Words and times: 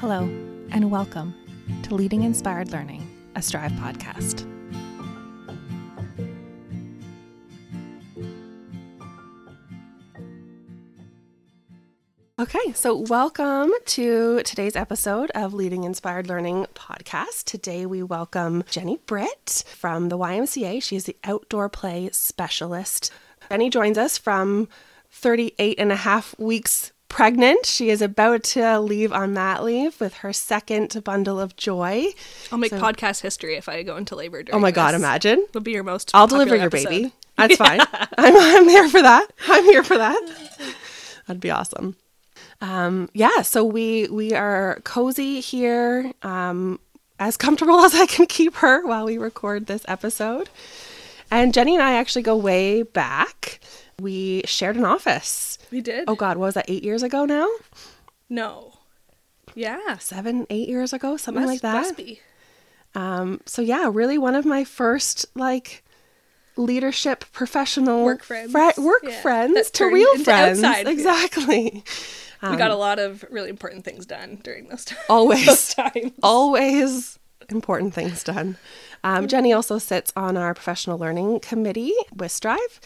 Hello, 0.00 0.22
and 0.70 0.90
welcome 0.90 1.34
to 1.82 1.94
Leading 1.94 2.22
Inspired 2.22 2.72
Learning, 2.72 3.06
a 3.36 3.42
Strive 3.42 3.72
podcast. 3.72 4.46
Okay, 12.38 12.72
so 12.72 12.96
welcome 12.96 13.70
to 13.84 14.40
today's 14.42 14.74
episode 14.74 15.30
of 15.34 15.52
Leading 15.52 15.84
Inspired 15.84 16.28
Learning 16.28 16.64
podcast. 16.74 17.44
Today 17.44 17.84
we 17.84 18.02
welcome 18.02 18.64
Jenny 18.70 19.00
Britt 19.04 19.64
from 19.66 20.08
the 20.08 20.16
YMCA. 20.16 20.82
She 20.82 20.96
is 20.96 21.04
the 21.04 21.16
outdoor 21.24 21.68
play 21.68 22.08
specialist. 22.10 23.12
Jenny 23.50 23.68
joins 23.68 23.98
us 23.98 24.16
from 24.16 24.66
38 25.10 25.78
and 25.78 25.92
a 25.92 25.96
half 25.96 26.34
weeks 26.38 26.92
pregnant. 27.10 27.66
She 27.66 27.90
is 27.90 28.00
about 28.00 28.42
to 28.44 28.80
leave 28.80 29.12
on 29.12 29.34
mat 29.34 29.62
leave 29.62 30.00
with 30.00 30.14
her 30.18 30.32
second 30.32 31.04
bundle 31.04 31.38
of 31.38 31.56
joy. 31.56 32.06
I'll 32.50 32.56
make 32.58 32.72
podcast 32.72 33.20
history 33.20 33.56
if 33.56 33.68
I 33.68 33.82
go 33.82 33.96
into 33.98 34.16
labor. 34.16 34.42
During 34.42 34.56
Oh 34.56 34.58
my 34.60 34.70
God, 34.70 34.92
this. 34.92 35.00
imagine. 35.00 35.44
It'll 35.50 35.60
be 35.60 35.72
your 35.72 35.82
most. 35.82 36.10
I'll 36.14 36.26
deliver 36.26 36.56
your 36.56 36.66
episode. 36.66 36.88
baby. 36.88 37.12
That's 37.36 37.56
fine. 37.58 37.80
I'm, 38.16 38.36
I'm 38.36 38.66
there 38.66 38.88
for 38.88 39.02
that. 39.02 39.26
I'm 39.48 39.64
here 39.64 39.82
for 39.84 39.98
that. 39.98 40.20
That'd 41.26 41.40
be 41.40 41.50
awesome. 41.50 41.96
Um, 42.62 43.08
yeah, 43.14 43.42
so 43.42 43.64
we 43.64 44.06
we 44.08 44.34
are 44.34 44.80
cozy 44.84 45.40
here, 45.40 46.12
um, 46.22 46.78
as 47.18 47.36
comfortable 47.36 47.80
as 47.84 47.94
I 47.94 48.06
can 48.06 48.26
keep 48.26 48.56
her 48.56 48.86
while 48.86 49.04
we 49.06 49.16
record 49.18 49.66
this 49.66 49.84
episode. 49.88 50.48
And 51.30 51.54
Jenny 51.54 51.74
and 51.74 51.82
I 51.82 51.92
actually 51.94 52.22
go 52.22 52.36
way 52.36 52.82
back. 52.82 53.60
We 54.00 54.42
shared 54.46 54.76
an 54.76 54.84
office. 54.84 55.58
We 55.70 55.80
did. 55.80 56.04
Oh 56.08 56.14
God, 56.14 56.36
what 56.36 56.46
was 56.46 56.54
that? 56.54 56.66
Eight 56.68 56.82
years 56.84 57.02
ago 57.02 57.24
now? 57.24 57.48
no. 58.28 58.74
Yeah. 59.56 59.98
Seven, 59.98 60.46
eight 60.48 60.68
years 60.68 60.92
ago, 60.92 61.16
something 61.16 61.42
Must, 61.44 61.54
like 61.54 61.60
that. 61.62 61.82
Must 61.82 61.96
be. 61.96 62.20
Um, 62.94 63.40
so 63.46 63.62
yeah, 63.62 63.90
really 63.92 64.16
one 64.16 64.36
of 64.36 64.44
my 64.46 64.62
first 64.62 65.26
like 65.34 65.82
leadership 66.56 67.24
professional 67.32 68.04
Work 68.04 68.22
friends. 68.22 68.52
fri- 68.52 68.72
work 68.78 69.02
Yeah, 69.02 69.20
friends 69.22 69.70
to 69.72 69.86
real 69.86 70.18
friends. 70.18 70.62
outside, 70.62 70.86
yeah. 70.86 70.92
Exactly. 70.92 71.84
we 72.42 72.56
got 72.56 72.70
a 72.70 72.76
lot 72.76 72.98
of 72.98 73.24
really 73.30 73.50
important 73.50 73.84
things 73.84 74.06
done 74.06 74.38
during 74.44 74.68
those 74.68 74.84
times. 74.84 75.00
Always. 75.08 75.46
those 75.46 75.74
times. 75.74 76.12
Always 76.22 77.18
important 77.48 77.92
things 77.94 78.22
done. 78.22 78.56
Um, 79.02 79.26
Jenny 79.28 79.52
also 79.52 79.78
sits 79.78 80.12
on 80.14 80.36
our 80.36 80.54
professional 80.54 80.96
learning 80.98 81.40
committee 81.40 81.92
with 82.14 82.30
Strive, 82.30 82.80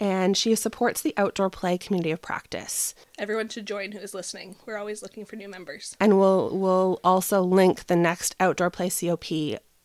and 0.00 0.36
she 0.36 0.54
supports 0.54 1.00
the 1.00 1.14
outdoor 1.16 1.50
play 1.50 1.76
community 1.78 2.10
of 2.10 2.22
practice. 2.22 2.94
Everyone 3.18 3.48
should 3.48 3.66
join 3.66 3.92
who 3.92 3.98
is 3.98 4.14
listening. 4.14 4.56
We're 4.66 4.76
always 4.78 5.02
looking 5.02 5.24
for 5.24 5.36
new 5.36 5.48
members. 5.48 5.96
And 6.00 6.18
we'll 6.18 6.56
we'll 6.56 7.00
also 7.04 7.42
link 7.42 7.86
the 7.86 7.96
next 7.96 8.34
outdoor 8.40 8.70
play 8.70 8.90
COP 8.90 9.30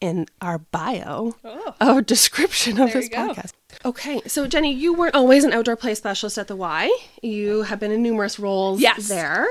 in 0.01 0.25
our 0.41 0.57
bio 0.57 1.33
Oh. 1.45 1.75
oh 1.79 2.01
description 2.01 2.73
of 2.79 2.91
There 2.91 3.01
this 3.01 3.09
podcast. 3.09 3.51
Okay, 3.85 4.21
so 4.27 4.45
Jenny, 4.47 4.73
you 4.73 4.93
weren't 4.93 5.15
always 5.15 5.43
an 5.45 5.53
outdoor 5.53 5.77
play 5.77 5.95
specialist 5.95 6.37
at 6.37 6.47
the 6.49 6.55
Y. 6.57 6.91
You 7.21 7.63
have 7.63 7.79
been 7.79 7.91
in 7.91 8.03
numerous 8.03 8.37
roles 8.37 8.81
Yes. 8.81 9.07
there, 9.07 9.47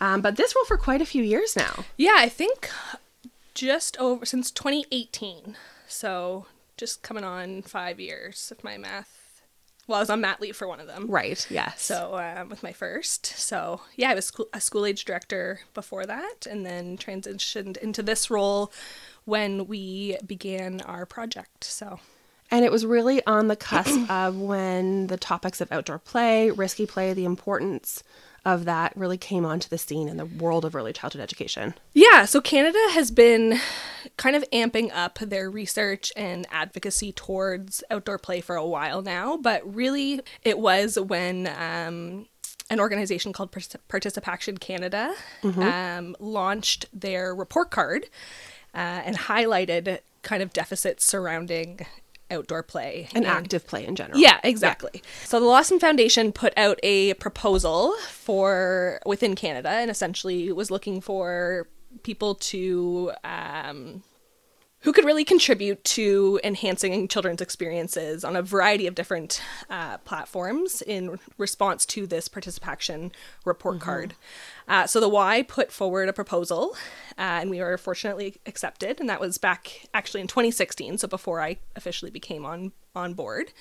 um, 0.00 0.20
but 0.20 0.36
this 0.36 0.54
role 0.54 0.64
for 0.66 0.76
quite 0.76 1.00
a 1.00 1.06
few 1.06 1.22
years 1.24 1.56
now. 1.56 1.84
Yeah, 1.96 2.14
I 2.16 2.28
think 2.28 2.68
just 3.54 3.96
over 3.98 4.24
since 4.26 4.50
2018. 4.50 5.56
So 5.88 6.46
just 6.76 7.02
coming 7.02 7.24
on 7.24 7.62
five 7.62 7.98
years 7.98 8.52
if 8.56 8.62
my 8.62 8.76
math. 8.76 9.17
Well, 9.88 9.96
I 9.96 10.00
was 10.00 10.10
on 10.10 10.20
mat 10.20 10.40
leave 10.40 10.54
for 10.54 10.68
one 10.68 10.78
of 10.80 10.86
them. 10.86 11.06
Right. 11.08 11.44
Yes. 11.50 11.82
So 11.82 12.18
um, 12.18 12.50
with 12.50 12.62
my 12.62 12.72
first, 12.72 13.26
so 13.26 13.80
yeah, 13.96 14.10
I 14.10 14.14
was 14.14 14.26
school, 14.26 14.46
a 14.52 14.60
school 14.60 14.84
age 14.86 15.04
director 15.04 15.60
before 15.74 16.04
that, 16.06 16.46
and 16.48 16.64
then 16.64 16.98
transitioned 16.98 17.78
into 17.78 18.02
this 18.02 18.30
role 18.30 18.70
when 19.24 19.66
we 19.66 20.18
began 20.26 20.82
our 20.82 21.06
project. 21.06 21.64
So 21.64 21.98
And 22.50 22.64
it 22.64 22.70
was 22.70 22.84
really 22.86 23.24
on 23.26 23.48
the 23.48 23.56
cusp 23.56 24.10
of 24.10 24.36
when 24.36 25.08
the 25.08 25.16
topics 25.16 25.60
of 25.60 25.72
outdoor 25.72 25.98
play, 25.98 26.50
risky 26.50 26.86
play, 26.86 27.14
the 27.14 27.24
importance 27.24 28.02
of 28.44 28.64
that 28.64 28.96
really 28.96 29.18
came 29.18 29.44
onto 29.44 29.68
the 29.68 29.78
scene 29.78 30.08
in 30.08 30.16
the 30.16 30.24
world 30.24 30.64
of 30.64 30.74
early 30.74 30.92
childhood 30.92 31.22
education. 31.22 31.74
yeah, 31.92 32.24
so 32.24 32.40
Canada 32.40 32.78
has 32.90 33.10
been 33.10 33.60
kind 34.16 34.36
of 34.36 34.44
amping 34.52 34.90
up 34.94 35.18
their 35.18 35.50
research 35.50 36.10
and 36.16 36.46
advocacy 36.50 37.12
towards 37.12 37.82
outdoor 37.90 38.18
play 38.18 38.40
for 38.40 38.56
a 38.56 38.66
while 38.66 39.02
now, 39.02 39.36
but 39.36 39.62
really 39.74 40.20
it 40.42 40.58
was 40.58 40.98
when. 40.98 41.46
Um, 41.46 42.26
an 42.70 42.80
organization 42.80 43.32
called 43.32 43.50
Partic- 43.50 43.80
ParticipACTION 43.88 44.58
Canada 44.58 45.14
um, 45.42 46.14
launched 46.20 46.84
their 46.92 47.34
report 47.34 47.70
card 47.70 48.10
uh, 48.74 49.00
and 49.06 49.16
highlighted 49.16 50.00
kind 50.22 50.42
of 50.42 50.52
deficits 50.52 51.04
surrounding 51.04 51.86
outdoor 52.30 52.62
play 52.62 53.08
And 53.14 53.26
active 53.26 53.66
play 53.66 53.86
in 53.86 53.96
general. 53.96 54.18
Yeah, 54.18 54.40
exactly. 54.42 55.02
So 55.24 55.40
the 55.40 55.46
Lawson 55.46 55.78
Foundation 55.78 56.32
put 56.32 56.52
out 56.56 56.78
a 56.82 57.14
proposal 57.14 57.94
for 58.10 59.00
within 59.06 59.34
Canada 59.34 59.70
and 59.70 59.90
essentially 59.90 60.52
was 60.52 60.70
looking 60.70 61.00
for 61.00 61.68
people 62.02 62.34
to 62.34 63.12
um, 63.24 64.02
who 64.80 64.92
could 64.92 65.04
really 65.04 65.24
contribute 65.24 65.82
to 65.82 66.38
enhancing 66.44 67.08
children's 67.08 67.40
experiences 67.40 68.24
on 68.24 68.36
a 68.36 68.42
variety 68.42 68.86
of 68.86 68.94
different 68.94 69.42
uh, 69.68 69.98
platforms 69.98 70.82
in 70.82 71.18
response 71.36 71.84
to 71.84 72.06
this 72.06 72.28
ParticipACTION 72.28 73.10
report 73.44 73.80
card. 73.80 74.14
Uh, 74.68 74.86
so 74.86 75.00
the 75.00 75.08
Y 75.08 75.42
put 75.42 75.72
forward 75.72 76.08
a 76.08 76.12
proposal, 76.12 76.76
uh, 77.18 77.40
and 77.40 77.50
we 77.50 77.60
were 77.60 77.76
fortunately 77.76 78.36
accepted, 78.46 79.00
and 79.00 79.08
that 79.08 79.20
was 79.20 79.36
back 79.38 79.88
actually 79.92 80.20
in 80.20 80.28
2016, 80.28 80.98
so 80.98 81.08
before 81.08 81.40
I 81.40 81.58
officially 81.74 82.10
became 82.10 82.44
on 82.44 82.72
on 82.94 83.14
board. 83.14 83.52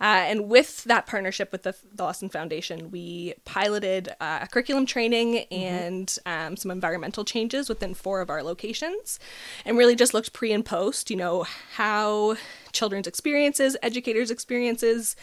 Uh, 0.00 0.26
and 0.26 0.48
with 0.48 0.84
that 0.84 1.06
partnership 1.06 1.52
with 1.52 1.62
the, 1.62 1.74
the 1.94 2.02
Lawson 2.02 2.28
Foundation, 2.28 2.90
we 2.90 3.34
piloted 3.44 4.08
uh, 4.20 4.40
a 4.42 4.48
curriculum 4.48 4.86
training 4.86 5.40
and 5.50 6.18
um, 6.26 6.56
some 6.56 6.70
environmental 6.70 7.24
changes 7.24 7.68
within 7.68 7.94
four 7.94 8.20
of 8.20 8.28
our 8.28 8.42
locations, 8.42 9.18
and 9.64 9.78
really 9.78 9.94
just 9.94 10.12
looked 10.12 10.32
pre 10.32 10.52
and 10.52 10.64
post, 10.64 11.10
you 11.10 11.16
know, 11.16 11.46
how 11.74 12.36
children's 12.72 13.06
experiences, 13.06 13.76
educators' 13.82 14.30
experiences 14.30 15.16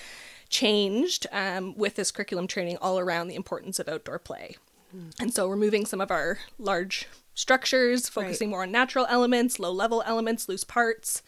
changed 0.50 1.28
um, 1.32 1.76
with 1.76 1.96
this 1.96 2.12
curriculum 2.12 2.48
training 2.48 2.78
all 2.82 2.98
around 3.00 3.28
the 3.28 3.36
importance 3.36 3.80
of 3.80 3.88
outdoor 3.90 4.20
play. 4.20 4.56
And 5.20 5.34
so, 5.34 5.48
removing 5.48 5.86
some 5.86 6.02
of 6.02 6.12
our 6.12 6.40
large 6.58 7.08
structures, 7.34 8.09
focusing 8.09 8.50
more 8.50 8.64
on 8.64 8.72
natural 8.72 9.06
elements, 9.09 9.59
low 9.59 9.72
level 9.72 10.03
elements, 10.06 10.50
loose 10.50 10.64
parts. 10.64 11.24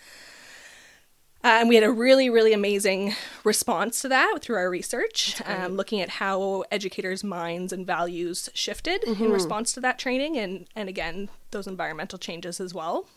Uh, 1.44 1.58
and 1.60 1.68
we 1.68 1.76
had 1.76 1.84
a 1.84 1.92
really, 1.92 2.30
really 2.30 2.54
amazing 2.54 3.14
response 3.44 4.00
to 4.02 4.08
that 4.08 4.38
through 4.42 4.56
our 4.56 4.70
research, 4.70 5.42
um, 5.46 5.76
looking 5.76 6.00
at 6.00 6.10
how 6.10 6.64
educators' 6.72 7.24
minds 7.24 7.74
and 7.74 7.86
values 7.86 8.50
shifted 8.54 9.04
in 9.04 9.30
response 9.32 9.74
to 9.74 9.82
that 9.82 10.00
training, 10.00 10.38
and 10.38 10.66
and 10.76 10.88
again 10.88 11.30
those 11.52 11.68
environmental 11.68 12.18
changes 12.18 12.62
as 12.62 12.74
well. 12.74 13.08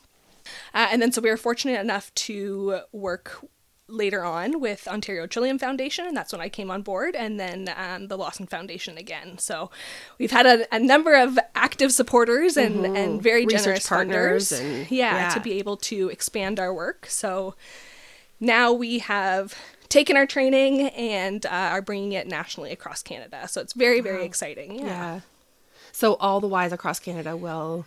Uh, 0.74 0.88
and 0.90 1.00
then 1.00 1.12
so 1.12 1.20
we 1.20 1.30
were 1.30 1.36
fortunate 1.36 1.78
enough 1.80 2.12
to 2.14 2.80
work 2.92 3.44
later 3.88 4.24
on 4.24 4.60
with 4.60 4.88
Ontario 4.88 5.28
Trillium 5.28 5.58
Foundation, 5.60 6.06
and 6.06 6.16
that's 6.16 6.32
when 6.32 6.40
I 6.40 6.48
came 6.48 6.72
on 6.72 6.82
board, 6.82 7.14
and 7.14 7.38
then 7.38 7.72
um, 7.76 8.08
the 8.08 8.18
Lawson 8.18 8.46
Foundation 8.46 8.98
again. 8.98 9.38
So 9.38 9.70
we've 10.18 10.32
had 10.32 10.46
a, 10.46 10.74
a 10.74 10.80
number 10.80 11.14
of 11.14 11.38
active 11.54 11.92
supporters 11.92 12.56
and, 12.56 12.84
and 12.84 13.22
very 13.22 13.46
Research 13.46 13.62
generous 13.62 13.88
partners 13.88 14.48
partners, 14.48 14.52
and- 14.52 14.90
yeah, 14.90 15.14
yeah. 15.14 15.28
to 15.30 15.40
be 15.40 15.52
able 15.58 15.76
to 15.76 16.08
expand 16.08 16.58
our 16.58 16.74
work. 16.74 17.06
So 17.08 17.54
now 18.40 18.72
we 18.72 18.98
have 19.00 19.54
taken 19.88 20.16
our 20.16 20.26
training 20.26 20.88
and 20.88 21.46
uh, 21.46 21.50
are 21.50 21.82
bringing 21.82 22.12
it 22.12 22.26
nationally 22.26 22.72
across 22.72 23.02
Canada. 23.02 23.48
So 23.48 23.60
it's 23.60 23.72
very, 23.72 24.00
very 24.00 24.24
exciting. 24.24 24.78
Yeah. 24.78 24.86
Yeah. 24.86 25.20
So 25.92 26.14
all 26.14 26.40
the 26.40 26.48
Ys 26.48 26.72
across 26.72 26.98
Canada 26.98 27.36
will 27.36 27.86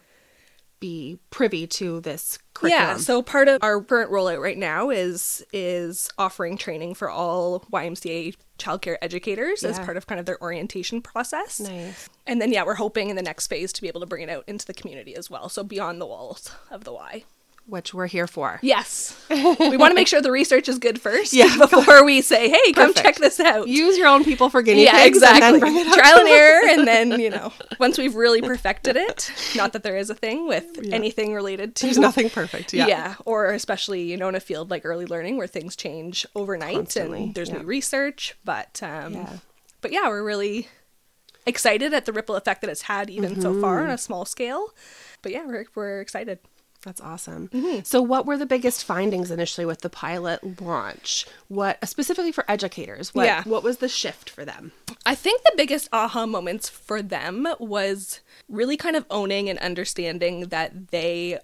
be 0.80 1.20
privy 1.30 1.68
to 1.68 2.00
this 2.00 2.40
curriculum. 2.54 2.88
Yeah, 2.88 2.98
so 2.98 3.22
part 3.22 3.48
of 3.48 3.62
our 3.62 3.82
current 3.82 4.12
rollout 4.12 4.42
right 4.42 4.58
now 4.58 4.90
is 4.90 5.46
is 5.52 6.10
offering 6.18 6.58
training 6.58 6.96
for 6.96 7.10
all 7.10 7.62
YMCA 7.72 8.36
childcare 8.58 8.98
educators 9.02 9.64
as 9.64 9.80
part 9.80 9.98
of 9.98 10.08
kind 10.08 10.20
of 10.20 10.26
their 10.26 10.42
orientation 10.42 11.02
process. 11.02 11.60
Nice. 11.60 12.10
And 12.26 12.42
then 12.42 12.52
yeah, 12.52 12.64
we're 12.64 12.76
hoping 12.76 13.10
in 13.10 13.16
the 13.16 13.22
next 13.22 13.48
phase 13.48 13.72
to 13.74 13.82
be 13.82 13.88
able 13.88 14.02
to 14.02 14.06
bring 14.06 14.24
it 14.24 14.30
out 14.30 14.44
into 14.48 14.66
the 14.66 14.74
community 14.74 15.16
as 15.16 15.30
well. 15.30 15.50
So 15.50 15.64
beyond 15.64 16.02
the 16.02 16.06
walls 16.06 16.52
of 16.72 16.84
the 16.84 16.94
Y. 16.94 17.24
Which 17.70 17.94
we're 17.94 18.08
here 18.08 18.26
for. 18.26 18.60
Yes. 18.64 19.16
we 19.30 19.78
want 19.78 19.92
to 19.92 19.94
make 19.94 20.08
sure 20.08 20.22
the 20.22 20.32
research 20.32 20.68
is 20.68 20.80
good 20.80 21.00
first 21.00 21.34
Yeah. 21.40 21.56
before 21.60 22.04
we 22.04 22.22
say, 22.22 22.50
"Hey, 22.50 22.72
come 22.74 22.94
check 22.96 23.18
this 23.18 23.40
out." 23.40 23.68
Use 23.68 23.98
your 23.98 24.08
own 24.08 24.24
people 24.24 24.50
for 24.50 24.62
guinea 24.62 24.86
yeah, 24.86 25.04
pigs 25.04 25.18
exactly. 25.18 25.46
and 25.46 25.54
then 25.54 25.60
bring 25.60 25.78
it 25.78 25.88
out 25.88 25.94
Trial 25.94 26.20
and 26.20 26.28
error, 26.30 26.62
and 26.68 26.88
then 26.88 27.20
you 27.20 27.30
know, 27.30 27.54
once 27.80 27.98
we've 27.98 28.16
really 28.16 28.42
perfected 28.42 28.96
it, 28.96 29.32
not 29.56 29.74
that 29.74 29.84
there 29.84 29.98
is 29.98 30.10
a 30.10 30.16
thing 30.16 30.48
with 30.48 30.80
anything 30.92 31.34
related 31.34 31.76
to 31.76 31.86
There's 31.86 31.98
nothing 32.00 32.30
perfect. 32.30 32.74
Yeah. 32.74 32.88
yeah. 32.88 33.16
or 33.26 33.52
especially 33.52 34.02
you 34.02 34.18
know 34.18 34.30
in 34.30 34.36
a 34.36 34.40
field 34.40 34.72
like 34.72 34.84
early 34.86 35.06
learning 35.06 35.38
where 35.38 35.48
things 35.48 35.76
change 35.76 36.26
overnight 36.36 36.76
Constantly, 36.76 37.24
and 37.26 37.36
there's 37.36 37.50
yeah. 37.50 37.60
new 37.60 37.66
research. 37.66 38.36
But 38.44 38.82
um, 38.82 39.14
Yeah. 39.14 39.38
but 39.82 39.92
yeah, 39.92 40.08
we're 40.08 40.24
really 40.24 40.68
excited 41.46 41.94
at 41.94 42.06
the 42.06 42.14
ripple 42.14 42.36
effect 42.36 42.62
that 42.62 42.70
it's 42.70 42.84
had 42.84 43.10
even 43.10 43.40
so 43.42 43.60
far 43.60 43.84
on 43.84 43.90
a 43.90 43.98
small 43.98 44.26
scale. 44.26 44.74
But 45.22 45.32
yeah, 45.32 45.46
we're, 45.46 45.66
we're 45.76 46.02
excited. 46.02 46.40
That's 46.84 47.02
awesome. 47.02 47.50
Mm-hmm. 47.50 47.82
So, 47.84 48.02
what 48.02 48.26
were 48.26 48.38
the 48.38 48.46
biggest 48.46 48.86
findings 48.86 49.32
initially 49.32 49.66
with 49.66 49.82
the 49.82 49.90
pilot 49.90 50.62
launch? 50.62 51.26
What 51.50 51.78
specifically 51.88 52.32
for 52.32 52.46
educators? 52.50 53.14
What, 53.14 53.26
Yeah. 53.26 53.44
What 53.44 53.64
was 53.64 53.78
the 53.78 53.90
shift 53.90 54.30
for 54.30 54.46
them? 54.46 54.72
I 55.06 55.14
think 55.16 55.42
the 55.44 55.54
biggest 55.58 55.90
aha 55.92 56.26
moments 56.26 56.70
for 56.70 57.02
them 57.02 57.48
was 57.60 58.22
really 58.48 58.78
kind 58.78 58.96
of 58.96 59.06
owning 59.10 59.50
and 59.50 59.60
understanding 59.60 60.48
that 60.50 60.88
they, 60.92 61.40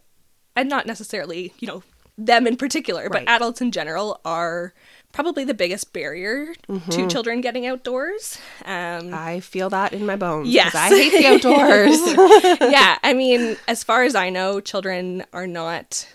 and 0.55 0.69
not 0.69 0.85
necessarily, 0.85 1.53
you 1.59 1.67
know, 1.67 1.83
them 2.17 2.47
in 2.47 2.55
particular, 2.55 3.09
Right. 3.09 3.25
but 3.25 3.29
adults 3.29 3.59
in 3.59 3.71
general 3.73 4.21
are 4.23 4.73
probably 5.15 5.45
the 5.45 5.53
biggest 5.53 5.93
barrier 5.93 6.53
to 6.89 7.07
children 7.07 7.39
getting 7.39 7.65
outdoors. 7.65 8.37
Um, 8.65 9.13
I 9.13 9.39
feel 9.39 9.69
that 9.69 9.93
in 9.93 10.05
my 10.05 10.17
bones. 10.17 10.49
Yes. 10.49 10.75
I 10.75 10.89
hate 10.89 11.11
the 11.13 11.25
outdoors. 11.27 12.59
yeah, 12.71 12.97
I 13.01 13.13
mean, 13.13 13.55
as 13.69 13.81
far 13.81 14.03
as 14.03 14.13
I 14.13 14.29
know, 14.29 14.59
children 14.59 15.23
are 15.31 15.47
not, 15.47 16.05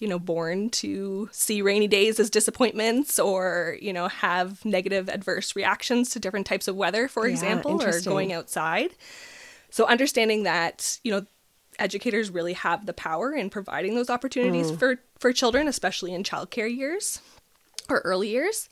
you 0.00 0.08
know, 0.08 0.18
born 0.18 0.68
to 0.70 1.28
see 1.30 1.62
rainy 1.62 1.86
days 1.86 2.18
as 2.18 2.28
disappointments 2.28 3.20
or, 3.20 3.76
you 3.80 3.92
know, 3.92 4.08
have 4.08 4.64
negative 4.64 5.08
adverse 5.08 5.54
reactions 5.54 6.10
to 6.10 6.18
different 6.18 6.46
types 6.48 6.66
of 6.66 6.74
weather, 6.74 7.06
for 7.06 7.28
Yeah, 7.28 7.34
example, 7.34 7.80
or 7.80 8.00
going 8.00 8.32
outside. 8.32 8.90
So 9.70 9.86
understanding 9.86 10.42
that, 10.42 10.98
you 11.04 11.12
know, 11.12 11.24
educators 11.78 12.30
really 12.30 12.54
have 12.54 12.84
the 12.84 12.92
power 12.92 13.32
in 13.32 13.48
providing 13.48 13.94
those 13.94 14.10
opportunities 14.10 14.72
Mm. 14.72 14.78
for 14.80 14.96
for 15.20 15.32
children, 15.32 15.68
especially 15.68 16.12
in 16.14 16.24
childcare 16.24 16.74
years 16.74 17.20
or 17.90 17.98
early 17.98 18.28
years. 18.28 18.68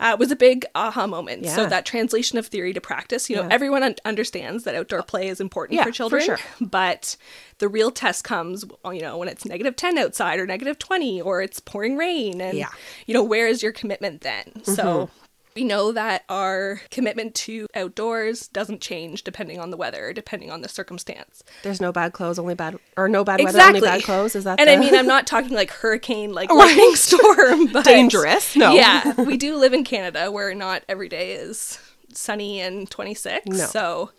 Uh, 0.00 0.16
was 0.16 0.30
a 0.30 0.36
big 0.36 0.64
aha 0.76 1.08
moment. 1.08 1.44
So 1.44 1.66
that 1.66 1.84
translation 1.84 2.38
of 2.38 2.46
theory 2.46 2.72
to 2.72 2.80
practice, 2.80 3.28
you 3.28 3.34
know, 3.34 3.42
Yeah. 3.42 3.48
everyone 3.50 3.82
un- 3.82 3.96
understands 4.04 4.62
that 4.62 4.76
outdoor 4.76 5.02
play 5.02 5.26
is 5.26 5.40
important 5.40 5.76
Yeah, 5.76 5.82
for 5.82 5.88
for 5.90 5.92
children, 5.96 6.22
sure. 6.22 6.38
but 6.60 7.16
the 7.58 7.66
real 7.66 7.90
test 7.90 8.22
comes, 8.22 8.64
you 8.84 9.00
know, 9.00 9.18
when 9.18 9.26
it's 9.26 9.44
negative 9.44 9.74
10 9.74 9.98
outside 9.98 10.38
or 10.38 10.46
negative 10.46 10.78
20 10.78 11.20
or 11.20 11.42
it's 11.42 11.58
pouring 11.58 11.96
rain 11.96 12.40
and 12.40 12.56
Yeah. 12.56 12.66
Mm-hmm. 12.66 12.76
you 13.08 13.14
know, 13.14 13.24
where 13.24 13.48
is 13.48 13.60
your 13.60 13.72
commitment 13.72 14.20
then? 14.20 14.62
So 14.62 15.10
we 15.54 15.64
know 15.64 15.92
that 15.92 16.24
our 16.28 16.80
commitment 16.90 17.34
to 17.34 17.66
outdoors 17.74 18.48
doesn't 18.48 18.80
change 18.80 19.24
depending 19.24 19.58
on 19.58 19.70
the 19.70 19.76
weather, 19.76 20.12
depending 20.12 20.50
on 20.50 20.60
the 20.60 20.68
circumstance. 20.68 21.42
There's 21.62 21.80
no 21.80 21.92
bad 21.92 22.12
clothes, 22.12 22.38
only 22.38 22.54
bad, 22.54 22.78
or 22.96 23.08
no 23.08 23.24
bad 23.24 23.42
weather, 23.42 23.60
only 23.60 23.80
bad 23.80 24.02
clothes. 24.02 24.36
Is 24.36 24.44
that 24.44 24.60
And 24.60 24.68
the... 24.68 24.74
I 24.74 24.76
mean, 24.76 24.94
I'm 24.94 25.06
not 25.06 25.26
talking 25.26 25.50
like 25.50 25.70
hurricane, 25.70 26.32
like 26.32 26.50
lightning 26.52 26.94
storm, 26.94 27.66
but 27.72 27.84
Dangerous? 27.84 28.56
No. 28.56 28.74
Yeah, 28.74 29.14
we 29.22 29.36
do 29.36 29.56
live 29.56 29.72
in 29.72 29.84
Canada 29.84 30.30
where 30.30 30.54
not 30.54 30.84
every 30.88 31.08
day 31.08 31.32
is 31.32 31.78
sunny 32.12 32.60
and 32.60 32.90
26. 32.90 33.46
No. 33.46 33.56
So 33.66 34.10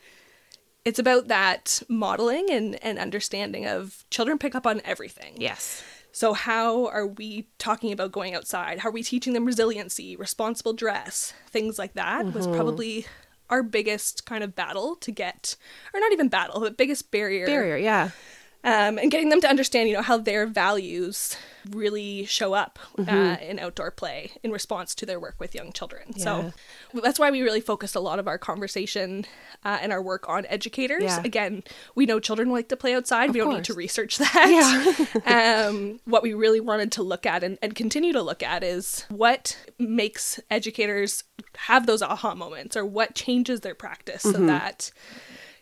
it's 0.86 1.00
about 1.00 1.28
that 1.28 1.82
modeling 1.88 2.50
and, 2.50 2.84
and 2.84 2.98
understanding 2.98 3.66
of 3.66 4.06
children 4.10 4.38
pick 4.38 4.56
up 4.56 4.66
on 4.66 4.82
everything. 4.86 5.36
yes. 5.38 5.84
So, 6.12 6.34
how 6.34 6.88
are 6.88 7.06
we 7.08 7.48
talking 7.60 7.92
about 7.92 8.12
going 8.12 8.34
outside? 8.36 8.80
How 8.80 8.90
are 8.90 8.92
we 8.92 9.04
teaching 9.04 9.34
them 9.34 9.46
resiliency, 9.46 10.16
responsible 10.16 10.74
dress, 10.74 11.34
things 11.48 11.78
like 11.78 11.94
that? 11.94 12.34
Was 12.34 12.48
Mm-hmm. 12.48 12.56
probably 12.56 13.06
our 13.50 13.64
biggest 13.64 14.26
kind 14.26 14.44
of 14.44 14.56
battle 14.56 14.96
to 14.98 15.12
get, 15.12 15.56
or 15.94 16.00
not 16.00 16.12
even 16.12 16.28
battle, 16.30 16.60
but 16.60 16.78
biggest 16.78 17.12
barrier. 17.12 17.46
Barrier. 17.46 17.78
Yeah. 17.78 18.12
Um, 18.62 18.98
and 18.98 19.10
getting 19.10 19.30
them 19.30 19.40
to 19.42 19.48
understand, 19.48 19.88
you 19.88 19.96
know, 19.96 20.02
how 20.02 20.18
their 20.18 20.46
values 20.46 21.38
really 21.70 22.26
show 22.26 22.54
up 22.54 22.78
Mm-hmm. 22.98 23.10
uh, 23.16 23.36
in 23.36 23.60
outdoor 23.60 23.92
play 23.92 24.32
in 24.44 24.52
response 24.52 24.94
to 24.96 25.06
their 25.06 25.20
work 25.20 25.36
with 25.40 25.56
young 25.56 25.72
children. 25.72 26.12
Yeah. 26.16 26.24
So 26.24 26.54
that's 27.02 27.18
why 27.18 27.32
we 27.32 27.42
really 27.42 27.62
focused 27.62 27.96
a 27.96 28.02
lot 28.02 28.20
of 28.20 28.28
our 28.28 28.38
conversation 28.38 29.26
uh, 29.64 29.78
and 29.82 29.94
our 29.94 30.02
work 30.02 30.28
on 30.28 30.46
educators. 30.48 31.04
Yeah. 31.04 31.22
Again, 31.24 31.64
we 31.96 32.06
know 32.06 32.20
children 32.20 32.50
like 32.50 32.68
to 32.70 32.76
play 32.76 32.94
outside. 32.94 33.32
we 33.32 33.40
don't 33.40 33.54
need 33.54 33.64
to 33.66 33.74
research 33.74 34.18
that. 34.18 35.08
um, 35.26 36.00
what 36.04 36.22
we 36.24 36.34
really 36.34 36.60
wanted 36.60 36.92
to 36.94 37.04
look 37.04 37.26
at 37.26 37.44
and, 37.44 37.58
and 37.62 37.76
continue 37.76 38.12
to 38.12 38.22
look 38.22 38.44
at 38.44 38.62
is 38.64 39.06
what 39.10 39.58
makes 39.78 40.40
educators 40.52 41.24
have 41.56 41.86
those 41.86 42.02
aha 42.02 42.36
moments 42.36 42.76
or 42.76 42.86
what 42.86 43.16
changes 43.16 43.62
their 43.62 43.76
practice 43.76 44.24
Mm-hmm. 44.26 44.32
so 44.36 44.46
that 44.48 44.92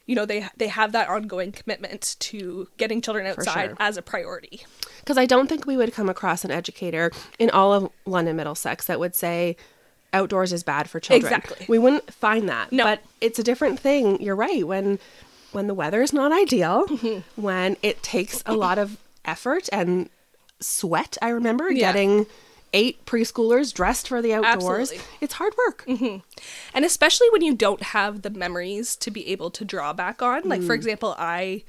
you 0.07 0.15
know 0.15 0.25
they 0.25 0.47
they 0.57 0.67
have 0.69 0.91
that 0.93 1.07
ongoing 1.09 1.51
commitment 1.51 2.15
to 2.19 2.67
getting 2.77 3.01
children 3.01 3.27
outside 3.27 3.67
sure. 3.67 3.77
as 3.79 3.97
a 3.97 4.01
priority. 4.01 4.63
Because 4.99 5.17
I 5.17 5.25
don't 5.25 5.47
think 5.47 5.65
we 5.67 5.77
would 5.77 5.93
come 5.93 6.09
across 6.09 6.43
an 6.43 6.51
educator 6.51 7.11
in 7.37 7.49
all 7.51 7.73
of 7.73 7.91
London 8.05 8.35
Middlesex 8.35 8.87
that 8.87 8.99
would 8.99 9.13
say 9.15 9.55
outdoors 10.13 10.51
is 10.53 10.63
bad 10.63 10.89
for 10.89 10.99
children. 10.99 11.31
Exactly. 11.33 11.65
We 11.69 11.77
wouldn't 11.77 12.11
find 12.13 12.49
that. 12.49 12.71
No. 12.71 12.83
But 12.85 13.03
it's 13.21 13.37
a 13.39 13.43
different 13.43 13.79
thing. 13.79 14.21
You're 14.21 14.35
right. 14.35 14.65
When 14.65 14.97
when 15.51 15.67
the 15.67 15.73
weather 15.73 16.01
is 16.01 16.11
not 16.13 16.31
ideal, 16.31 16.85
Mm-hmm. 16.87 17.41
when 17.41 17.77
it 17.83 18.01
takes 18.03 18.41
a 18.45 18.53
lot 18.53 18.77
of 18.79 18.97
effort 19.25 19.69
and 19.71 20.09
sweat, 20.59 21.17
I 21.21 21.29
remember 21.29 21.69
Yeah. 21.69 21.91
getting 21.91 22.25
eight 22.73 23.05
preschoolers 23.05 23.73
dressed 23.73 24.07
for 24.07 24.21
the 24.21 24.33
outdoors. 24.33 24.91
Absolutely. 24.91 24.99
It's 25.21 25.33
hard 25.35 25.53
work. 25.67 25.85
And 25.87 26.85
especially 26.85 27.29
when 27.31 27.41
you 27.41 27.55
don't 27.55 27.81
have 27.81 28.21
the 28.21 28.29
memories 28.29 28.95
to 28.97 29.11
be 29.11 29.27
able 29.29 29.49
to 29.51 29.65
draw 29.65 29.93
back 29.93 30.21
on. 30.21 30.43
Like, 30.47 30.61
Mm. 30.61 30.67
for 30.67 30.73
example, 30.73 31.15
I 31.17 31.63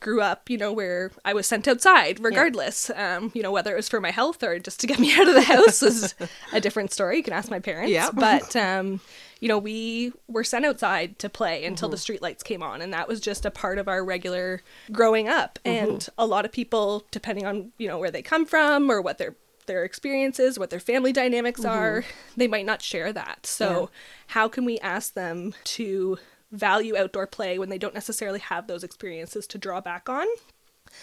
grew 0.00 0.20
up, 0.20 0.50
you 0.50 0.58
know, 0.58 0.72
where 0.72 1.12
I 1.24 1.32
was 1.32 1.46
sent 1.46 1.68
outside 1.68 2.18
regardless. 2.18 2.90
Um, 2.90 3.30
you 3.34 3.42
know, 3.42 3.52
whether 3.52 3.72
it 3.72 3.76
was 3.76 3.88
for 3.88 4.00
my 4.00 4.10
health 4.10 4.42
or 4.42 4.58
just 4.58 4.80
to 4.80 4.86
get 4.88 4.98
me 5.04 5.14
out 5.14 5.28
of 5.28 5.34
the 5.34 5.42
house 5.42 5.80
is 5.82 6.14
a 6.52 6.60
different 6.60 6.92
story. 6.92 7.18
You 7.18 7.22
can 7.22 7.32
ask 7.34 7.50
my 7.50 7.60
parents. 7.60 7.92
Yeah. 7.92 8.10
But, 8.12 8.56
um, 8.56 9.00
you 9.38 9.46
know, 9.48 9.58
we 9.58 10.12
were 10.28 10.42
sent 10.44 10.64
outside 10.64 11.18
to 11.20 11.28
play 11.28 11.64
until 11.64 11.88
Mm-hmm. 11.88 11.92
the 11.92 12.18
streetlights 12.18 12.42
came 12.42 12.62
on. 12.64 12.80
And 12.82 12.92
that 12.92 13.06
was 13.06 13.20
just 13.20 13.44
a 13.44 13.50
part 13.50 13.78
of 13.78 13.86
our 13.86 14.04
regular 14.04 14.62
growing 14.90 15.28
up. 15.28 15.60
Mm-hmm. 15.64 15.90
And 15.92 16.08
a 16.18 16.26
lot 16.26 16.44
of 16.44 16.50
people, 16.52 17.04
depending 17.12 17.46
on, 17.46 17.70
you 17.78 17.86
know, 17.86 17.98
where 17.98 18.10
they 18.10 18.22
come 18.22 18.44
from 18.44 18.90
or 18.90 19.00
what 19.00 19.18
their 19.18 19.36
their 19.66 19.84
experiences, 19.84 20.58
what 20.58 20.70
their 20.70 20.80
family 20.80 21.12
dynamics 21.12 21.64
are, 21.64 22.04
they 22.36 22.48
might 22.48 22.66
not 22.66 22.82
share 22.82 23.12
that. 23.12 23.46
So, 23.46 23.66
Mm-hmm. 23.68 23.80
Yeah. 23.80 23.86
how 24.28 24.48
can 24.48 24.64
we 24.64 24.78
ask 24.80 25.14
them 25.14 25.54
to 25.64 26.18
value 26.50 26.96
outdoor 26.96 27.26
play 27.26 27.58
when 27.58 27.68
they 27.70 27.78
don't 27.78 27.94
necessarily 27.94 28.38
have 28.40 28.66
those 28.66 28.84
experiences 28.84 29.46
to 29.48 29.58
draw 29.58 29.80
back 29.80 30.08
on? 30.08 30.26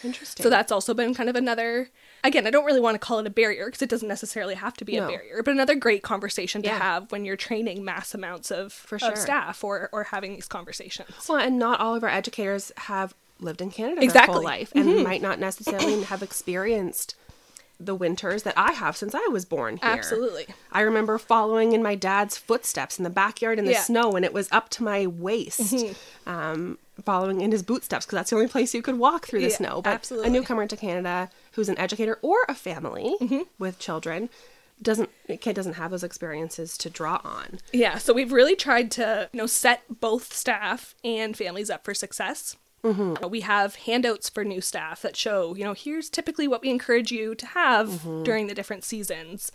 Interesting. 0.04 0.44
So 0.44 0.50
that's 0.52 0.72
also 0.72 0.94
been 0.94 1.16
kind 1.16 1.30
of 1.30 1.36
another 1.36 1.90
again, 2.24 2.46
I 2.46 2.52
don't 2.52 2.66
really 2.66 2.82
want 2.82 2.96
to 2.96 3.00
call 3.00 3.18
it 3.20 3.26
a 3.26 3.30
barrier 3.32 3.66
because 3.66 3.82
it 3.82 3.90
doesn't 3.90 4.08
necessarily 4.08 4.54
have 4.54 4.76
to 4.78 4.86
be 4.86 4.98
No. 4.98 5.06
a 5.06 5.08
barrier, 5.08 5.42
but 5.44 5.52
another 5.54 5.74
great 5.74 6.04
conversation 6.04 6.62
to 6.64 6.68
Yeah. 6.68 6.78
have 6.78 7.12
when 7.12 7.26
you're 7.26 7.38
training 7.38 7.84
mass 7.84 8.14
amounts 8.14 8.52
of, 8.52 8.72
For 8.74 9.00
sure. 9.00 9.14
of 9.14 9.18
staff 9.18 9.64
or 9.64 9.90
or 9.92 10.04
having 10.06 10.36
these 10.36 10.48
conversations. 10.48 11.10
Well, 11.28 11.40
and 11.40 11.58
not 11.58 11.80
all 11.80 11.96
of 11.96 12.04
our 12.04 12.10
educators 12.10 12.72
have 12.78 13.16
lived 13.40 13.62
in 13.62 13.72
Canada 13.72 14.06
their 14.06 14.26
whole 14.26 14.44
life 14.44 14.72
and 14.76 15.02
might 15.04 15.22
not 15.22 15.40
necessarily 15.40 16.04
have 16.04 16.22
experienced 16.22 17.16
the 17.80 17.96
winters 17.96 18.44
that 18.44 18.54
I 18.58 18.74
have 18.74 18.98
since 18.98 19.16
I 19.16 19.26
was 19.32 19.46
born 19.46 19.78
here. 19.78 19.90
Absolutely. 19.90 20.48
I 20.72 20.82
remember 20.82 21.18
following 21.18 21.72
in 21.72 21.82
my 21.82 21.96
dad's 21.96 22.38
footsteps 22.38 22.98
in 22.98 23.04
the 23.06 23.10
backyard 23.10 23.58
in 23.58 23.66
the 23.66 23.72
Yeah. 23.72 23.78
Mm-hmm. 23.78 23.86
snow 23.86 24.12
and 24.18 24.26
it 24.26 24.34
was 24.34 24.50
up 24.52 24.68
to 24.72 24.84
my 24.84 25.08
waist. 25.08 25.74
Um, 26.26 26.78
following 27.06 27.40
in 27.40 27.52
his 27.54 27.64
bootsteps 27.64 28.06
because 28.06 28.18
that's 28.18 28.30
the 28.32 28.36
only 28.36 28.50
place 28.50 28.74
you 28.74 28.82
could 28.82 28.98
walk 29.00 29.26
through 29.28 29.40
the 29.40 29.48
Yeah, 29.48 29.56
snow. 29.56 29.82
But 29.82 29.94
absolutely. 29.94 30.28
a 30.28 30.32
newcomer 30.32 30.68
to 30.68 30.76
Canada 30.76 31.30
who's 31.54 31.70
an 31.70 31.78
educator 31.78 32.20
or 32.22 32.40
a 32.50 32.54
family 32.56 33.16
Mm-hmm. 33.22 33.42
with 33.58 33.80
children 33.80 34.30
doesn't 34.82 35.10
kid 35.42 35.56
doesn't 35.56 35.74
have 35.74 35.92
those 35.92 36.04
experiences 36.04 36.78
to 36.80 36.90
draw 36.90 37.20
on. 37.24 37.60
Yeah, 37.74 37.98
so 37.98 38.14
we've 38.14 38.32
really 38.32 38.56
tried 38.56 38.92
to, 38.92 39.30
you 39.34 39.38
know, 39.38 39.46
set 39.46 39.84
both 40.02 40.34
staff 40.34 40.96
and 41.04 41.36
families 41.38 41.70
up 41.70 41.84
for 41.86 41.94
success. 41.94 42.56
Uh, 42.84 43.28
We 43.28 43.42
have 43.42 43.76
handouts 43.76 44.30
for 44.30 44.44
new 44.44 44.62
staff 44.62 45.02
that 45.02 45.16
show, 45.18 45.56
you 45.56 45.64
know, 45.64 45.74
here's 45.74 46.10
typically 46.10 46.48
what 46.48 46.62
we 46.62 46.70
encourage 46.70 47.12
you 47.12 47.36
to 47.36 47.46
have 47.48 48.04
during 48.24 48.48
the 48.48 48.54
different 48.54 48.84
seasons. 48.84 49.52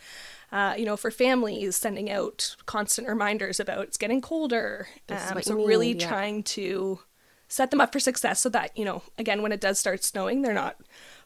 Uh, 0.53 0.75
you 0.79 0.85
know, 0.85 0.97
for 0.97 1.11
families, 1.11 1.75
sending 1.75 2.11
out 2.11 2.55
constant 2.67 3.09
reminders 3.09 3.59
about 3.59 3.85
it's 3.85 3.97
getting 3.97 4.21
colder. 4.21 4.87
Um, 5.09 5.43
so 5.43 5.55
really 5.55 5.93
yeah. 5.93 6.07
trying 6.09 6.43
to 6.45 7.01
set 7.49 7.71
them 7.71 7.81
up 7.81 7.93
for 7.93 8.01
success 8.01 8.41
so 8.41 8.49
that 8.51 8.77
you 8.77 8.85
know, 8.85 9.03
again, 9.19 9.43
when 9.43 9.53
it 9.53 9.61
does 9.61 9.79
start 9.81 10.05
snowing, 10.05 10.43
they're 10.43 10.53
not, 10.55 10.77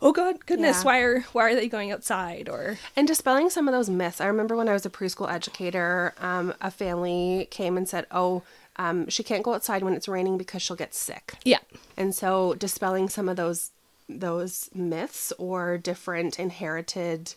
oh 0.01 0.13
god, 0.13 0.47
goodness, 0.47 0.79
Yeah. 0.79 0.85
why 0.85 0.99
are 1.01 1.21
why 1.33 1.43
are 1.51 1.55
they 1.55 1.69
going 1.69 1.91
outside? 1.93 2.49
Or 2.49 2.79
And 2.97 3.07
dispelling 3.07 3.51
some 3.51 3.69
of 3.69 3.73
those 3.75 3.91
myths. 3.91 4.21
I 4.21 4.27
remember 4.27 4.57
when 4.57 4.69
I 4.69 4.73
was 4.73 4.87
a 4.87 4.91
preschool 4.91 5.31
educator, 5.31 6.15
um, 6.19 6.55
a 6.63 6.71
family 6.71 7.49
came 7.51 7.77
and 7.77 7.89
said, 7.89 8.07
"Oh, 8.11 8.43
um, 8.79 9.09
she 9.09 9.23
can't 9.23 9.43
go 9.43 9.55
outside 9.55 9.83
when 9.83 9.95
it's 9.95 10.09
raining 10.09 10.39
because 10.39 10.63
she'll 10.63 10.77
get 10.77 10.95
sick." 10.95 11.35
yeah, 11.45 11.59
And 11.97 12.15
so, 12.15 12.55
dispelling 12.55 13.09
some 13.09 13.29
of 13.29 13.37
those 13.37 13.71
those 14.09 14.71
myths 14.75 15.33
or 15.39 15.77
different 15.77 16.39
inherited 16.39 17.35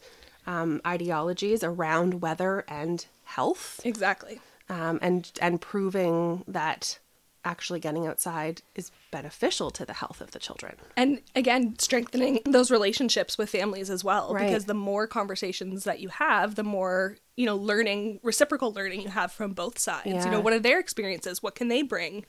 um, 0.47 0.81
ideologies 0.87 1.63
around 1.63 2.21
weather 2.21 2.63
and 2.67 3.05
health, 3.25 3.81
exactly. 3.83 4.39
um, 4.69 4.99
and 5.01 5.31
and 5.41 5.59
proving 5.61 6.43
that 6.47 6.99
actually 7.43 7.79
getting 7.79 8.05
outside 8.05 8.61
is 8.75 8.91
beneficial 9.11 9.71
to 9.71 9.85
the 9.85 9.93
health 9.93 10.21
of 10.21 10.31
the 10.31 10.39
children. 10.39 10.75
And 10.95 11.21
again, 11.35 11.75
strengthening 11.79 12.39
those 12.45 12.69
relationships 12.69 13.37
with 13.37 13.49
families 13.49 13.89
as 13.89 14.03
well. 14.03 14.33
Right. 14.33 14.47
Because 14.47 14.65
the 14.65 14.73
more 14.73 15.07
conversations 15.07 15.83
that 15.85 15.99
you 15.99 16.09
have, 16.09 16.55
the 16.55 16.63
more, 16.63 17.17
you 17.35 17.45
know, 17.45 17.55
learning, 17.55 18.19
reciprocal 18.21 18.71
learning 18.71 19.01
you 19.01 19.09
have 19.09 19.31
from 19.31 19.53
both 19.53 19.79
sides. 19.79 20.25
You 20.25 20.31
know, 20.31 20.39
what 20.39 20.53
are 20.53 20.59
their 20.59 20.79
experiences? 20.79 21.41
What 21.41 21.55
can 21.55 21.67
they 21.67 21.81
bring? 21.81 22.25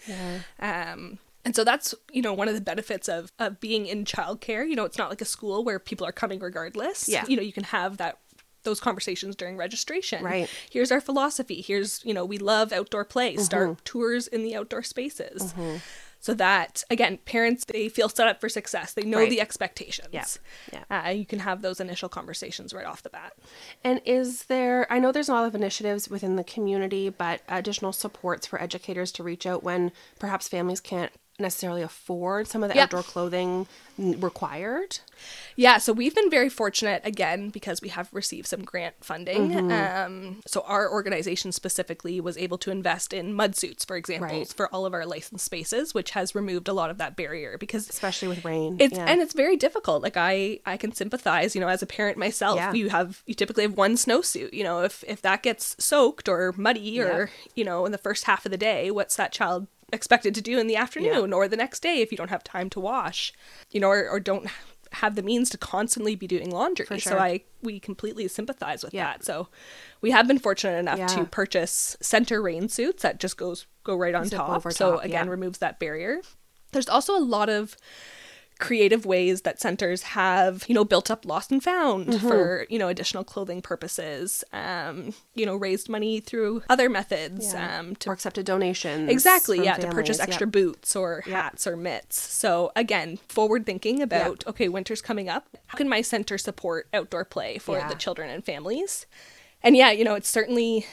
Um, 0.59 1.19
and 1.45 1.55
so 1.57 1.65
that's, 1.65 1.95
you 2.11 2.23
know, 2.23 2.33
one 2.33 2.49
of 2.49 2.55
the 2.55 2.61
benefits 2.61 3.09
of, 3.09 3.33
of 3.39 3.61
being 3.61 3.87
in 3.87 4.05
childcare. 4.05 4.67
You 4.67 4.77
know, 4.77 4.85
it's 4.85 4.97
not 4.97 5.11
like 5.11 5.21
a 5.21 5.27
school 5.27 5.65
where 5.65 5.79
people 5.79 6.07
are 6.07 6.13
coming 6.13 6.39
regardless. 6.39 7.09
Yeah. 7.09 7.25
You 7.27 7.37
know, 7.37 7.43
you 7.43 7.53
can 7.53 7.65
have 7.65 7.97
that 7.99 8.19
those 8.65 8.81
conversations 8.81 9.35
during 9.37 9.57
registration. 9.57 10.25
Right. 10.25 10.49
Here's 10.71 10.93
our 10.93 11.01
philosophy. 11.01 11.61
Here's, 11.63 12.05
you 12.05 12.15
know, 12.15 12.25
we 12.25 12.39
love 12.39 12.73
outdoor 12.73 13.05
play. 13.05 13.37
Start 13.37 13.69
Mm-hmm. 13.71 13.81
tours 13.85 14.27
in 14.27 14.43
the 14.43 14.55
outdoor 14.57 14.83
spaces. 14.83 15.55
So 16.21 16.35
that 16.35 16.85
again, 16.89 17.19
parents 17.25 17.65
they 17.65 17.89
feel 17.89 18.09
set 18.09 18.29
up 18.29 18.41
for 18.41 18.49
success. 18.49 18.93
They 18.93 19.03
know 19.03 19.19
Right. 19.19 19.29
the 19.31 19.41
expectations. 19.41 20.09
Yeah. 20.13 20.25
Yeah. 20.73 20.85
Uh, 21.07 21.09
you 21.11 21.27
can 21.27 21.41
have 21.41 21.63
those 21.63 21.81
initial 21.81 22.09
conversations 22.09 22.73
right 22.73 22.87
off 22.87 23.03
the 23.03 23.11
bat. 23.11 23.33
And 23.83 24.01
is 24.05 24.45
there, 24.45 24.87
I 24.93 25.01
know 25.01 25.11
there's 25.11 25.29
a 25.29 25.33
lot 25.33 25.47
of 25.47 25.55
initiatives 25.57 26.09
within 26.09 26.37
the 26.37 26.45
community, 26.45 27.09
but 27.09 27.41
additional 27.49 27.93
supports 27.93 28.47
for 28.47 28.63
educators 28.63 29.11
to 29.13 29.25
reach 29.25 29.47
out 29.47 29.65
when 29.65 29.91
perhaps 30.21 30.47
families 30.47 30.79
can't 30.81 31.11
necessarily 31.39 31.83
afford 31.83 32.47
some 32.47 32.63
of 32.63 32.69
the 32.69 32.77
Yeah. 32.77 32.85
outdoor 32.85 33.03
clothing 33.03 33.67
required? 33.99 34.99
Yeah, 35.57 35.79
so 35.79 35.93
we've 35.93 36.15
been 36.15 36.31
very 36.31 36.49
fortunate 36.49 37.03
again 37.05 37.51
because 37.51 37.81
we 37.83 37.89
have 37.91 38.09
received 38.13 38.47
some 38.47 38.65
grant 38.65 38.95
funding. 39.01 39.51
Mm-hmm. 39.51 39.71
Um, 40.07 40.41
so 40.47 40.63
our 40.63 40.91
organization 40.91 41.53
specifically 41.53 42.21
was 42.21 42.37
able 42.39 42.59
to 42.59 42.71
invest 42.71 43.13
in 43.13 43.35
mud 43.35 43.55
suits, 43.57 43.85
for 43.85 43.97
example, 43.97 44.29
Right. 44.39 44.49
for 44.49 44.69
all 44.75 44.87
of 44.87 44.95
our 44.95 45.05
licensed 45.07 45.45
spaces, 45.45 45.95
which 45.95 46.13
has 46.13 46.35
removed 46.35 46.69
a 46.69 46.73
lot 46.73 46.91
of 46.91 46.99
that 46.99 47.17
barrier 47.17 47.59
because 47.59 47.89
Especially 47.89 48.29
with 48.29 48.45
rain. 48.45 48.77
it's 48.81 48.97
yeah. 48.97 49.05
and 49.07 49.21
it's 49.21 49.35
very 49.35 49.57
difficult. 49.57 50.03
Like 50.03 50.17
I 50.17 50.61
I 50.67 50.77
can 50.77 50.93
sympathize, 50.93 51.55
you 51.55 51.61
know, 51.61 51.69
as 51.69 51.83
a 51.83 51.87
parent 51.87 52.17
myself. 52.19 52.57
Yeah. 52.57 52.73
You 52.73 52.89
have 52.91 53.23
you 53.27 53.35
typically 53.35 53.65
have 53.65 53.77
one 53.77 53.95
snowsuit. 53.97 54.53
You 54.53 54.65
know, 54.65 54.83
if 54.83 55.05
if 55.07 55.23
that 55.23 55.43
gets 55.43 55.77
soaked 55.79 56.29
or 56.29 56.55
muddy 56.57 57.01
or 57.01 57.31
you 57.55 57.65
know 57.65 57.85
in 57.87 57.93
the 57.93 57.99
first 57.99 58.25
half 58.25 58.45
of 58.47 58.53
the 58.53 58.59
day, 58.59 58.91
what's 58.91 59.17
that 59.17 59.33
child 59.33 59.67
expected 59.93 60.35
to 60.35 60.41
do 60.41 60.59
in 60.59 60.67
the 60.67 60.77
afternoon 60.77 61.33
or 61.33 61.49
the 61.49 61.57
next 61.57 61.81
day 61.83 62.01
if 62.01 62.11
you 62.11 62.17
don't 62.19 62.31
have 62.31 62.43
time 62.45 62.71
to 62.71 62.81
wash, 62.81 63.33
you 63.71 63.81
know, 63.81 63.89
or, 63.89 64.09
or 64.09 64.19
don't 64.21 64.49
have 64.93 65.15
the 65.15 65.23
means 65.23 65.49
to 65.51 65.57
constantly 65.59 66.15
be 66.15 66.27
doing 66.27 66.51
laundry. 66.51 66.87
So. 67.01 67.17
I 67.19 67.43
we 67.63 67.81
completely 67.81 68.29
sympathize 68.29 68.83
with 68.85 68.93
Yeah. 68.93 69.05
that. 69.05 69.25
So 69.25 69.49
we 70.01 70.11
have 70.11 70.27
been 70.27 70.39
fortunate 70.39 70.79
enough 70.79 70.99
Yeah. 70.99 71.07
to 71.09 71.25
purchase 71.25 71.97
center 72.01 72.43
rain 72.43 72.69
suits 72.69 73.03
that 73.03 73.19
just 73.19 73.37
goes 73.37 73.67
go 73.85 73.97
right 73.97 74.15
on 74.15 74.27
Zip 74.27 74.39
top. 74.39 74.63
so 74.73 74.93
top, 74.97 75.05
again 75.05 75.27
yeah. 75.27 75.31
removes 75.31 75.59
that 75.59 75.79
barrier. 75.79 76.21
There's 76.73 76.89
also 76.89 77.17
a 77.17 77.21
lot 77.21 77.49
of 77.49 77.77
creative 78.63 79.05
ways 79.05 79.43
that 79.43 79.61
centers 79.61 80.03
have 80.03 80.65
you 80.69 80.75
know 80.75 80.85
built 80.85 81.11
up 81.11 81.27
lost 81.27 81.51
and 81.53 81.63
found 81.63 82.07
Mm-hmm. 82.09 82.29
for 82.29 82.67
you 82.71 82.79
know 82.79 82.89
additional 82.89 83.25
clothing 83.25 83.61
purposes 83.61 84.45
um 84.53 85.13
you 85.35 85.45
know 85.47 85.57
raised 85.57 85.89
money 85.89 86.21
through 86.21 86.63
other 86.69 86.89
methods 86.89 87.53
Yeah. 87.53 87.79
um 87.81 87.97
to 87.97 88.11
or 88.11 88.13
accepted 88.13 88.47
donations. 88.47 89.11
exactly 89.11 89.59
yeah 89.65 89.77
to 89.77 89.89
purchase 89.89 90.19
families. 90.19 90.19
Yep. 90.21 90.29
extra 90.29 90.47
boots 90.47 90.97
or 90.97 91.23
Yep. 91.27 91.35
hats 91.37 91.67
or 91.67 91.77
mitts 91.77 92.19
so 92.21 92.71
again 92.77 93.19
forward 93.29 93.67
thinking 93.67 94.01
about 94.01 94.47
okay 94.47 94.69
winter's 94.69 95.03
coming 95.03 95.29
up 95.29 95.45
how 95.67 95.77
can 95.77 95.89
my 95.89 96.01
center 96.03 96.39
support 96.39 96.87
outdoor 96.95 97.25
play 97.25 97.59
for 97.59 97.77
Yeah. 97.79 97.89
the 97.89 97.95
children 97.97 98.31
and 98.31 98.45
families 98.45 99.07
and 99.63 99.77
yeah 99.77 99.91
you 99.91 100.05
know 100.05 100.15
it's 100.15 100.29
certainly 100.29 100.87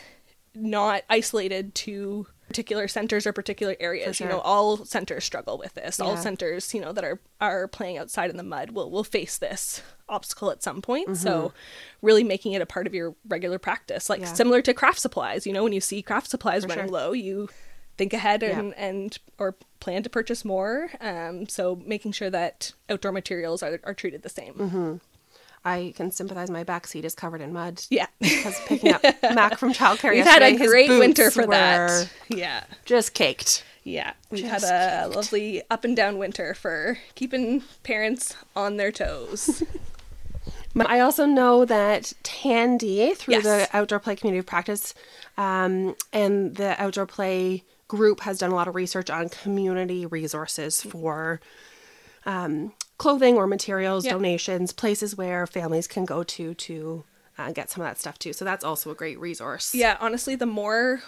not 0.55 1.03
isolated 1.09 1.75
to 1.75 2.25
particular 2.49 2.87
centers 2.87 3.25
or 3.25 3.31
particular 3.31 3.75
areas 3.79 4.17
sure. 4.17 4.27
you 4.27 4.33
know 4.33 4.39
all 4.39 4.77
centers 4.83 5.23
struggle 5.23 5.57
with 5.57 5.73
this 5.75 5.99
all 5.99 6.17
centers 6.17 6.73
you 6.73 6.81
know 6.81 6.91
that 6.91 7.03
are 7.03 7.19
are 7.39 7.67
playing 7.67 7.97
outside 7.97 8.29
in 8.29 8.35
the 8.37 8.43
mud 8.43 8.71
will 8.71 8.89
will 8.91 9.03
face 9.03 9.37
this 9.37 9.81
obstacle 10.09 10.49
at 10.51 10.61
some 10.63 10.81
point 10.81 11.15
so 11.15 11.53
really 12.01 12.23
making 12.23 12.51
it 12.53 12.61
a 12.61 12.65
part 12.65 12.87
of 12.87 12.93
your 12.93 13.15
regular 13.27 13.59
practice 13.59 14.09
like 14.09 14.19
Mm-hmm. 14.19 14.27
Yeah. 14.27 14.33
similar 14.33 14.61
to 14.63 14.73
craft 14.73 14.99
supplies 14.99 15.45
you 15.47 15.53
know 15.53 15.63
when 15.63 15.73
you 15.73 15.79
see 15.81 16.01
craft 16.01 16.29
supplies 16.29 16.63
For 16.63 16.69
running 16.69 16.85
sure. 16.87 16.93
low 16.99 17.11
you 17.13 17.47
think 17.97 18.13
ahead 18.13 18.41
Yeah. 18.41 18.57
and, 18.59 18.73
and 18.75 19.17
or 19.37 19.55
plan 19.79 20.03
to 20.03 20.09
purchase 20.09 20.43
more 20.43 20.89
um, 20.99 21.47
so 21.47 21.81
making 21.85 22.13
sure 22.13 22.29
that 22.31 22.73
outdoor 22.89 23.11
materials 23.11 23.61
are, 23.61 23.79
are 23.83 23.93
treated 23.93 24.23
the 24.23 24.29
same 24.29 24.53
Mm-hmm. 24.55 24.95
I 25.65 25.93
can 25.95 26.11
sympathize. 26.11 26.49
My 26.49 26.63
back 26.63 26.87
seat 26.87 27.05
is 27.05 27.15
covered 27.15 27.41
in 27.41 27.51
mud. 27.53 27.83
yeah 27.89 28.07
Because 28.19 28.59
picking 28.65 28.93
up 28.93 29.03
Mac 29.33 29.57
from 29.57 29.73
childcare 29.73 30.11
we've 30.11 30.25
had 30.25 30.41
yesterday, 30.41 30.55
a 30.55 30.57
his 30.57 30.69
great 30.71 30.89
winter 30.89 31.31
for 31.31 31.45
that 31.47 32.09
yeah 32.29 32.63
Just 32.85 33.13
caked. 33.13 33.63
Yeah, 33.83 34.13
we 34.29 34.41
Just 34.41 34.65
had 34.67 35.03
a 35.03 35.03
caked. 35.05 35.15
lovely 35.15 35.61
up 35.71 35.83
and 35.83 35.95
down 35.95 36.17
winter 36.17 36.53
for 36.53 36.97
keeping 37.15 37.63
parents 37.83 38.35
on 38.55 38.77
their 38.77 38.91
toes. 38.91 39.63
But 40.75 40.87
I 40.87 40.99
also 40.99 41.25
know 41.25 41.65
that 41.65 42.13
Tandy, 42.21 43.13
through 43.15 43.33
Yes. 43.33 43.43
the 43.43 43.67
Outdoor 43.75 43.99
Play 43.99 44.15
Community 44.15 44.39
of 44.39 44.45
Practice 44.45 44.93
um, 45.35 45.95
and 46.13 46.55
the 46.57 46.79
Outdoor 46.81 47.07
Play 47.07 47.63
group, 47.87 48.21
has 48.21 48.37
done 48.37 48.51
a 48.51 48.55
lot 48.55 48.67
of 48.67 48.75
research 48.75 49.09
on 49.09 49.29
community 49.29 50.05
resources 50.05 50.79
for 50.83 51.41
um, 52.25 52.71
clothing 52.99 53.35
or 53.35 53.47
materials, 53.47 54.03
donations, 54.03 54.71
places 54.71 55.17
where 55.17 55.47
families 55.47 55.87
can 55.87 56.05
go 56.05 56.21
to 56.23 56.53
to 56.53 57.03
uh, 57.39 57.51
get 57.51 57.71
some 57.71 57.81
of 57.81 57.87
that 57.89 57.97
stuff 57.99 58.19
too. 58.19 58.33
So 58.33 58.45
that's 58.45 58.63
also 58.63 58.91
a 58.91 58.95
great 58.95 59.17
resource. 59.19 59.73
yeah, 59.73 59.97
honestly, 59.99 60.35
the 60.35 60.45
more 60.45 61.01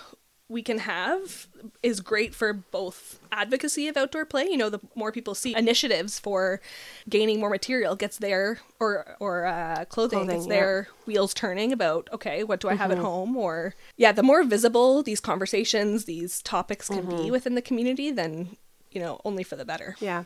we 0.50 0.62
can 0.62 0.80
have 0.80 1.48
is 1.82 2.02
great 2.02 2.36
for 2.36 2.52
both 2.52 3.20
advocacy 3.32 3.88
of 3.88 3.96
outdoor 3.96 4.26
play. 4.26 4.44
You 4.46 4.58
know, 4.58 4.70
the 4.70 4.82
more 4.96 5.12
people 5.12 5.34
see 5.34 5.56
initiatives 5.56 6.20
for 6.20 6.60
gaining 7.08 7.40
more 7.40 7.50
material 7.50 7.96
gets 7.96 8.18
their 8.18 8.60
or 8.80 9.16
or 9.22 9.46
uh, 9.46 9.86
clothing, 9.86 10.20
Clothing, 10.20 10.28
gets 10.28 10.48
yeah. 10.48 10.50
Mm-hmm. 10.50 10.50
their 10.50 10.88
wheels 11.06 11.34
turning 11.34 11.72
about 11.72 12.10
okay, 12.12 12.44
what 12.44 12.60
do 12.60 12.68
I 12.68 12.76
have 12.76 12.92
at 12.92 12.98
home? 12.98 13.38
Or 13.38 13.76
yeah, 13.96 14.12
the 14.12 14.24
more 14.24 14.44
visible 14.44 15.04
these 15.04 15.22
conversations, 15.22 16.04
these 16.06 16.42
topics 16.42 16.88
can 16.90 17.04
Mm-hmm. 17.06 17.24
be 17.24 17.32
within 17.32 17.56
the 17.56 17.62
community, 17.62 18.12
then 18.12 18.58
you 18.92 19.00
know, 19.00 19.22
only 19.24 19.44
for 19.44 19.56
the 19.56 19.64
better. 19.64 19.96
Yeah. 20.02 20.26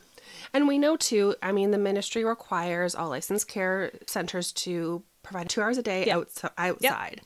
And 0.53 0.67
we 0.67 0.77
know 0.77 0.96
too, 0.96 1.36
I 1.44 1.51
mean, 1.51 1.72
the 1.72 1.77
ministry 1.77 2.24
requires 2.24 2.96
all 2.96 3.10
licensed 3.10 3.48
care 3.48 3.91
centers 4.08 4.51
to 4.53 5.03
provide 5.24 5.50
two 5.50 5.62
hours 5.62 5.77
a 5.77 5.84
day 5.84 6.05
Yeah. 6.08 6.17
outs- 6.17 6.44
outside. 6.58 7.22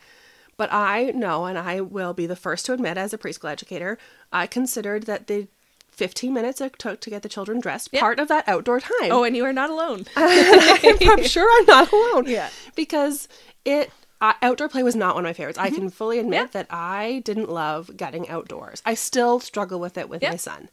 But 0.57 0.71
I 0.73 1.11
know, 1.11 1.45
and 1.45 1.57
I 1.57 1.79
will 1.81 2.13
be 2.13 2.25
the 2.25 2.35
first 2.35 2.65
to 2.65 2.73
admit 2.73 2.97
as 2.97 3.13
a 3.13 3.17
preschool 3.17 3.49
educator, 3.49 3.97
I 4.31 4.45
considered 4.47 5.03
that 5.03 5.27
the 5.27 5.47
15 5.91 6.33
minutes 6.33 6.61
it 6.61 6.77
took 6.79 6.99
to 7.01 7.09
get 7.09 7.23
the 7.23 7.29
children 7.29 7.59
dressed 7.59 7.89
Yeah. 7.91 7.99
part 8.01 8.19
of 8.19 8.27
that 8.29 8.47
outdoor 8.47 8.79
time. 8.79 9.11
Oh, 9.11 9.23
and 9.23 9.35
you 9.35 9.43
are 9.45 9.53
not 9.53 9.69
alone. 9.69 10.05
I'm 10.15 11.23
sure 11.23 11.49
I'm 11.59 11.65
not 11.65 11.91
alone. 11.91 12.25
Yeah. 12.27 12.49
Because 12.75 13.27
it 13.65 13.91
uh, 14.21 14.33
outdoor 14.41 14.67
play 14.67 14.83
was 14.83 14.97
not 14.97 15.15
one 15.15 15.25
of 15.25 15.29
my 15.29 15.33
favorites. 15.33 15.57
I 15.57 15.69
can 15.69 15.89
fully 15.89 16.19
admit 16.19 16.47
Mm-hmm. 16.49 16.57
Yeah. 16.57 16.63
that 16.63 16.67
I 16.69 17.21
didn't 17.23 17.49
love 17.49 17.95
getting 17.95 18.27
outdoors. 18.27 18.81
I 18.85 18.93
still 18.93 19.39
struggle 19.39 19.79
with 19.79 19.97
it 19.97 20.09
with 20.09 20.21
Yeah. 20.21 20.31
my 20.31 20.35
son. 20.35 20.69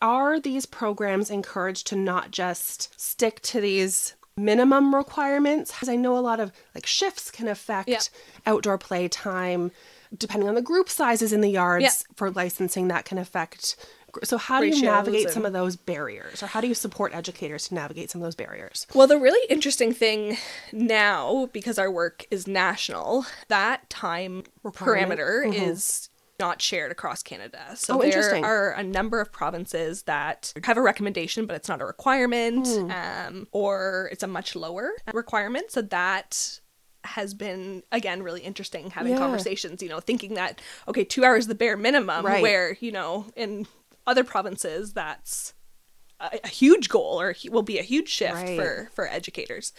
Are 0.00 0.38
these 0.38 0.66
programs 0.66 1.30
encouraged 1.30 1.86
to 1.88 1.96
not 1.96 2.30
just 2.30 2.98
stick 3.00 3.40
to 3.42 3.60
these 3.60 4.14
minimum 4.36 4.94
requirements? 4.94 5.72
Because 5.72 5.88
I 5.88 5.96
know 5.96 6.16
a 6.16 6.20
lot 6.20 6.38
of 6.40 6.52
like 6.74 6.86
shifts 6.86 7.30
can 7.30 7.48
affect 7.48 7.88
Yeah. 7.88 8.00
outdoor 8.46 8.78
play 8.78 9.08
time 9.08 9.72
depending 10.16 10.48
on 10.48 10.54
the 10.54 10.62
group 10.62 10.88
sizes 10.88 11.32
in 11.34 11.40
the 11.42 11.50
yards 11.50 11.82
Yeah. 11.84 12.14
for 12.16 12.30
licensing 12.30 12.88
that 12.88 13.04
can 13.04 13.18
affect 13.18 13.76
so 14.24 14.38
how 14.38 14.58
do 14.60 14.66
you 14.66 14.80
navigate 14.80 15.26
and- 15.26 15.34
some 15.34 15.44
of 15.44 15.52
those 15.52 15.76
barriers 15.76 16.42
or 16.42 16.46
how 16.46 16.62
do 16.62 16.66
you 16.66 16.74
support 16.74 17.14
educators 17.14 17.68
to 17.68 17.74
navigate 17.74 18.10
some 18.10 18.22
of 18.22 18.26
those 18.26 18.34
barriers 18.34 18.86
Well, 18.94 19.06
the 19.06 19.18
really 19.18 19.46
interesting 19.50 19.92
thing 19.92 20.38
now, 20.72 21.50
because 21.52 21.78
our 21.78 21.90
work 21.90 22.24
is 22.30 22.46
national, 22.46 23.26
that 23.48 23.90
time 23.90 24.44
parameter 24.64 25.44
mm-hmm. 25.44 25.52
is 25.52 26.08
not 26.38 26.62
shared 26.62 26.92
across 26.92 27.22
Canada. 27.22 27.74
So 27.74 27.98
Oh, 27.98 28.02
there 28.02 28.44
are 28.44 28.72
a 28.72 28.82
number 28.82 29.20
of 29.20 29.32
provinces 29.32 30.02
that 30.02 30.52
have 30.64 30.76
a 30.76 30.82
recommendation, 30.82 31.46
but 31.46 31.56
it's 31.56 31.68
not 31.68 31.80
a 31.80 31.84
requirement, 31.84 32.66
Hmm. 32.66 32.90
um, 32.90 33.48
or 33.52 34.08
it's 34.12 34.22
a 34.22 34.26
much 34.28 34.54
lower 34.54 34.92
requirement. 35.12 35.70
So 35.72 35.82
that 35.82 36.60
has 37.04 37.32
been 37.32 37.82
again 37.92 38.22
really 38.22 38.40
interesting 38.42 38.90
having 38.90 39.12
Yeah. 39.12 39.18
conversations 39.18 39.80
you 39.82 39.88
know 39.88 40.00
thinking 40.00 40.34
that 40.34 40.60
okay 40.88 41.04
two 41.04 41.24
hours 41.24 41.44
is 41.44 41.46
the 41.46 41.54
bare 41.54 41.76
minimum 41.76 42.26
Right. 42.26 42.42
where 42.42 42.76
you 42.80 42.90
know 42.90 43.26
in 43.36 43.66
other 44.06 44.24
provinces 44.24 44.92
that's 44.92 45.54
a, 46.20 46.40
a 46.44 46.48
huge 46.48 46.88
goal 46.88 47.20
or 47.20 47.34
will 47.50 47.62
be 47.62 47.78
a 47.78 47.82
huge 47.82 48.08
shift 48.08 48.34
Right. 48.34 48.58
for 48.58 48.90
for 48.94 49.08
educators. 49.08 49.72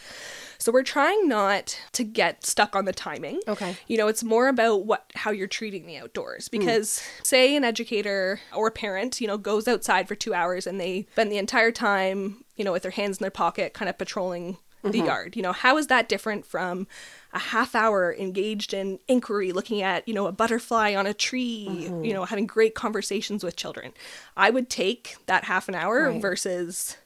So 0.58 0.72
we're 0.72 0.84
trying 0.84 1.28
not 1.28 1.80
to 1.94 2.04
get 2.04 2.46
stuck 2.46 2.76
on 2.76 2.86
the 2.86 2.94
timing. 2.94 3.42
Okay. 3.48 3.78
You 3.88 3.98
know, 3.98 4.08
it's 4.08 4.24
more 4.24 4.48
about 4.48 4.86
what 4.86 5.12
how 5.16 5.32
you're 5.32 5.48
treating 5.48 5.86
the 5.86 5.98
outdoors 5.98 6.48
hmm. 6.48 6.60
because 6.60 7.02
say 7.24 7.56
an 7.56 7.64
educator 7.64 8.40
or 8.54 8.68
a 8.68 8.72
parent, 8.72 9.20
you 9.22 9.28
know, 9.28 9.38
goes 9.38 9.68
outside 9.68 10.08
for 10.08 10.16
2 10.16 10.34
hours 10.34 10.68
and 10.68 10.80
they 10.80 11.08
spend 11.12 11.32
the 11.32 11.38
entire 11.38 11.72
time, 11.72 12.44
you 12.56 12.64
know, 12.64 12.72
with 12.72 12.84
their 12.84 12.92
hands 12.92 13.18
in 13.18 13.24
their 13.24 13.32
pocket 13.32 13.74
kind 13.74 13.90
of 13.90 13.98
patrolling 13.98 14.58
the 14.84 14.90
mm-hmm. 14.90 15.08
yard. 15.08 15.36
You 15.36 15.44
know, 15.44 15.52
how 15.52 15.78
is 15.78 15.88
that 15.88 16.08
different 16.08 16.46
from 16.46 16.88
a 17.34 17.40
half 17.40 17.76
hour 17.76 18.16
engaged 18.18 18.74
in 18.74 19.00
inquiry, 19.08 19.52
looking 19.52 19.82
at, 19.82 20.08
you 20.08 20.14
know, 20.14 20.28
a 20.28 20.32
butterfly 20.32 20.96
on 20.96 21.06
a 21.06 21.14
tree, 21.14 21.68
you 22.04 22.14
know, 22.14 22.26
having 22.26 22.48
great 22.48 22.76
conversations 22.76 23.44
with 23.44 23.56
children? 23.56 23.94
I 24.36 24.50
would 24.50 24.70
take 24.70 25.18
that 25.28 25.44
half 25.46 25.68
an 25.70 25.76
hour 25.76 26.10
Right. 26.10 26.22
versus. 26.22 26.98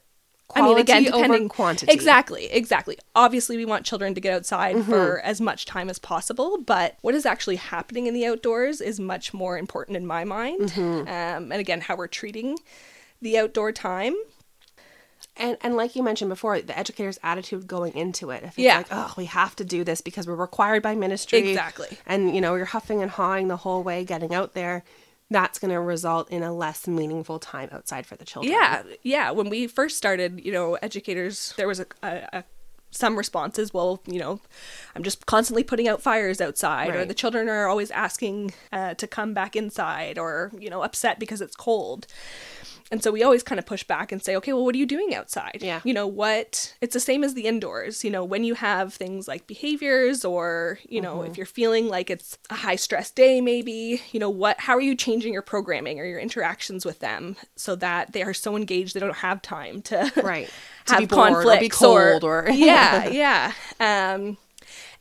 Quality 0.49 1.09
over 1.09 1.47
quantity. 1.49 1.91
Exactly, 1.91 2.45
exactly. 2.51 2.97
Obviously, 3.15 3.57
we 3.57 3.65
want 3.65 3.85
children 3.85 4.13
to 4.13 4.21
get 4.21 4.33
outside 4.33 4.75
Mm-hmm. 4.75 4.91
for 4.91 5.19
as 5.21 5.41
much 5.41 5.65
time 5.65 5.89
as 5.89 5.97
possible, 5.97 6.59
but 6.59 6.97
what 7.01 7.15
is 7.15 7.25
actually 7.25 7.55
happening 7.55 8.05
in 8.07 8.13
the 8.13 8.25
outdoors 8.27 8.79
is 8.79 8.99
much 8.99 9.33
more 9.33 9.57
important 9.57 9.97
in 9.97 10.05
my 10.05 10.23
mind. 10.25 10.69
Mm-hmm. 10.69 11.07
Um, 11.07 11.51
and 11.51 11.53
again, 11.53 11.81
how 11.81 11.95
we're 11.95 12.07
treating 12.07 12.59
the 13.21 13.39
outdoor 13.39 13.71
time. 13.71 14.15
And 15.35 15.57
and 15.61 15.75
like 15.75 15.95
you 15.95 16.03
mentioned 16.03 16.29
before, 16.29 16.61
the 16.61 16.77
educator's 16.77 17.17
attitude 17.23 17.65
going 17.67 17.93
into 17.95 18.29
it. 18.29 18.43
If 18.43 18.49
it's 18.49 18.57
Yeah. 18.59 18.77
like, 18.77 18.87
oh, 18.91 19.13
we 19.17 19.25
have 19.25 19.55
to 19.57 19.65
do 19.65 19.83
this 19.83 19.99
because 20.01 20.27
we're 20.27 20.35
required 20.35 20.83
by 20.83 20.95
ministry. 20.95 21.49
Exactly. 21.49 21.87
And 22.05 22.35
you 22.35 22.41
know, 22.41 22.55
you're 22.55 22.65
huffing 22.65 23.01
and 23.01 23.09
hawing 23.09 23.47
the 23.47 23.57
whole 23.57 23.81
way 23.83 24.03
getting 24.03 24.33
out 24.33 24.53
there, 24.53 24.83
that's 25.31 25.57
gonna 25.57 25.81
result 25.81 26.29
in 26.29 26.43
a 26.43 26.53
less 26.53 26.87
meaningful 26.87 27.39
time 27.39 27.69
outside 27.71 28.05
for 28.05 28.15
the 28.15 28.25
children. 28.25 28.53
Yeah, 28.53 28.83
yeah. 29.01 29.31
When 29.31 29.49
we 29.49 29.65
first 29.65 29.97
started, 29.97 30.39
you 30.45 30.51
know, 30.51 30.75
educators, 30.75 31.53
there 31.57 31.67
was 31.67 31.79
a, 31.79 31.87
a, 32.03 32.29
a 32.31 32.43
some 32.91 33.15
responses. 33.17 33.73
Well, 33.73 34.03
you 34.05 34.19
know, 34.19 34.39
I'm 34.95 35.01
just 35.01 35.25
constantly 35.25 35.63
putting 35.63 35.87
out 35.87 35.99
fires 35.99 36.39
outside, 36.39 36.93
or 36.95 37.05
the 37.05 37.15
children 37.15 37.49
are 37.49 37.67
always 37.67 37.89
asking 37.89 38.53
uh, 38.71 38.93
to 38.93 39.07
come 39.07 39.33
back 39.33 39.55
inside, 39.55 40.19
or 40.19 40.51
you 40.59 40.69
know, 40.69 40.83
upset 40.83 41.17
because 41.17 41.41
it's 41.41 41.55
cold. 41.55 42.05
And 42.91 43.01
so 43.03 43.11
we 43.11 43.23
always 43.23 43.41
kind 43.43 43.57
of 43.59 43.65
push 43.65 43.83
back 43.83 44.11
and 44.11 44.21
say, 44.23 44.35
okay, 44.35 44.53
well, 44.53 44.63
what 44.65 44.75
are 44.75 44.77
you 44.77 44.85
doing 44.85 45.15
outside? 45.15 45.59
Yeah. 45.61 45.81
You 45.83 45.93
know, 45.93 46.05
what 46.07 46.75
it's 46.81 46.93
the 46.93 46.99
same 46.99 47.23
as 47.23 47.33
the 47.33 47.45
indoors. 47.45 48.03
You 48.03 48.11
know, 48.11 48.23
when 48.23 48.43
you 48.43 48.53
have 48.55 48.93
things 48.93 49.27
like 49.27 49.47
behaviors 49.47 50.23
or, 50.23 50.79
you 50.87 51.01
know, 51.01 51.17
Mm-hmm. 51.17 51.31
if 51.31 51.37
you're 51.37 51.45
feeling 51.45 51.87
like 51.87 52.09
it's 52.09 52.37
a 52.49 52.55
high 52.55 52.75
stress 52.75 53.09
day, 53.11 53.41
maybe, 53.41 54.01
you 54.11 54.19
know, 54.19 54.29
what, 54.29 54.59
how 54.59 54.73
are 54.75 54.81
you 54.81 54.95
changing 54.95 55.33
your 55.33 55.41
programming 55.41 55.99
or 55.99 56.05
your 56.05 56.19
interactions 56.19 56.85
with 56.85 56.99
them 56.99 57.35
so 57.55 57.75
that 57.75 58.13
they 58.13 58.21
are 58.23 58.33
so 58.33 58.55
engaged 58.55 58.93
they 58.95 58.99
don't 58.99 59.15
have 59.17 59.41
time 59.41 59.81
to 59.83 60.11
Right. 60.23 60.49
To 60.87 60.93
have 60.93 60.99
be 61.01 61.05
bored 61.05 61.45
or 61.45 61.59
be 61.59 61.69
cold 61.69 62.23
or- 62.23 62.47
yeah, 62.51 63.07
yeah. 63.07 63.53
Um, 63.79 64.37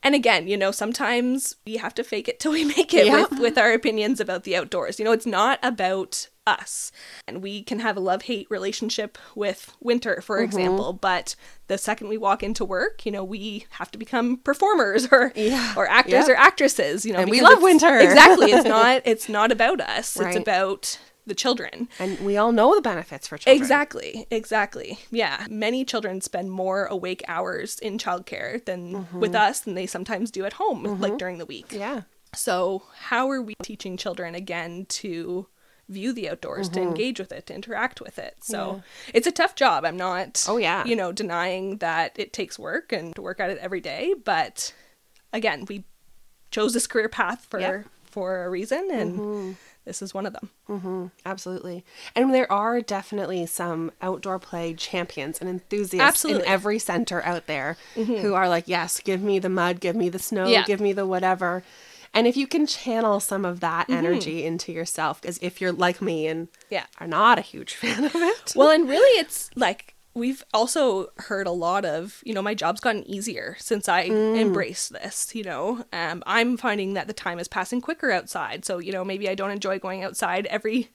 and 0.04 0.14
again, 0.14 0.48
you 0.48 0.56
know, 0.56 0.70
sometimes 0.72 1.54
we 1.64 1.76
have 1.76 1.94
to 1.94 2.04
fake 2.04 2.28
it 2.28 2.40
till 2.40 2.52
we 2.52 2.64
make 2.76 2.92
it 2.94 3.06
Yeah. 3.06 3.22
with, 3.30 3.38
with 3.40 3.58
our 3.58 3.72
opinions 3.72 4.20
about 4.20 4.44
the 4.44 4.56
outdoors. 4.56 4.98
You 4.98 5.04
know, 5.04 5.12
it's 5.12 5.26
not 5.26 5.58
about 5.62 6.28
us. 6.46 6.90
And 7.28 7.42
we 7.42 7.62
can 7.62 7.78
have 7.80 7.96
a 7.96 8.00
love 8.00 8.22
hate 8.22 8.46
relationship 8.50 9.18
with 9.34 9.74
winter, 9.80 10.20
for 10.20 10.36
Mm-hmm. 10.36 10.44
example, 10.44 10.92
but 10.92 11.36
the 11.68 11.78
second 11.78 12.08
we 12.08 12.18
walk 12.18 12.42
into 12.42 12.64
work, 12.64 13.06
you 13.06 13.12
know, 13.12 13.22
we 13.24 13.66
have 13.70 13.90
to 13.92 13.98
become 13.98 14.38
performers 14.38 15.08
or 15.12 15.32
Yeah. 15.36 15.74
or 15.76 15.88
actors 15.88 16.26
Yep. 16.26 16.28
or 16.28 16.34
actresses, 16.34 17.04
you 17.06 17.12
know, 17.12 17.20
And 17.20 17.30
we 17.30 17.40
love 17.40 17.62
winter. 17.62 17.98
Exactly. 18.02 18.50
It's 18.52 18.66
not 18.68 19.02
it's 19.04 19.28
not 19.28 19.52
about 19.52 19.80
us. 19.80 20.16
Right. 20.16 20.28
It's 20.28 20.36
about 20.36 20.98
the 21.24 21.34
children. 21.34 21.88
And 22.00 22.18
we 22.26 22.36
all 22.36 22.50
know 22.50 22.74
the 22.74 22.80
benefits 22.80 23.28
for 23.28 23.38
children. 23.38 23.62
Exactly, 23.62 24.26
exactly. 24.30 24.98
Yeah. 25.12 25.46
Many 25.48 25.84
children 25.84 26.20
spend 26.20 26.50
more 26.50 26.86
awake 26.86 27.22
hours 27.28 27.78
in 27.78 27.98
childcare 27.98 28.64
than 28.64 28.92
Mm-hmm. 28.94 29.20
with 29.20 29.34
us 29.36 29.60
than 29.60 29.74
they 29.74 29.86
sometimes 29.86 30.32
do 30.32 30.44
at 30.44 30.54
home, 30.54 31.00
like 31.00 31.18
during 31.18 31.38
the 31.38 31.46
week. 31.46 31.66
Yeah. 31.70 32.02
So, 32.34 32.82
how 32.98 33.30
are 33.30 33.40
we 33.42 33.54
teaching 33.62 33.96
children 33.96 34.34
again 34.34 34.86
to 34.88 35.46
view 35.92 36.12
the 36.12 36.28
outdoors, 36.28 36.68
to 36.70 36.80
mm-hmm. 36.80 36.88
engage 36.88 37.20
with 37.20 37.30
it, 37.32 37.46
to 37.46 37.54
interact 37.54 38.00
with 38.00 38.18
it? 38.18 38.36
So, 38.40 38.82
it's 39.14 39.26
a 39.26 39.32
tough 39.32 39.54
job. 39.54 39.84
I'm 39.84 39.96
not, 39.96 40.44
Oh, 40.48 40.56
yeah. 40.56 40.84
you 40.84 40.96
know, 40.96 41.12
denying 41.12 41.76
that 41.78 42.18
it 42.18 42.32
takes 42.32 42.58
work 42.58 42.92
and 42.92 43.14
to 43.14 43.22
work 43.22 43.38
at 43.38 43.50
it 43.50 43.58
every 43.58 43.80
day. 43.80 44.14
But 44.24 44.74
again, 45.32 45.66
we 45.68 45.84
chose 46.50 46.72
this 46.74 46.86
career 46.86 47.08
path 47.08 47.46
for 47.48 47.60
Yep. 47.60 47.86
for 48.04 48.44
a 48.44 48.50
reason, 48.50 48.88
and 48.92 49.18
mm-hmm. 49.18 49.52
this 49.86 50.02
is 50.02 50.12
one 50.12 50.26
of 50.26 50.32
them. 50.34 50.50
Mm-hmm. 50.68 51.06
Absolutely. 51.24 51.84
And 52.14 52.32
there 52.34 52.50
are 52.52 52.80
definitely 52.80 53.46
some 53.46 53.90
outdoor 54.02 54.38
play 54.38 54.74
champions 54.74 55.40
and 55.40 55.48
enthusiasts 55.48 56.08
Absolutely. 56.08 56.42
in 56.42 56.48
every 56.48 56.78
center 56.78 57.22
out 57.24 57.46
there 57.46 57.76
who 57.94 58.34
are 58.34 58.48
like, 58.48 58.68
yes, 58.68 59.00
give 59.00 59.22
me 59.22 59.38
the 59.38 59.48
mud, 59.48 59.80
give 59.80 59.96
me 59.96 60.08
the 60.10 60.18
snow, 60.18 60.46
Yeah. 60.46 60.64
give 60.64 60.80
me 60.80 60.92
the 60.92 61.06
whatever. 61.06 61.62
And 62.14 62.26
if 62.26 62.36
you 62.36 62.46
can 62.46 62.66
channel 62.66 63.20
some 63.20 63.44
of 63.44 63.60
that 63.60 63.88
energy 63.88 64.44
into 64.44 64.70
yourself, 64.72 65.20
because 65.20 65.38
if 65.38 65.60
you're 65.60 65.72
like 65.72 66.02
me 66.02 66.26
and 66.26 66.48
Yeah. 66.70 66.84
are 67.00 67.06
not 67.06 67.38
a 67.38 67.42
huge 67.42 67.74
fan 67.82 68.04
of 68.04 68.14
it, 68.14 68.52
Well, 68.54 68.70
and 68.70 68.88
really, 68.88 69.18
it's 69.20 69.50
like 69.56 69.94
we've 70.14 70.44
also 70.52 71.08
heard 71.16 71.46
a 71.46 71.50
lot 71.50 71.86
of, 71.86 72.20
you 72.22 72.34
know, 72.34 72.42
my 72.42 72.52
job's 72.52 72.80
gotten 72.80 73.02
easier 73.08 73.56
since 73.58 73.88
I 73.88 74.02
embraced 74.02 74.92
this. 74.92 75.34
You 75.34 75.42
know, 75.44 75.86
um, 75.90 76.22
I'm 76.26 76.58
finding 76.58 76.92
that 76.94 77.06
the 77.06 77.14
time 77.14 77.38
is 77.38 77.48
passing 77.48 77.80
quicker 77.80 78.10
outside. 78.10 78.66
So, 78.66 78.78
you 78.78 78.92
know, 78.92 79.04
maybe 79.04 79.26
I 79.30 79.34
don't 79.34 79.50
enjoy 79.50 79.78
going 79.78 80.04
outside 80.04 80.44
every 80.46 80.90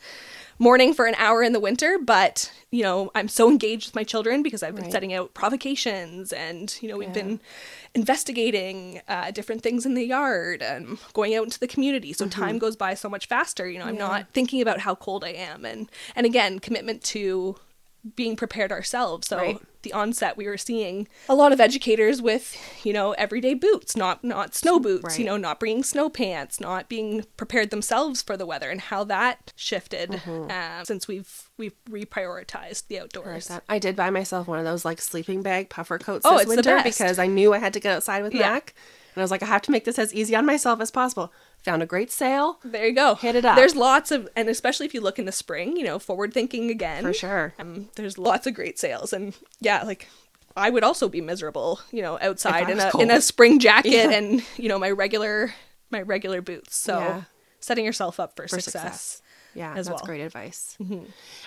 morning 0.60 0.94
for 0.94 1.06
an 1.06 1.16
hour 1.18 1.44
in 1.44 1.54
the 1.54 1.60
winter, 1.60 1.98
but, 2.04 2.52
you 2.72 2.82
know, 2.84 3.12
I'm 3.14 3.28
so 3.28 3.50
engaged 3.50 3.88
with 3.88 3.96
my 3.96 4.04
children 4.04 4.42
because 4.42 4.64
I've 4.64 4.76
been 4.76 4.86
Right. 4.86 4.92
setting 4.92 5.14
out 5.14 5.34
provocations 5.34 6.34
and, 6.34 6.76
you 6.82 6.90
know, 6.90 6.98
we've 6.98 7.14
been 7.14 7.40
investigating 7.94 9.02
uh, 9.08 9.32
different 9.32 9.62
things 9.64 9.86
in 9.86 9.94
the 9.94 10.06
yard 10.06 10.62
and 10.62 10.98
going 11.14 11.36
out 11.36 11.44
into 11.44 11.60
the 11.60 11.68
community. 11.68 12.14
So 12.14 12.26
Mm-hmm. 12.26 12.42
time 12.42 12.60
goes 12.60 12.76
by 12.76 12.94
so 12.94 13.10
much 13.10 13.28
faster. 13.28 13.70
You 13.70 13.80
know, 13.80 13.86
I'm 13.86 13.98
not 13.98 14.28
thinking 14.34 14.62
about 14.62 14.80
how 14.80 14.96
cold 14.96 15.24
I 15.24 15.30
am. 15.30 15.66
And, 15.66 15.90
and 16.16 16.26
again, 16.26 16.60
commitment 16.60 17.04
to 17.06 17.56
being 18.16 18.36
prepared 18.36 18.72
ourselves. 18.72 19.28
So 19.28 19.38
Right. 19.38 19.60
the 19.82 19.94
onset 19.94 20.38
we 20.38 20.48
were 20.48 20.58
seeing 20.58 21.08
a 21.30 21.36
lot 21.36 21.52
of 21.54 21.60
educators 21.60 22.22
with, 22.22 22.56
you 22.86 22.94
know, 22.94 23.12
everyday 23.14 23.54
boots, 23.54 23.96
not 23.96 24.24
not 24.24 24.56
snow 24.56 24.80
boots, 24.80 25.18
you 25.20 25.26
know, 25.26 25.38
not 25.38 25.60
bringing 25.60 25.84
snow 25.84 26.10
pants, 26.10 26.60
not 26.60 26.88
being 26.90 27.26
prepared 27.38 27.70
themselves 27.70 28.22
for 28.22 28.38
the 28.38 28.46
weather 28.46 28.70
and 28.70 28.82
how 28.82 29.04
that 29.04 29.54
shifted 29.56 30.12
Mm-hmm. 30.12 30.52
um, 30.52 30.86
since 30.86 31.08
we've 31.08 31.50
we've 31.58 31.76
reprioritized 31.90 32.88
the 32.88 33.00
outdoors. 33.00 33.48
That- 33.48 33.64
I 33.70 33.80
did 33.80 33.96
buy 33.96 34.10
myself 34.10 34.48
one 34.48 34.60
of 34.60 34.66
those 34.66 34.86
like 34.86 35.02
sleeping 35.02 35.42
bag 35.42 35.70
puffer 35.70 35.98
coats 35.98 36.26
Oh, 36.26 36.34
this 36.34 36.42
it's 36.44 36.50
the 36.52 36.56
winter 36.58 36.76
best. 36.84 36.98
because 37.00 37.20
I 37.20 37.28
knew 37.28 37.54
I 37.54 37.60
had 37.60 37.74
to 37.74 37.80
get 37.80 37.96
outside 37.96 38.24
with 38.24 38.34
Yeah. 38.34 38.50
Mac. 38.52 38.74
And 39.16 39.22
I 39.22 39.24
was 39.24 39.32
like, 39.32 39.42
I 39.42 39.48
have 39.48 39.64
to 39.64 39.72
make 39.72 39.84
this 39.86 39.98
as 39.98 40.14
easy 40.14 40.36
on 40.36 40.46
myself 40.46 40.80
as 40.80 40.92
possible. 40.92 41.34
Found 41.68 41.84
a 41.84 41.86
great 41.86 42.12
sale. 42.12 42.60
There 42.64 42.88
you 42.88 42.94
go. 42.96 43.16
Hit 43.16 43.36
it 43.36 43.46
up. 43.46 43.56
There's 43.56 43.76
lots 43.76 44.12
of, 44.12 44.28
and 44.36 44.50
especially 44.50 44.86
if 44.86 44.94
you 44.94 45.02
look 45.02 45.20
in 45.20 45.26
the 45.26 45.32
spring, 45.32 45.78
you 45.78 45.84
know, 45.84 46.00
forward 46.00 46.34
thinking 46.34 46.70
again. 46.72 47.04
For 47.04 47.14
sure. 47.14 47.54
Um, 47.60 47.90
there's 47.96 48.18
lots 48.18 48.48
of 48.48 48.54
great 48.54 48.80
sales, 48.80 49.12
and 49.14 49.34
yeah, 49.60 49.84
like 49.84 50.08
I 50.56 50.70
would 50.70 50.84
also 50.84 51.08
be 51.10 51.22
miserable, 51.22 51.80
you 51.92 52.02
know, 52.02 52.18
outside 52.22 52.70
in 52.70 52.80
a 52.80 52.90
in 53.00 53.12
a 53.12 53.22
spring 53.22 53.60
jacket 53.68 53.92
Yeah. 53.92 54.12
and 54.12 54.42
you 54.58 54.70
know 54.70 54.80
my 54.80 54.90
regular 54.92 55.54
my 55.92 56.02
regular 56.02 56.42
boots. 56.42 56.76
So 56.76 57.00
Yeah. 57.00 57.22
setting 57.60 57.86
yourself 57.86 58.20
up 58.20 58.36
for, 58.36 58.48
for 58.48 58.60
success. 58.60 58.82
success. 58.82 59.22
Yeah, 59.54 59.74
that's 59.74 59.90
well. 59.90 59.98
Mm-hmm. 59.98 60.06
great 60.06 60.22
advice. 60.22 60.78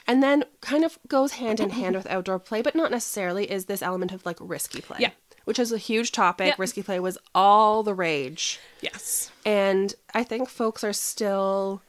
And 0.06 0.22
then 0.22 0.44
kind 0.60 0.84
of 0.84 0.98
goes 1.08 1.32
hand 1.32 1.60
in 1.60 1.70
hand 1.70 1.94
with 1.96 2.06
outdoor 2.10 2.38
play, 2.40 2.60
but 2.60 2.74
not 2.74 2.90
necessarily, 2.90 3.50
is 3.50 3.66
this 3.66 3.82
element 3.82 4.12
of 4.12 4.26
like 4.26 4.36
risky 4.40 4.80
play. 4.80 4.98
Yeah. 5.00 5.10
Which 5.50 5.58
is 5.58 5.72
a 5.72 5.78
huge 5.78 6.12
topic. 6.12 6.46
Yeah. 6.46 6.54
Risky 6.58 6.82
play 6.82 7.00
was 7.00 7.18
all 7.34 7.82
the 7.82 7.92
rage. 7.94 8.60
Yes, 8.80 9.30
And 9.44 9.92
I 10.14 10.22
think 10.24 10.48
folks 10.48 10.84
are 10.84 10.92
still 10.92 11.82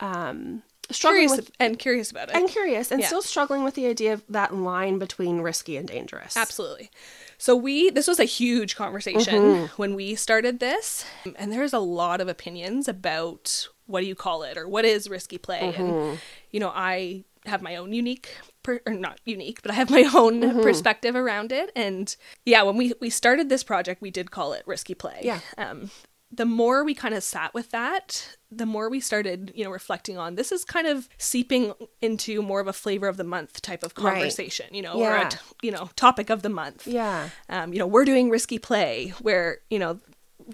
um, 0.00 0.62
struggling 0.90 1.28
curious 1.28 1.36
with 1.36 1.50
and 1.58 1.78
curious 1.78 2.10
about 2.10 2.28
it. 2.28 2.36
and 2.36 2.46
curious 2.48 2.90
and 2.92 3.00
Yeah. 3.00 3.06
still 3.06 3.22
struggling 3.22 3.64
with 3.64 3.74
the 3.74 3.86
idea 3.86 4.12
of 4.12 4.22
that 4.28 4.54
line 4.54 4.98
between 4.98 5.40
risky 5.40 5.76
and 5.78 5.88
dangerous. 5.88 6.36
Absolutely. 6.36 6.90
So 7.38 7.56
we 7.56 7.88
this 7.90 8.06
was 8.06 8.20
a 8.20 8.24
huge 8.24 8.76
conversation 8.76 9.34
Mm-hmm. 9.42 9.66
when 9.80 9.94
we 9.94 10.14
started 10.14 10.60
this, 10.60 11.04
and 11.36 11.50
there's 11.52 11.72
a 11.72 11.78
lot 11.78 12.20
of 12.20 12.28
opinions 12.28 12.86
about 12.88 13.68
what 13.86 14.00
do 14.00 14.06
you 14.06 14.14
call 14.14 14.42
it 14.42 14.56
or 14.58 14.68
what 14.68 14.84
is 14.84 15.08
risky 15.08 15.38
play, 15.38 15.72
Mm-hmm. 15.72 15.82
and 15.82 16.18
you 16.50 16.60
know 16.60 16.70
I 16.74 17.24
have 17.46 17.62
my 17.62 17.76
own 17.76 17.92
unique 17.92 18.36
per, 18.66 18.80
or 18.86 18.92
not 18.92 19.20
unique, 19.24 19.62
but 19.62 19.70
I 19.70 19.74
have 19.74 19.90
my 19.90 20.02
own 20.14 20.40
Mm-hmm. 20.42 20.60
perspective 20.62 21.14
around 21.16 21.52
it, 21.52 21.70
and 21.74 22.14
yeah, 22.44 22.62
when 22.62 22.76
we 22.76 22.92
we 23.00 23.08
started 23.10 23.48
this 23.48 23.62
project, 23.64 24.02
we 24.02 24.10
did 24.10 24.30
call 24.30 24.52
it 24.52 24.62
risky 24.66 24.94
play. 24.94 25.20
Yeah. 25.22 25.40
Um, 25.56 25.90
the 26.32 26.44
more 26.44 26.82
we 26.84 26.92
kind 26.92 27.14
of 27.14 27.22
sat 27.22 27.54
with 27.54 27.70
that, 27.70 28.36
the 28.50 28.66
more 28.66 28.90
we 28.90 28.98
started, 29.00 29.52
you 29.54 29.62
know, 29.64 29.70
reflecting 29.70 30.18
on 30.18 30.34
this 30.34 30.50
is 30.50 30.64
kind 30.64 30.88
of 30.88 31.08
seeping 31.18 31.72
into 32.02 32.42
more 32.42 32.58
of 32.60 32.66
a 32.66 32.72
flavor 32.72 33.06
of 33.06 33.16
the 33.16 33.24
month 33.24 33.62
type 33.62 33.84
of 33.84 33.92
Right. 33.96 34.14
conversation, 34.14 34.66
you 34.72 34.82
know, 34.82 34.94
or 34.94 35.10
Yeah. 35.10 35.26
a 35.28 35.30
t- 35.30 35.38
you 35.62 35.70
know, 35.70 35.88
topic 35.94 36.28
of 36.28 36.42
the 36.42 36.48
month. 36.48 36.86
Yeah. 36.86 37.28
Um, 37.48 37.72
you 37.72 37.78
know, 37.78 37.86
we're 37.86 38.04
doing 38.04 38.28
risky 38.28 38.58
play 38.58 39.14
where, 39.22 39.58
you 39.70 39.78
know, 39.78 40.00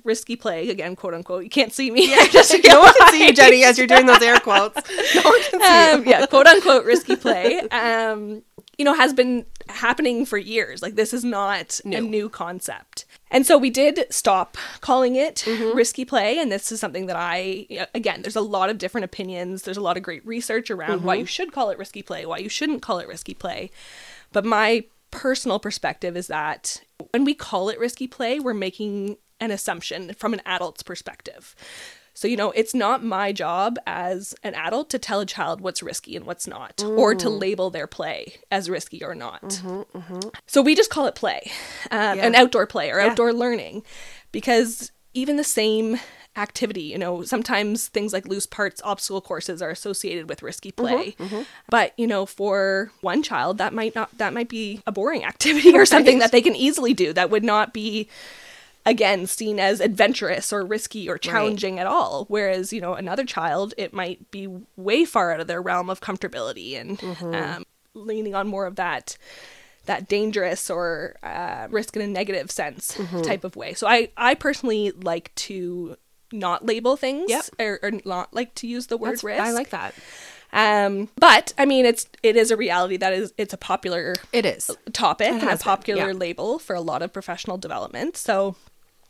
risky 0.04 0.36
play 0.36 0.68
again, 0.70 0.96
quote 0.96 1.14
unquote. 1.14 1.44
You 1.44 1.50
can't 1.50 1.72
see 1.72 1.90
me. 1.90 2.10
Yeah, 2.10 2.26
just 2.30 2.54
no 2.64 2.80
one 2.80 2.92
can 2.98 3.10
see 3.12 3.26
you, 3.26 3.32
Jenny, 3.32 3.64
as 3.64 3.78
you're 3.78 3.86
doing 3.86 4.06
those 4.06 4.22
air 4.22 4.38
quotes. 4.40 4.76
No 5.14 5.22
one 5.22 5.42
can 5.50 5.60
see 5.60 5.92
um, 6.00 6.04
yeah, 6.06 6.26
quote 6.26 6.46
unquote 6.46 6.84
risky 6.84 7.16
play. 7.16 7.60
Um, 7.70 8.42
you 8.78 8.84
know, 8.86 8.94
has 8.94 9.12
been 9.12 9.44
happening 9.68 10.24
for 10.24 10.38
years. 10.38 10.82
Like 10.82 10.94
this 10.94 11.12
is 11.12 11.24
not 11.24 11.78
a 11.84 12.00
new 12.00 12.28
concept. 12.28 13.04
And 13.30 13.46
so 13.46 13.56
we 13.56 13.70
did 13.70 14.06
stop 14.10 14.56
calling 14.80 15.14
it 15.16 15.36
Mm-hmm. 15.46 15.76
risky 15.76 16.04
play. 16.04 16.38
And 16.38 16.50
this 16.50 16.72
is 16.72 16.80
something 16.80 17.06
that 17.06 17.16
I, 17.16 17.66
again, 17.94 18.22
there's 18.22 18.36
a 18.36 18.40
lot 18.40 18.70
of 18.70 18.78
different 18.78 19.04
opinions. 19.04 19.62
There's 19.62 19.76
a 19.76 19.82
lot 19.82 19.96
of 19.96 20.02
great 20.02 20.24
research 20.26 20.70
around 20.70 20.98
Mm-hmm. 20.98 21.06
why 21.06 21.14
you 21.16 21.26
should 21.26 21.52
call 21.52 21.70
it 21.70 21.78
risky 21.78 22.02
play, 22.02 22.26
why 22.26 22.38
you 22.38 22.48
shouldn't 22.48 22.82
call 22.82 22.98
it 22.98 23.06
risky 23.08 23.34
play. 23.34 23.70
But 24.32 24.44
my 24.44 24.84
personal 25.10 25.58
perspective 25.58 26.16
is 26.16 26.26
that 26.28 26.82
when 27.10 27.24
we 27.24 27.34
call 27.34 27.68
it 27.68 27.78
risky 27.78 28.06
play, 28.06 28.40
we're 28.40 28.54
making 28.54 29.18
an 29.40 29.50
assumption 29.50 30.14
from 30.14 30.32
an 30.32 30.42
adult's 30.46 30.82
perspective. 30.82 31.54
So, 32.14 32.28
you 32.28 32.36
know, 32.36 32.50
it's 32.50 32.74
not 32.74 33.02
my 33.02 33.32
job 33.32 33.78
as 33.86 34.34
an 34.42 34.54
adult 34.54 34.90
to 34.90 34.98
tell 34.98 35.20
a 35.20 35.26
child 35.26 35.62
what's 35.62 35.82
risky 35.82 36.14
and 36.14 36.26
what's 36.26 36.46
not, 36.46 36.76
mm. 36.76 36.98
or 36.98 37.14
to 37.14 37.30
label 37.30 37.70
their 37.70 37.86
play 37.86 38.34
as 38.50 38.68
risky 38.68 39.02
or 39.02 39.14
not. 39.14 39.42
Mm-hmm, 39.42 39.98
mm-hmm. 39.98 40.28
So, 40.46 40.60
we 40.60 40.74
just 40.74 40.90
call 40.90 41.06
it 41.06 41.14
play, 41.14 41.50
um, 41.90 42.18
yeah. 42.18 42.26
an 42.26 42.34
outdoor 42.34 42.66
play 42.66 42.90
or 42.90 43.00
yeah. 43.00 43.06
outdoor 43.06 43.32
learning, 43.32 43.82
because 44.30 44.92
even 45.14 45.36
the 45.36 45.44
same 45.44 45.98
activity. 46.36 46.82
You 46.82 46.98
know, 46.98 47.22
sometimes 47.22 47.88
things 47.88 48.12
like 48.12 48.26
loose 48.26 48.46
parts 48.46 48.80
obstacle 48.84 49.20
courses 49.20 49.60
are 49.60 49.70
associated 49.70 50.28
with 50.28 50.42
risky 50.42 50.72
mm-hmm, 50.72 50.86
play. 50.86 51.12
Mm-hmm. 51.12 51.42
But, 51.68 51.92
you 51.98 52.06
know, 52.06 52.26
for 52.26 52.90
one 53.00 53.22
child 53.22 53.58
that 53.58 53.74
might 53.74 53.94
not 53.94 54.16
that 54.18 54.32
might 54.32 54.48
be 54.48 54.82
a 54.86 54.92
boring 54.92 55.24
activity 55.32 55.76
or 55.76 55.86
something 55.86 56.18
that 56.18 56.32
they 56.32 56.42
can 56.42 56.56
easily 56.56 56.94
do 56.94 57.12
that 57.12 57.30
would 57.30 57.44
not 57.44 57.72
be 57.72 58.08
again 58.84 59.26
seen 59.26 59.60
as 59.60 59.80
adventurous 59.80 60.52
or 60.52 60.64
risky 60.64 61.08
or 61.08 61.16
challenging 61.18 61.76
right. 61.76 61.82
at 61.82 61.86
all 61.86 62.24
whereas 62.28 62.72
you 62.72 62.80
know 62.80 62.94
another 62.94 63.24
child 63.24 63.74
it 63.76 63.92
might 63.92 64.30
be 64.30 64.48
way 64.76 65.04
far 65.04 65.32
out 65.32 65.40
of 65.40 65.46
their 65.46 65.62
realm 65.62 65.88
of 65.88 66.00
comfortability 66.00 66.78
and 66.80 66.98
mm-hmm. 66.98 67.34
um, 67.34 67.64
leaning 67.94 68.34
on 68.34 68.46
more 68.46 68.66
of 68.66 68.76
that 68.76 69.16
that 69.86 70.08
dangerous 70.08 70.70
or 70.70 71.16
uh, 71.24 71.66
risk 71.70 71.96
in 71.96 72.02
a 72.02 72.06
negative 72.06 72.50
sense 72.50 72.96
mm-hmm. 72.96 73.22
type 73.22 73.44
of 73.44 73.56
way 73.56 73.72
so 73.72 73.86
i 73.86 74.08
i 74.16 74.34
personally 74.34 74.90
like 74.90 75.32
to 75.34 75.96
not 76.32 76.64
label 76.64 76.96
things 76.96 77.30
yep. 77.30 77.44
or, 77.58 77.78
or, 77.82 77.92
not 78.04 78.32
like 78.34 78.54
to 78.56 78.66
use 78.66 78.86
the 78.86 78.96
word 78.96 79.12
That's, 79.12 79.24
risk. 79.24 79.42
I 79.42 79.52
like 79.52 79.70
that. 79.70 79.94
Um, 80.52 81.08
but 81.16 81.54
I 81.56 81.64
mean, 81.64 81.86
it's 81.86 82.06
it 82.22 82.36
is 82.36 82.50
a 82.50 82.56
reality 82.56 82.96
that 82.98 83.12
is 83.12 83.32
it's 83.38 83.54
a 83.54 83.56
popular 83.56 84.14
it 84.32 84.44
is 84.44 84.70
topic 84.92 85.28
it 85.28 85.42
and 85.42 85.50
a 85.50 85.56
popular 85.56 86.08
yeah. 86.08 86.16
label 86.18 86.58
for 86.58 86.76
a 86.76 86.80
lot 86.80 87.02
of 87.02 87.12
professional 87.12 87.56
development. 87.56 88.16
So, 88.16 88.56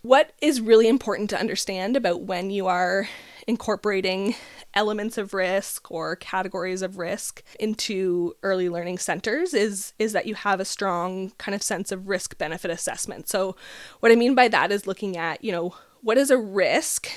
what 0.03 0.33
is 0.43 0.61
really 0.61 0.89
important 0.89 1.31
to 1.31 1.39
understand 1.39 1.97
about 1.97 2.23
when 2.23 2.51
you 2.51 2.67
are 2.67 3.09
incorporating 3.47 4.35
elements 4.75 5.19
of 5.19 5.35
risk 5.35 5.91
or 5.91 6.17
categories 6.17 6.83
of 6.83 6.99
risk 6.99 7.43
into 7.59 8.35
early 8.43 8.69
learning 8.69 8.99
centers 8.99 9.53
is 9.53 9.93
is 9.99 10.13
that 10.13 10.27
you 10.27 10.35
have 10.35 10.61
a 10.61 10.65
strong 10.65 11.31
kind 11.39 11.55
of 11.55 11.63
sense 11.63 11.93
of 11.93 12.09
risk 12.09 12.39
benefit 12.39 12.71
assessment. 12.71 13.29
So 13.29 13.57
what 14.01 14.13
I 14.13 14.17
mean 14.17 14.35
by 14.35 14.49
that 14.49 14.73
is 14.73 14.87
looking 14.87 15.17
at, 15.17 15.43
you 15.45 15.53
know, 15.53 15.75
what 16.03 16.19
is 16.19 16.31
a 16.31 16.39
risk 16.39 17.09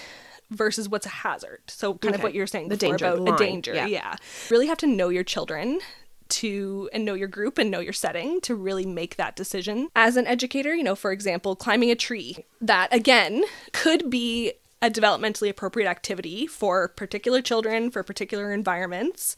versus 0.51 0.89
what's 0.89 1.05
a 1.05 1.09
hazard. 1.09 1.61
So 1.67 1.95
kind 1.95 2.13
okay. 2.13 2.21
of 2.21 2.23
what 2.23 2.33
you're 2.33 2.47
saying 2.47 2.69
the 2.69 2.77
danger 2.77 3.05
about 3.05 3.35
a 3.35 3.43
danger. 3.43 3.73
Yeah. 3.73 3.87
yeah. 3.87 4.15
Really 4.49 4.67
have 4.67 4.77
to 4.79 4.87
know 4.87 5.09
your 5.09 5.23
children 5.23 5.79
to 6.35 6.89
and 6.93 7.05
know 7.05 7.13
your 7.13 7.27
group 7.27 7.57
and 7.57 7.71
know 7.71 7.79
your 7.79 7.93
setting 7.93 8.41
to 8.41 8.55
really 8.55 8.85
make 8.85 9.15
that 9.15 9.35
decision. 9.35 9.89
As 9.95 10.17
an 10.17 10.27
educator, 10.27 10.75
you 10.75 10.83
know, 10.83 10.95
for 10.95 11.11
example, 11.11 11.55
climbing 11.55 11.91
a 11.91 11.95
tree, 11.95 12.45
that 12.61 12.93
again 12.93 13.43
could 13.71 14.09
be 14.09 14.53
a 14.81 14.89
developmentally 14.89 15.49
appropriate 15.49 15.89
activity 15.89 16.45
for 16.45 16.89
particular 16.89 17.41
children, 17.41 17.89
for 17.89 18.03
particular 18.03 18.53
environments. 18.53 19.35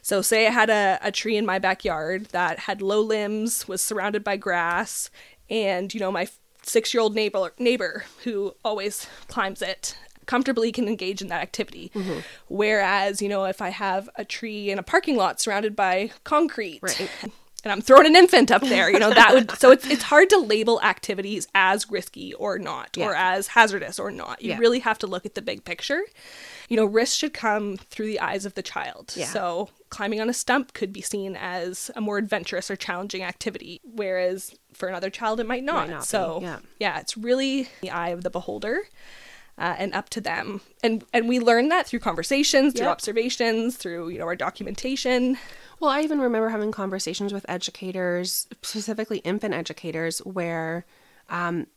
So, 0.00 0.22
say 0.22 0.46
I 0.46 0.50
had 0.50 0.70
a, 0.70 0.98
a 1.02 1.10
tree 1.10 1.36
in 1.36 1.44
my 1.44 1.58
backyard 1.58 2.26
that 2.26 2.60
had 2.60 2.80
low 2.80 3.00
limbs, 3.00 3.66
was 3.66 3.82
surrounded 3.82 4.22
by 4.22 4.36
grass, 4.36 5.10
and, 5.50 5.92
you 5.92 6.00
know, 6.00 6.12
my 6.12 6.28
six 6.62 6.92
year 6.92 7.00
old 7.00 7.14
neighbor 7.14 7.52
neighbor 7.58 8.04
who 8.24 8.54
always 8.64 9.08
climbs 9.28 9.62
it 9.62 9.96
comfortably 10.26 10.72
can 10.72 10.88
engage 10.88 11.22
in 11.22 11.28
that 11.28 11.42
activity. 11.42 11.90
Mm-hmm. 11.94 12.20
Whereas, 12.48 13.22
you 13.22 13.28
know, 13.28 13.44
if 13.44 13.62
I 13.62 13.70
have 13.70 14.08
a 14.16 14.24
tree 14.24 14.70
in 14.70 14.78
a 14.78 14.82
parking 14.82 15.16
lot 15.16 15.40
surrounded 15.40 15.74
by 15.74 16.10
concrete 16.24 16.80
right. 16.82 17.10
and 17.66 17.72
I'm 17.72 17.80
throwing 17.80 18.06
an 18.06 18.14
infant 18.14 18.50
up 18.50 18.62
there, 18.62 18.90
you 18.90 18.98
know, 18.98 19.10
that 19.10 19.32
would 19.32 19.50
so 19.52 19.70
it's 19.70 19.88
it's 19.88 20.04
hard 20.04 20.30
to 20.30 20.38
label 20.38 20.80
activities 20.82 21.48
as 21.54 21.90
risky 21.90 22.34
or 22.34 22.58
not 22.58 22.96
yeah. 22.96 23.06
or 23.06 23.14
as 23.14 23.48
hazardous 23.48 23.98
or 23.98 24.10
not. 24.10 24.42
You 24.42 24.50
yeah. 24.50 24.58
really 24.58 24.80
have 24.80 24.98
to 24.98 25.06
look 25.06 25.26
at 25.26 25.34
the 25.34 25.42
big 25.42 25.64
picture. 25.64 26.02
You 26.68 26.76
know, 26.76 26.84
risk 26.84 27.18
should 27.18 27.32
come 27.32 27.76
through 27.76 28.06
the 28.06 28.20
eyes 28.20 28.44
of 28.44 28.54
the 28.54 28.62
child. 28.62 29.14
Yeah. 29.16 29.26
So 29.26 29.70
climbing 29.90 30.20
on 30.20 30.28
a 30.28 30.32
stump 30.32 30.74
could 30.74 30.92
be 30.92 31.00
seen 31.00 31.36
as 31.36 31.90
a 31.94 32.00
more 32.00 32.18
adventurous 32.18 32.70
or 32.70 32.76
challenging 32.76 33.22
activity, 33.22 33.80
whereas 33.84 34.54
for 34.72 34.88
another 34.88 35.10
child 35.10 35.40
it 35.40 35.46
might 35.46 35.64
not. 35.64 35.88
Might 35.88 35.90
not 35.90 36.04
so 36.04 36.40
yeah. 36.42 36.58
yeah, 36.78 37.00
it's 37.00 37.16
really 37.16 37.68
the 37.80 37.90
eye 37.90 38.10
of 38.10 38.22
the 38.22 38.30
beholder. 38.30 38.82
Uh, 39.58 39.74
and 39.78 39.94
up 39.94 40.10
to 40.10 40.20
them. 40.20 40.60
And 40.82 41.02
and 41.14 41.28
we 41.28 41.40
learn 41.40 41.70
that 41.70 41.86
through 41.86 42.00
conversations, 42.00 42.74
through 42.74 42.84
yep. 42.84 42.92
observations, 42.92 43.76
through 43.76 44.10
you 44.10 44.18
know 44.18 44.26
our 44.26 44.36
documentation. 44.36 45.38
Well, 45.80 45.90
I 45.90 46.02
even 46.02 46.20
remember 46.20 46.50
having 46.50 46.72
conversations 46.72 47.32
with 47.32 47.46
educators, 47.48 48.48
specifically 48.60 49.18
infant 49.18 49.54
educators, 49.54 50.18
where 50.18 50.84
um, 51.30 51.68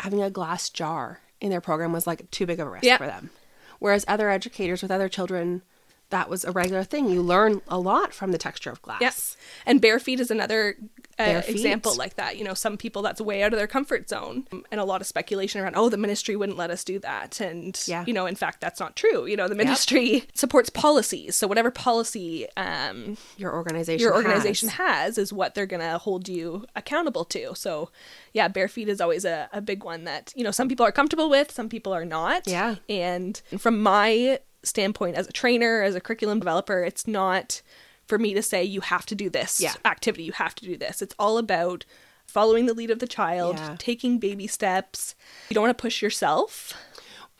having 0.00 0.22
a 0.22 0.30
glass 0.30 0.70
jar 0.70 1.20
in 1.40 1.50
their 1.50 1.60
program 1.60 1.92
was 1.92 2.06
like 2.06 2.30
too 2.30 2.46
big 2.46 2.60
of 2.60 2.66
a 2.66 2.70
risk 2.70 2.84
yep. 2.84 2.98
for 2.98 3.06
them. 3.06 3.30
Whereas 3.78 4.04
other 4.08 4.30
educators 4.30 4.82
with 4.82 4.90
other 4.90 5.08
children 5.08 5.62
that 6.10 6.30
was 6.30 6.44
a 6.44 6.52
regular 6.52 6.84
thing. 6.84 7.08
You 7.10 7.22
learn 7.22 7.60
a 7.68 7.78
lot 7.78 8.14
from 8.14 8.32
the 8.32 8.38
texture 8.38 8.70
of 8.70 8.80
glass. 8.82 9.00
Yes. 9.00 9.36
And 9.66 9.80
bare 9.80 9.98
feet 9.98 10.20
is 10.20 10.30
another 10.30 10.76
uh, 11.18 11.42
example 11.46 11.94
like 11.96 12.14
that. 12.14 12.38
You 12.38 12.44
know, 12.44 12.54
some 12.54 12.76
people 12.76 13.02
that's 13.02 13.20
way 13.20 13.42
out 13.42 13.52
of 13.52 13.58
their 13.58 13.66
comfort 13.66 14.08
zone 14.08 14.46
and 14.70 14.80
a 14.80 14.84
lot 14.84 15.00
of 15.00 15.06
speculation 15.06 15.60
around, 15.60 15.74
oh, 15.76 15.88
the 15.88 15.96
ministry 15.98 16.34
wouldn't 16.34 16.56
let 16.56 16.70
us 16.70 16.82
do 16.84 16.98
that. 17.00 17.40
And, 17.40 17.78
yeah. 17.86 18.04
you 18.06 18.14
know, 18.14 18.26
in 18.26 18.36
fact, 18.36 18.60
that's 18.60 18.80
not 18.80 18.96
true. 18.96 19.26
You 19.26 19.36
know, 19.36 19.48
the 19.48 19.54
ministry 19.54 20.12
yep. 20.12 20.22
supports 20.34 20.70
policies. 20.70 21.36
So 21.36 21.46
whatever 21.46 21.70
policy 21.70 22.46
um, 22.56 23.16
your 23.36 23.52
organization 23.52 24.02
your 24.02 24.14
organization 24.14 24.68
has. 24.70 25.16
has 25.16 25.18
is 25.18 25.32
what 25.32 25.54
they're 25.54 25.66
going 25.66 25.82
to 25.82 25.98
hold 25.98 26.28
you 26.28 26.64
accountable 26.74 27.24
to. 27.26 27.54
So, 27.54 27.90
yeah, 28.32 28.48
bare 28.48 28.68
feet 28.68 28.88
is 28.88 29.00
always 29.00 29.24
a, 29.24 29.48
a 29.52 29.60
big 29.60 29.84
one 29.84 30.04
that, 30.04 30.32
you 30.34 30.44
know, 30.44 30.52
some 30.52 30.68
people 30.68 30.86
are 30.86 30.92
comfortable 30.92 31.28
with, 31.28 31.50
some 31.50 31.68
people 31.68 31.92
are 31.92 32.04
not. 32.04 32.46
Yeah. 32.46 32.76
And 32.88 33.40
from 33.58 33.82
my 33.82 34.38
standpoint 34.62 35.16
as 35.16 35.28
a 35.28 35.32
trainer, 35.32 35.82
as 35.82 35.94
a 35.94 36.00
curriculum 36.00 36.38
developer, 36.40 36.82
it's 36.82 37.06
not 37.06 37.62
for 38.06 38.18
me 38.18 38.34
to 38.34 38.42
say 38.42 38.64
you 38.64 38.80
have 38.80 39.06
to 39.06 39.14
do 39.14 39.28
this 39.28 39.60
yeah. 39.60 39.74
activity, 39.84 40.24
you 40.24 40.32
have 40.32 40.54
to 40.56 40.64
do 40.64 40.76
this. 40.76 41.02
It's 41.02 41.14
all 41.18 41.38
about 41.38 41.84
following 42.26 42.66
the 42.66 42.74
lead 42.74 42.90
of 42.90 42.98
the 42.98 43.06
child, 43.06 43.56
yeah. 43.56 43.76
taking 43.78 44.18
baby 44.18 44.46
steps. 44.46 45.14
You 45.48 45.54
don't 45.54 45.62
want 45.62 45.76
to 45.76 45.82
push 45.82 46.02
yourself. 46.02 46.74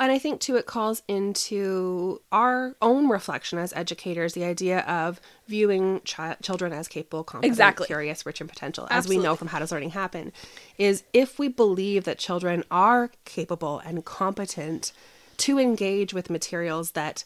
And 0.00 0.12
I 0.12 0.18
think 0.18 0.40
too, 0.40 0.54
it 0.54 0.66
calls 0.66 1.02
into 1.08 2.20
our 2.30 2.76
own 2.80 3.08
reflection 3.08 3.58
as 3.58 3.72
educators 3.72 4.32
the 4.32 4.44
idea 4.44 4.80
of 4.80 5.20
viewing 5.48 6.00
chi- 6.00 6.36
children 6.40 6.72
as 6.72 6.86
capable, 6.86 7.24
competent, 7.24 7.50
exactly. 7.50 7.86
curious, 7.86 8.24
rich, 8.24 8.40
and 8.40 8.48
potential, 8.48 8.84
as 8.84 8.98
Absolutely. 8.98 9.16
we 9.16 9.22
know 9.24 9.34
from 9.34 9.48
How 9.48 9.58
Does 9.58 9.72
Learning 9.72 9.90
Happen. 9.90 10.32
Is 10.78 11.02
if 11.12 11.40
we 11.40 11.48
believe 11.48 12.04
that 12.04 12.18
children 12.18 12.62
are 12.70 13.10
capable 13.24 13.80
and 13.80 14.04
competent 14.04 14.92
to 15.38 15.58
engage 15.58 16.12
with 16.12 16.30
materials 16.30 16.92
that 16.92 17.24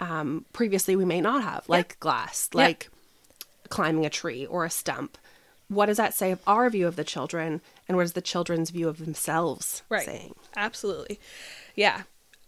um, 0.00 0.44
previously 0.52 0.96
we 0.96 1.04
may 1.04 1.20
not 1.20 1.42
have, 1.42 1.68
like 1.68 1.90
yep. 1.90 2.00
glass, 2.00 2.50
like 2.52 2.84
yep. 2.84 3.68
climbing 3.68 4.04
a 4.04 4.10
tree 4.10 4.46
or 4.46 4.64
a 4.64 4.70
stump. 4.70 5.18
What 5.68 5.86
does 5.86 5.96
that 5.96 6.14
say 6.14 6.30
of 6.30 6.40
our 6.46 6.68
view 6.68 6.86
of 6.86 6.96
the 6.96 7.04
children, 7.04 7.60
and 7.88 7.96
what 7.96 8.04
is 8.04 8.12
the 8.12 8.20
children's 8.20 8.70
view 8.70 8.88
of 8.88 8.98
themselves 8.98 9.82
right. 9.88 10.04
saying? 10.04 10.34
Absolutely, 10.56 11.20
yeah. 11.74 12.02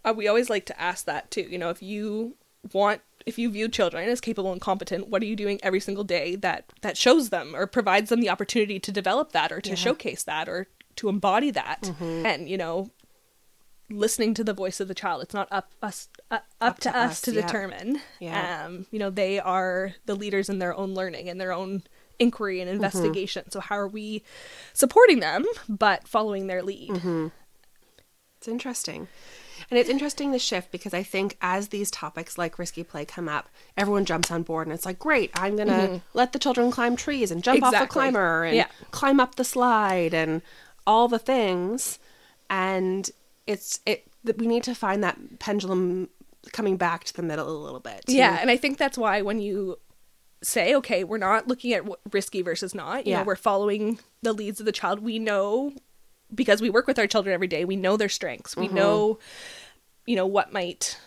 Uh, 0.05 0.13
we 0.15 0.27
always 0.27 0.49
like 0.49 0.65
to 0.65 0.79
ask 0.79 1.05
that 1.05 1.31
too. 1.31 1.41
You 1.41 1.57
know, 1.57 1.69
if 1.69 1.81
you 1.81 2.35
want 2.73 3.01
if 3.25 3.37
you 3.37 3.49
view 3.49 3.67
children 3.67 4.07
as 4.09 4.21
capable 4.21 4.51
and 4.51 4.61
competent 4.61 5.09
what 5.09 5.21
are 5.21 5.25
you 5.25 5.35
doing 5.35 5.59
every 5.61 5.79
single 5.79 6.03
day 6.03 6.35
that 6.35 6.65
that 6.81 6.97
shows 6.97 7.29
them 7.29 7.55
or 7.55 7.67
provides 7.67 8.09
them 8.09 8.21
the 8.21 8.29
opportunity 8.29 8.79
to 8.79 8.91
develop 8.91 9.31
that 9.33 9.51
or 9.51 9.61
to 9.61 9.69
yeah. 9.69 9.75
showcase 9.75 10.23
that 10.23 10.47
or 10.49 10.67
to 10.95 11.09
embody 11.09 11.51
that 11.51 11.81
mm-hmm. 11.83 12.25
and 12.25 12.49
you 12.49 12.57
know 12.57 12.89
listening 13.89 14.33
to 14.35 14.43
the 14.43 14.53
voice 14.53 14.79
of 14.79 14.87
the 14.87 14.93
child. 14.93 15.23
It's 15.23 15.33
not 15.33 15.47
up 15.51 15.71
us 15.81 16.09
uh, 16.29 16.35
up, 16.35 16.45
up, 16.61 16.75
to, 16.79 16.89
to 16.89 16.97
us, 16.97 17.11
us, 17.11 17.21
to 17.21 17.31
yeah. 17.31 17.41
determine. 17.41 18.01
Yeah. 18.19 18.65
Um, 18.65 18.85
you 18.91 18.99
know, 18.99 19.09
they 19.09 19.39
are 19.39 19.93
the 20.05 20.15
leaders 20.15 20.49
in 20.49 20.59
their 20.59 20.75
own 20.75 20.93
learning 20.93 21.29
and 21.29 21.39
their 21.39 21.53
own 21.53 21.83
inquiry 22.19 22.59
and 22.59 22.67
mm-hmm. 22.67 22.75
investigation. 22.75 23.43
Mm-hmm. 23.43 23.51
So 23.51 23.59
how 23.59 23.77
are 23.77 23.87
we 23.87 24.23
supporting 24.73 25.19
them 25.19 25.45
but 25.69 26.07
following 26.07 26.47
their 26.47 26.63
lead? 26.63 26.89
Mm-hmm. 26.89 27.27
It's 28.37 28.47
interesting. 28.47 29.07
And 29.69 29.79
it's 29.79 29.89
interesting 29.89 30.31
the 30.31 30.39
shift 30.39 30.71
because 30.71 30.93
I 30.93 31.01
think 31.01 31.35
as 31.41 31.69
these 31.69 31.89
topics 31.89 32.37
like 32.37 32.59
risky 32.59 32.83
play 32.83 33.05
come 33.05 33.27
up, 33.27 33.49
everyone 33.75 34.05
jumps 34.05 34.29
on 34.29 34.43
board 34.43 34.67
and 34.67 34.73
it's 34.73 34.85
like, 34.85 34.99
great, 34.99 35.31
I'm 35.33 35.55
going 35.55 35.67
to 35.67 35.73
mm-hmm. 35.73 35.97
let 36.13 36.31
the 36.31 36.39
children 36.39 36.71
climb 36.71 36.95
trees 36.95 37.31
and 37.31 37.43
jump 37.43 37.57
exactly. 37.57 37.77
off 37.77 37.83
the 37.83 37.91
climber 37.91 38.43
and 38.43 38.55
yeah. 38.55 38.67
climb 38.91 39.19
up 39.19 39.35
the 39.35 39.43
slide 39.43 40.13
and 40.13 40.41
all 40.85 41.07
the 41.07 41.19
things. 41.19 41.97
And 42.49 43.09
it's 43.47 43.79
it 43.85 44.11
that 44.23 44.37
we 44.37 44.45
need 44.45 44.63
to 44.63 44.75
find 44.75 45.03
that 45.03 45.39
pendulum 45.39 46.09
coming 46.51 46.77
back 46.77 47.03
to 47.05 47.13
the 47.13 47.23
middle 47.23 47.49
a 47.49 47.63
little 47.63 47.79
bit. 47.79 48.03
Yeah, 48.07 48.37
and 48.39 48.51
I 48.51 48.57
think 48.57 48.77
that's 48.77 48.97
why 48.97 49.21
when 49.21 49.39
you 49.39 49.79
say, 50.43 50.75
okay, 50.75 51.03
we're 51.03 51.17
not 51.17 51.47
looking 51.47 51.73
at 51.73 51.83
risky 52.11 52.41
versus 52.41 52.75
not, 52.75 53.07
you 53.07 53.11
yeah. 53.11 53.19
know, 53.19 53.23
we're 53.23 53.35
following 53.35 53.99
the 54.21 54.33
leads 54.33 54.59
of 54.59 54.65
the 54.65 54.71
child. 54.71 54.99
We 54.99 55.17
know 55.17 55.73
because 56.33 56.61
we 56.61 56.69
work 56.69 56.87
with 56.87 56.99
our 56.99 57.07
children 57.07 57.33
every 57.33 57.47
day, 57.47 57.65
we 57.65 57.75
know 57.75 57.97
their 57.97 58.09
strengths. 58.09 58.55
We 58.55 58.67
mm-hmm. 58.67 58.75
know, 58.75 59.19
you 60.05 60.15
know, 60.15 60.27
what 60.27 60.53
might 60.53 60.99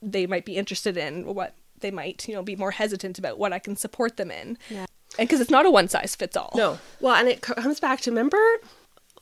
they 0.00 0.26
might 0.26 0.44
be 0.44 0.56
interested 0.56 0.96
in, 0.96 1.24
what 1.34 1.54
they 1.80 1.90
might, 1.90 2.26
you 2.28 2.34
know, 2.34 2.42
be 2.42 2.56
more 2.56 2.70
hesitant 2.70 3.18
about, 3.18 3.38
what 3.38 3.52
I 3.52 3.58
can 3.58 3.76
support 3.76 4.16
them 4.16 4.30
in. 4.30 4.58
Yeah. 4.70 4.86
And 5.18 5.28
because 5.28 5.40
it's 5.40 5.50
not 5.50 5.66
a 5.66 5.70
one 5.70 5.88
size 5.88 6.14
fits 6.14 6.36
all. 6.36 6.52
No. 6.54 6.78
Well, 7.00 7.14
and 7.14 7.28
it 7.28 7.40
comes 7.40 7.80
back 7.80 8.00
to 8.02 8.10
remember, 8.10 8.38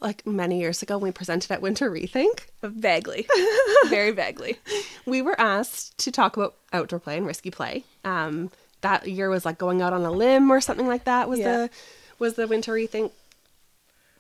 like 0.01 0.27
many 0.27 0.61
years 0.61 0.83
ago, 0.83 0.99
when 0.99 1.09
we 1.09 1.13
presented 1.13 1.51
at 1.51 1.63
Winter 1.63 1.91
Rethink, 1.91 2.47
vaguely, 2.63 3.27
very 3.89 4.11
vaguely. 4.11 4.59
we 5.07 5.23
were 5.23 5.39
asked 5.41 5.97
to 5.99 6.11
talk 6.13 6.37
about 6.37 6.55
outdoor 6.73 6.99
play 6.99 7.17
and 7.17 7.27
risky 7.27 7.51
play. 7.51 7.85
Um, 8.05 8.51
that 8.83 9.09
year 9.09 9.31
was 9.31 9.45
like 9.45 9.59
going 9.59 9.81
out 9.83 9.93
on 9.93 10.05
a 10.05 10.11
limb 10.11 10.51
or 10.51 10.61
something 10.61 10.87
like 10.87 11.05
that. 11.05 11.29
Was 11.29 11.41
Yeah. 11.41 11.57
the 11.57 11.71
was 12.19 12.35
the 12.35 12.47
Winter 12.47 12.73
Rethink 12.75 13.11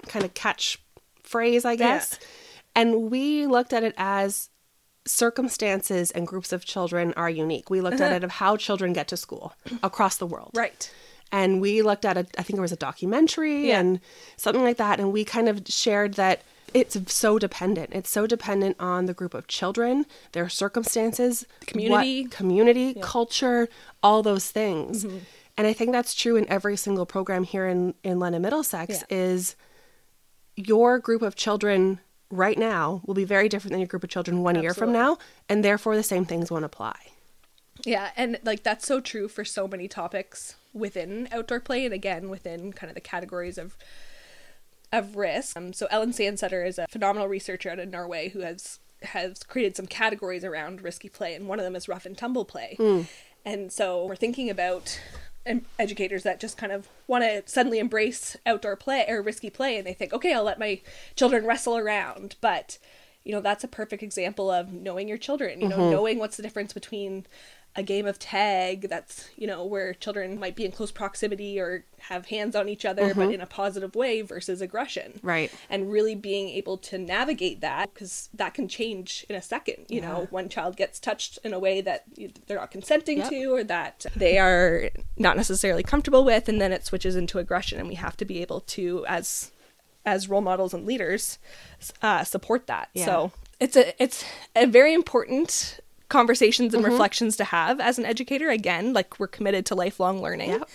kind 0.08 0.24
of 0.24 0.34
catch 0.34 0.78
phrase, 1.22 1.64
I 1.64 1.76
guess. 1.76 2.18
And 2.74 3.10
we 3.10 3.46
looked 3.46 3.72
at 3.72 3.82
it 3.82 3.94
as 3.96 4.50
circumstances 5.06 6.10
and 6.10 6.26
groups 6.26 6.52
of 6.52 6.64
children 6.64 7.14
are 7.16 7.30
unique. 7.30 7.70
We 7.70 7.80
looked 7.80 8.00
at 8.00 8.12
it 8.12 8.22
of 8.24 8.30
how 8.32 8.56
children 8.56 8.92
get 8.92 9.08
to 9.08 9.16
school 9.16 9.54
across 9.82 10.16
the 10.16 10.26
world. 10.26 10.50
Right. 10.54 10.90
And 11.32 11.60
we 11.60 11.82
looked 11.82 12.04
at 12.04 12.16
a 12.16 12.26
i 12.38 12.42
think 12.42 12.56
it 12.58 12.60
was 12.60 12.72
a 12.72 12.76
documentary 12.76 13.68
Yeah. 13.68 13.80
and 13.80 14.00
something 14.36 14.62
like 14.62 14.76
that. 14.78 15.00
And 15.00 15.12
we 15.12 15.24
kind 15.24 15.48
of 15.48 15.62
shared 15.66 16.14
that 16.14 16.42
it's 16.74 16.96
so 17.12 17.38
dependent. 17.38 17.90
It's 17.94 18.10
so 18.10 18.26
dependent 18.26 18.76
on 18.80 19.06
the 19.06 19.14
group 19.14 19.34
of 19.34 19.46
children 19.46 20.04
their 20.32 20.48
circumstances 20.48 21.46
the 21.60 21.66
community. 21.66 22.24
community 22.24 22.94
culture 23.00 23.68
all 24.02 24.22
those 24.22 24.50
things. 24.50 25.04
Mm-hmm. 25.04 25.18
And 25.58 25.66
i 25.66 25.72
think 25.72 25.90
that's 25.92 26.14
true 26.14 26.36
in 26.36 26.46
every 26.50 26.76
single 26.76 27.06
program 27.06 27.42
here 27.44 27.66
in 27.66 27.94
in 28.02 28.18
london 28.18 28.42
middlesex 28.42 28.88
Yeah. 28.92 29.16
is 29.24 29.56
your 30.54 30.98
group 30.98 31.22
of 31.22 31.34
children 31.34 32.00
right 32.30 32.58
now 32.58 33.00
will 33.06 33.14
be 33.14 33.24
very 33.24 33.48
different 33.48 33.70
than 33.72 33.80
your 33.80 33.86
group 33.86 34.04
of 34.04 34.10
children 34.10 34.42
one 34.42 34.60
year 34.60 34.74
from 34.74 34.92
now 34.92 35.16
and 35.48 35.64
therefore 35.64 35.96
the 35.96 36.02
same 36.02 36.24
things 36.24 36.50
won't 36.50 36.64
apply 36.64 36.96
Yeah, 37.86 38.10
and 38.16 38.38
like 38.44 38.64
that's 38.64 38.84
so 38.84 39.00
true 39.00 39.28
for 39.28 39.44
so 39.44 39.68
many 39.68 39.86
topics 39.86 40.56
within 40.74 41.28
outdoor 41.30 41.60
play 41.60 41.84
and 41.84 41.94
again 41.94 42.28
within 42.28 42.72
kind 42.72 42.90
of 42.90 42.96
the 42.96 43.00
categories 43.00 43.56
of 43.56 43.76
of 44.92 45.16
risk. 45.16 45.56
Um, 45.56 45.72
so 45.72 45.86
Ellen 45.90 46.12
Sandseter 46.12 46.66
is 46.66 46.78
a 46.78 46.88
phenomenal 46.88 47.28
researcher 47.28 47.70
out 47.70 47.78
of 47.78 47.88
Norway 47.88 48.28
who 48.30 48.40
has 48.40 48.80
has 49.02 49.44
created 49.44 49.76
some 49.76 49.86
categories 49.86 50.44
around 50.44 50.82
risky 50.82 51.08
play 51.08 51.34
and 51.34 51.46
one 51.46 51.60
of 51.60 51.64
them 51.64 51.76
is 51.76 51.88
rough 51.88 52.06
and 52.06 52.18
tumble 52.18 52.44
play. 52.44 52.76
And 53.44 53.72
so 53.72 54.04
we're 54.04 54.16
thinking 54.16 54.50
about 54.50 55.00
educators 55.78 56.24
that 56.24 56.40
just 56.40 56.58
kind 56.58 56.72
of 56.72 56.88
want 57.06 57.22
to 57.22 57.44
suddenly 57.46 57.78
embrace 57.78 58.36
outdoor 58.44 58.74
play 58.74 59.04
or 59.08 59.22
risky 59.22 59.48
play 59.48 59.78
and 59.78 59.86
they 59.86 59.92
think, 59.94 60.12
"Okay, 60.12 60.34
I'll 60.34 60.42
let 60.42 60.58
my 60.58 60.80
children 61.14 61.46
wrestle 61.46 61.76
around." 61.76 62.34
But 62.40 62.78
you 63.22 63.32
know, 63.32 63.40
that's 63.40 63.62
a 63.64 63.68
perfect 63.68 64.02
example 64.02 64.50
of 64.50 64.72
knowing 64.72 65.06
your 65.08 65.18
children, 65.18 65.60
you 65.60 65.68
know, 65.68 65.90
knowing 65.90 66.18
what's 66.18 66.36
the 66.36 66.42
difference 66.44 66.72
between 66.72 67.26
a 67.76 67.82
game 67.82 68.06
of 68.06 68.18
tag 68.18 68.88
that's, 68.88 69.28
you 69.36 69.46
know, 69.46 69.64
where 69.64 69.92
children 69.94 70.40
might 70.40 70.56
be 70.56 70.64
in 70.64 70.72
close 70.72 70.90
proximity 70.90 71.60
or 71.60 71.84
have 71.98 72.26
hands 72.26 72.56
on 72.56 72.68
each 72.68 72.84
other, 72.84 73.14
but 73.14 73.32
in 73.32 73.40
a 73.40 73.46
positive 73.46 73.94
way 73.94 74.22
versus 74.22 74.60
aggression. 74.62 75.20
Right. 75.22 75.52
And 75.68 75.92
really 75.92 76.14
being 76.14 76.48
able 76.48 76.78
to 76.78 76.98
navigate 76.98 77.60
that 77.60 77.92
because 77.92 78.30
that 78.34 78.54
can 78.54 78.66
change 78.66 79.26
in 79.28 79.36
a 79.36 79.42
second. 79.42 79.86
You 79.88 80.00
know, 80.00 80.26
one 80.30 80.48
child 80.48 80.76
gets 80.76 80.98
touched 80.98 81.38
in 81.44 81.52
a 81.52 81.58
way 81.58 81.80
that 81.82 82.04
they're 82.46 82.58
not 82.58 82.70
consenting 82.70 83.18
Yep. 83.18 83.30
to 83.30 83.44
or 83.54 83.64
that 83.64 84.06
they 84.16 84.38
are 84.38 84.90
not 85.16 85.36
necessarily 85.36 85.82
comfortable 85.82 86.24
with, 86.24 86.48
and 86.48 86.60
then 86.60 86.72
it 86.72 86.86
switches 86.86 87.14
into 87.14 87.38
aggression. 87.38 87.78
And 87.78 87.88
we 87.88 87.94
have 87.96 88.16
to 88.18 88.24
be 88.24 88.40
able 88.40 88.60
to, 88.60 89.04
as 89.06 89.52
as 90.04 90.28
role 90.28 90.40
models 90.40 90.72
and 90.72 90.86
leaders 90.86 91.38
uh, 92.00 92.24
support 92.24 92.66
that. 92.68 92.88
Yeah. 92.94 93.04
So 93.04 93.32
it's 93.60 93.76
a 93.76 94.02
it's 94.02 94.24
a 94.54 94.66
very 94.66 94.94
important 94.94 95.80
conversations 96.08 96.72
Mm-hmm. 96.74 96.84
and 96.84 96.92
reflections 96.92 97.36
to 97.36 97.44
have 97.44 97.80
as 97.80 97.98
an 97.98 98.04
educator. 98.04 98.48
Again, 98.50 98.92
like 98.92 99.18
we're 99.18 99.26
committed 99.26 99.66
to 99.66 99.74
lifelong 99.74 100.22
learning. 100.22 100.50
Yep. 100.50 100.68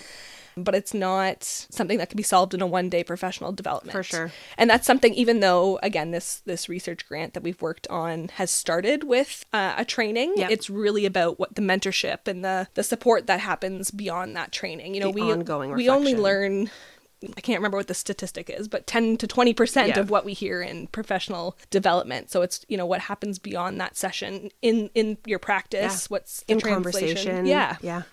But 0.57 0.75
it's 0.75 0.93
not 0.93 1.43
something 1.45 1.97
that 1.97 2.09
can 2.09 2.17
be 2.17 2.23
solved 2.23 2.53
in 2.53 2.61
a 2.61 2.67
one 2.67 2.89
day 2.89 3.05
professional 3.05 3.53
development. 3.53 3.93
For 3.93 4.03
sure. 4.03 4.31
And 4.57 4.69
that's 4.69 4.85
something, 4.85 5.13
even 5.13 5.39
though 5.39 5.79
again, 5.81 6.11
this 6.11 6.41
this 6.45 6.67
research 6.67 7.07
grant 7.07 7.33
that 7.35 7.43
we've 7.43 7.61
worked 7.61 7.87
on 7.87 8.27
has 8.33 8.51
started 8.51 9.05
with 9.05 9.45
uh, 9.53 9.75
a 9.77 9.85
training. 9.85 10.33
Yep. 10.35 10.51
It's 10.51 10.69
really 10.69 11.05
about 11.05 11.39
what 11.39 11.55
the 11.55 11.61
mentorship 11.61 12.27
and 12.27 12.43
the 12.43 12.67
the 12.73 12.83
support 12.83 13.27
that 13.27 13.39
happens 13.39 13.91
beyond 13.91 14.35
that 14.35 14.51
training. 14.51 14.93
You 14.93 14.99
know, 14.99 15.11
The 15.13 15.23
we 15.23 15.31
ongoing 15.31 15.71
we 15.71 15.87
only 15.87 16.15
learn 16.15 16.69
I 17.37 17.41
can't 17.41 17.59
remember 17.59 17.77
what 17.77 17.87
the 17.87 17.93
statistic 17.93 18.49
is, 18.49 18.67
but 18.67 18.87
10 18.87 19.17
to 19.17 19.27
20% 19.27 19.87
Yeah. 19.89 19.99
of 19.99 20.09
what 20.09 20.25
we 20.25 20.33
hear 20.33 20.61
in 20.61 20.87
professional 20.87 21.55
development. 21.69 22.31
So 22.31 22.41
it's, 22.41 22.65
you 22.67 22.77
know, 22.77 22.85
what 22.85 23.01
happens 23.01 23.37
beyond 23.39 23.79
that 23.79 23.95
session 23.97 24.49
in 24.61 24.89
in 24.95 25.17
your 25.25 25.39
practice, 25.39 26.03
Yeah. 26.03 26.07
what's 26.09 26.43
in 26.47 26.59
conversation 26.61 27.45
Yeah. 27.45 27.77
yeah 27.81 28.03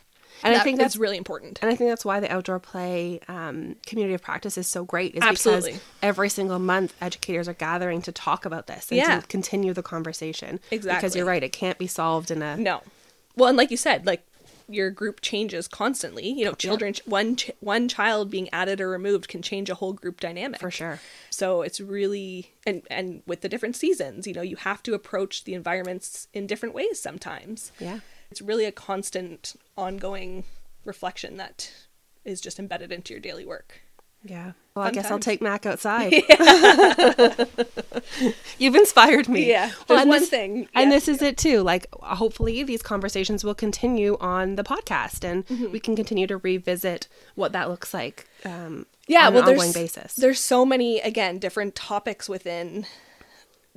and 0.45 0.55
i 0.55 0.61
think 0.61 0.79
that's 0.79 0.97
really 0.97 1.17
important. 1.17 1.59
And 1.63 1.71
I 1.71 1.75
think 1.75 1.91
that's 1.91 2.05
why 2.05 2.21
the 2.21 2.31
outdoor 2.33 2.61
play 2.61 3.19
um, 3.29 3.75
community 3.87 4.15
of 4.15 4.23
practice 4.23 4.57
is 4.57 4.69
so 4.69 4.85
great. 4.85 5.15
Is 5.17 5.23
Absolutely. 5.23 5.73
because 5.73 5.87
every 6.03 6.29
single 6.29 6.59
month 6.61 6.95
educators 7.01 7.49
are 7.49 7.55
gathering 7.55 8.03
to 8.03 8.13
talk 8.13 8.45
about 8.45 8.67
this 8.69 8.89
and 8.91 8.99
Yeah. 8.99 9.21
to 9.21 9.27
continue 9.27 9.73
the 9.73 9.83
conversation. 9.83 10.61
Exactly. 10.71 10.97
Because 10.99 11.17
you're 11.17 11.27
right, 11.27 11.43
it 11.43 11.53
can't 11.53 11.77
be 11.79 11.87
solved 11.89 12.31
in 12.31 12.43
a 12.43 12.57
No. 12.57 12.83
Well, 13.37 13.49
and 13.49 13.57
like 13.57 13.71
you 13.73 13.77
said, 13.77 14.07
like 14.07 14.25
your 14.69 14.91
group 14.91 15.21
changes 15.21 15.67
constantly. 15.67 16.29
You 16.29 16.45
know, 16.45 16.53
children 16.53 16.95
one 17.07 17.37
ch- 17.37 17.51
one 17.61 17.89
child 17.89 18.31
being 18.31 18.49
added 18.53 18.81
or 18.81 18.91
removed 18.91 19.29
can 19.29 19.43
change 19.43 19.71
a 19.71 19.75
whole 19.75 19.93
group 19.93 20.21
dynamic. 20.21 20.61
for 20.61 20.71
sure. 20.71 21.01
So 21.31 21.63
it's 21.63 21.81
really 21.81 22.53
and 22.67 22.83
and 22.91 23.23
with 23.27 23.41
the 23.41 23.49
different 23.49 23.77
seasons, 23.77 24.27
you 24.27 24.35
know, 24.35 24.43
you 24.43 24.57
have 24.57 24.83
to 24.85 24.95
approach 24.95 25.45
the 25.45 25.55
environments 25.55 26.29
in 26.33 26.47
different 26.47 26.75
ways 26.75 27.01
sometimes. 27.01 27.73
Yeah. 27.79 28.01
It's 28.31 28.43
really 28.43 28.67
a 28.67 28.73
constant 28.73 29.57
ongoing 29.77 30.45
reflection 30.85 31.39
that 31.39 31.73
is 32.25 32.41
just 32.41 32.59
embedded 32.59 32.93
into 32.93 33.15
your 33.15 33.21
daily 33.21 33.47
work. 33.47 33.81
Yeah. 34.29 34.53
Well, 34.75 34.87
I 34.87 34.91
guess 34.93 35.11
I'll 35.11 35.19
take 35.19 35.43
Mac 35.43 35.67
outside. 35.67 36.13
You've 38.59 38.75
inspired 38.77 39.29
me. 39.29 39.49
Yeah. 39.49 39.67
Well, 39.67 39.75
There's 39.89 40.01
and 40.03 40.11
one 40.11 40.21
this- 40.21 40.29
thing. 40.31 40.69
And 40.75 40.91
yeah. 40.91 40.97
this 40.97 41.09
is 41.09 41.23
it 41.23 41.37
too. 41.37 41.63
Like, 41.63 41.87
hopefully, 41.95 42.63
these 42.63 42.83
conversations 42.83 43.45
will 43.45 43.55
continue 43.55 44.17
on 44.21 44.57
the 44.57 44.65
podcast, 44.65 45.25
and 45.25 45.47
Mm-hmm. 45.49 45.73
we 45.73 45.81
can 45.81 45.97
continue 45.97 46.27
to 46.27 46.37
revisit 46.37 47.09
what 47.35 47.53
that 47.53 47.69
looks 47.71 47.95
like. 47.95 48.27
Um, 48.45 48.87
yeah 49.07 49.29
on 49.29 49.35
well 49.35 49.43
an 49.43 49.47
there's 49.49 49.61
ongoing 49.63 49.73
basis. 49.87 50.15
there's 50.17 50.39
so 50.39 50.67
many 50.67 51.01
again 51.01 51.39
different 51.39 51.75
topics 51.75 52.29
within 52.29 52.85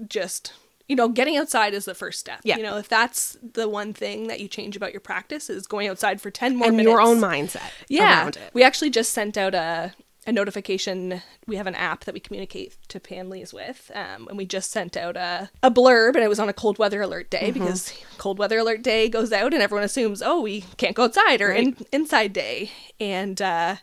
just 0.05 0.51
you 0.89 0.95
know 0.97 1.07
getting 1.07 1.37
outside 1.37 1.73
is 1.73 1.85
the 1.85 1.95
first 1.95 2.19
step 2.19 2.41
Yeah. 2.43 2.57
you 2.57 2.63
know 2.63 2.75
if 2.77 2.89
that's 2.89 3.37
the 3.41 3.69
one 3.69 3.93
thing 3.93 4.27
that 4.27 4.41
you 4.41 4.49
change 4.49 4.75
about 4.75 4.91
your 4.91 4.99
practice 4.99 5.49
is 5.49 5.67
going 5.67 5.87
outside 5.87 6.19
for 6.19 6.31
10 6.31 6.57
more 6.57 6.67
and 6.67 6.75
minutes 6.75 6.91
your 6.91 6.99
own 7.01 7.19
mindset 7.19 7.61
yeah 7.87 8.23
around 8.23 8.35
it. 8.35 8.49
we 8.53 8.61
actually 8.61 8.89
just 8.89 9.13
sent 9.13 9.37
out 9.37 9.55
a 9.55 9.93
a 10.27 10.31
notification 10.31 11.21
we 11.47 11.55
have 11.55 11.65
an 11.67 11.73
app 11.75 12.05
that 12.05 12.13
we 12.13 12.19
communicate 12.19 12.77
to 12.87 12.99
families 12.99 13.53
with 13.53 13.89
um, 13.95 14.27
and 14.27 14.37
we 14.37 14.45
just 14.45 14.69
sent 14.71 14.95
out 14.95 15.17
a, 15.17 15.49
a 15.63 15.71
blurb 15.71 16.13
and 16.13 16.23
it 16.23 16.29
was 16.29 16.39
on 16.39 16.47
a 16.49 16.53
cold 16.53 16.77
weather 16.77 17.01
alert 17.01 17.29
day 17.29 17.49
Mm-hmm. 17.51 17.59
because 17.59 17.91
cold 18.19 18.37
weather 18.37 18.59
alert 18.59 18.83
day 18.83 19.09
goes 19.09 19.31
out 19.31 19.53
and 19.53 19.63
everyone 19.63 19.83
assumes 19.83 20.21
oh 20.21 20.41
we 20.41 20.61
can't 20.77 20.95
go 20.95 21.05
outside 21.05 21.41
or 21.41 21.51
in, 21.51 21.75
inside 21.91 22.33
day 22.33 22.69
and 22.99 23.41
uh, 23.41 23.77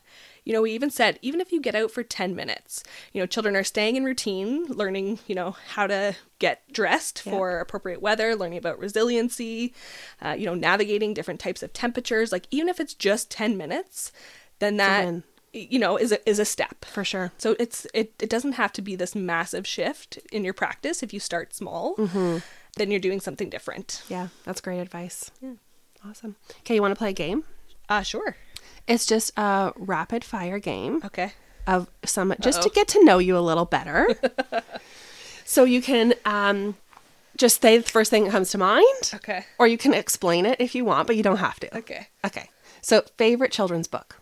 you 0.44 0.52
know 0.52 0.62
we 0.62 0.70
even 0.72 0.90
said 0.90 1.18
even 1.22 1.40
if 1.40 1.50
you 1.50 1.60
get 1.60 1.74
out 1.74 1.90
for 1.90 2.04
10 2.04 2.36
minutes 2.36 2.84
you 3.12 3.20
know 3.20 3.26
children 3.26 3.56
are 3.56 3.64
staying 3.64 3.96
in 3.96 4.04
routine 4.04 4.64
learning 4.66 5.18
you 5.26 5.34
know 5.34 5.56
how 5.70 5.88
to 5.88 6.14
get 6.38 6.62
dressed 6.72 7.20
for 7.20 7.58
appropriate 7.58 8.00
weather 8.00 8.36
learning 8.36 8.58
about 8.58 8.78
resiliency 8.78 9.74
uh, 10.24 10.36
you 10.38 10.46
know 10.46 10.54
navigating 10.54 11.12
different 11.12 11.40
types 11.40 11.64
of 11.64 11.72
temperatures 11.72 12.30
like 12.30 12.46
even 12.52 12.68
if 12.68 12.78
it's 12.78 12.94
just 12.94 13.28
10 13.28 13.56
minutes 13.56 14.12
then 14.60 14.76
that. 14.76 15.22
You 15.52 15.78
know 15.78 15.96
is 15.96 16.12
a, 16.12 16.28
is 16.28 16.38
a 16.38 16.44
step 16.44 16.84
for 16.84 17.04
sure. 17.04 17.32
so 17.38 17.56
it's 17.58 17.86
it, 17.94 18.12
it 18.20 18.28
doesn't 18.30 18.52
have 18.52 18.72
to 18.72 18.82
be 18.82 18.94
this 18.96 19.14
massive 19.14 19.66
shift 19.66 20.18
in 20.32 20.44
your 20.44 20.54
practice 20.54 21.02
if 21.02 21.12
you 21.12 21.20
start 21.20 21.54
small 21.54 21.94
then 22.76 22.90
you're 22.90 23.00
doing 23.00 23.20
something 23.20 23.48
different 23.50 24.02
Yeah, 24.08 24.28
that's 24.44 24.60
great 24.60 24.78
advice. 24.80 25.30
Yeah 25.40 25.54
awesome. 26.08 26.36
Okay, 26.60 26.74
you 26.76 26.80
want 26.82 26.92
to 26.92 26.98
play 26.98 27.10
a 27.10 27.12
game? 27.12 27.44
uh 27.88 28.02
sure 28.02 28.36
It's 28.86 29.04
just 29.06 29.32
a 29.38 29.72
rapid 29.76 30.22
fire 30.24 30.58
game 30.58 31.00
okay 31.04 31.32
of 31.66 31.88
some 32.04 32.34
just 32.40 32.62
to 32.62 32.70
get 32.70 32.88
to 32.88 33.04
know 33.04 33.18
you 33.18 33.36
a 33.36 33.40
little 33.40 33.64
better. 33.66 34.08
so 35.44 35.64
you 35.64 35.82
can 35.82 36.14
um 36.24 36.76
just 37.36 37.62
say 37.62 37.78
the 37.78 37.88
first 37.90 38.10
thing 38.10 38.24
that 38.24 38.30
comes 38.30 38.50
to 38.50 38.58
mind. 38.58 39.12
okay 39.14 39.46
Or 39.58 39.66
you 39.66 39.78
can 39.78 39.94
explain 39.94 40.44
it 40.46 40.60
if 40.60 40.74
you 40.74 40.84
want, 40.84 41.06
but 41.06 41.16
you 41.16 41.22
don't 41.22 41.36
have 41.38 41.58
to. 41.60 41.78
okay 41.78 42.08
Okay. 42.24 42.50
So 42.80 43.02
favorite 43.16 43.52
children's 43.52 43.88
book. 43.88 44.20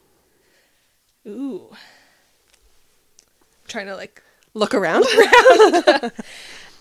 Ooh 1.27 1.69
I'm 1.71 1.77
trying 3.69 3.87
to 3.87 3.97
like 3.97 4.23
Look 4.55 4.73
around. 4.75 5.05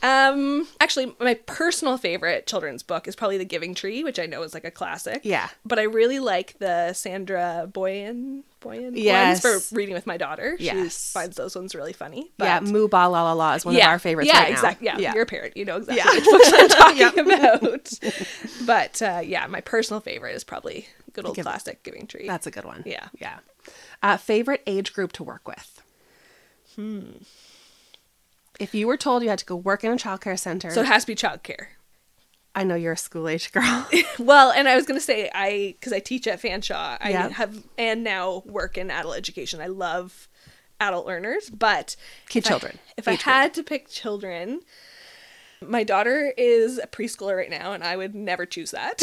Um, 0.03 0.67
actually, 0.79 1.15
my 1.19 1.33
personal 1.33 1.97
favorite 1.97 2.45
children's 2.45 2.83
book 2.83 3.07
is 3.07 3.15
probably 3.15 3.39
The 3.39 3.45
Giving 3.45 3.73
Tree, 3.73 4.03
which 4.03 4.19
I 4.19 4.27
know 4.27 4.43
is 4.43 4.53
like 4.53 4.63
a 4.63 4.69
classic. 4.69 5.21
Yeah. 5.23 5.49
But 5.65 5.79
I 5.79 5.83
really 5.83 6.19
like 6.19 6.59
the 6.59 6.93
Sandra 6.93 7.67
Boynton 7.73 8.43
Boynton 8.59 8.95
Yes. 8.95 9.43
ones 9.43 9.67
for 9.71 9.75
reading 9.75 9.95
with 9.95 10.05
my 10.05 10.17
daughter. 10.17 10.57
She 10.59 10.65
Yes. 10.65 11.11
finds 11.11 11.37
those 11.37 11.55
ones 11.55 11.73
really 11.73 11.93
funny. 11.93 12.29
yeah, 12.37 12.59
But 12.59 12.69
Moo 12.69 12.87
Ba 12.87 13.07
La 13.09 13.23
La 13.23 13.33
La 13.33 13.53
is 13.55 13.65
one 13.65 13.73
yeah, 13.73 13.85
of 13.85 13.89
our 13.93 13.99
favorites 13.99 14.29
Yeah, 14.31 14.41
right 14.41 14.49
now. 14.49 14.53
exactly. 14.53 14.85
Yeah, 14.85 14.97
yeah. 14.99 15.13
you're 15.15 15.23
a 15.23 15.25
parent. 15.25 15.57
You 15.57 15.65
know 15.65 15.77
exactly 15.77 15.97
Yeah. 16.05 16.11
which 16.11 16.25
books 16.25 16.51
I'm 16.53 16.69
talking 17.03 17.19
about. 17.33 18.65
But 18.67 19.01
uh, 19.01 19.21
yeah, 19.25 19.47
my 19.47 19.61
personal 19.61 20.01
favorite 20.01 20.35
is 20.35 20.43
probably 20.43 20.87
good 21.13 21.25
old 21.25 21.35
Give- 21.35 21.45
classic 21.45 21.81
Giving 21.81 22.05
Tree. 22.05 22.27
That's 22.27 22.45
a 22.45 22.51
good 22.51 22.65
one. 22.65 22.83
Yeah. 22.85 23.07
Yeah. 23.19 23.39
Uh, 24.03 24.17
favorite 24.17 24.61
age 24.67 24.93
group 24.93 25.11
to 25.13 25.23
work 25.23 25.47
with? 25.47 25.81
Hmm. 26.75 27.01
If 28.59 28.73
you 28.73 28.87
were 28.87 28.97
told 28.97 29.23
you 29.23 29.29
had 29.29 29.39
to 29.39 29.45
go 29.45 29.55
work 29.55 29.83
in 29.83 29.91
a 29.91 29.95
childcare 29.95 30.39
center, 30.39 30.71
So 30.71 30.81
it 30.81 30.87
has 30.87 31.03
to 31.03 31.07
be 31.07 31.15
childcare. 31.15 31.67
I 32.57 32.63
know 32.63 32.75
you're 32.75 32.93
a 32.93 32.97
school 32.97 33.27
age 33.27 33.51
girl. 33.51 33.87
Well, 34.19 34.51
and 34.51 34.67
I 34.69 34.75
was 34.77 34.85
gonna 34.85 35.01
say 35.01 35.29
I 35.33 35.75
because 35.77 35.91
I 35.91 35.99
teach 35.99 36.25
at 36.25 36.41
Fanshawe. 36.41 36.97
I 37.01 37.09
Yeah. 37.09 37.29
have 37.29 37.63
and 37.77 38.01
now 38.03 38.43
work 38.45 38.77
in 38.77 38.89
adult 38.89 39.17
education. 39.17 39.59
I 39.59 39.67
love 39.67 40.29
adult 40.79 41.05
learners, 41.05 41.49
but 41.49 41.97
Key 42.29 42.39
if 42.39 42.45
I- 42.45 42.49
children, 42.49 42.79
if 42.95 43.07
I 43.09 43.13
age 43.13 43.23
group. 43.23 43.33
had 43.33 43.53
to 43.55 43.63
pick 43.63 43.89
children, 43.89 44.61
my 45.67 45.83
daughter 45.83 46.33
is 46.37 46.77
a 46.77 46.87
preschooler 46.87 47.35
right 47.35 47.49
now, 47.49 47.73
and 47.73 47.83
I 47.83 47.95
would 47.97 48.15
never 48.15 48.45
choose 48.45 48.71
that. 48.71 49.01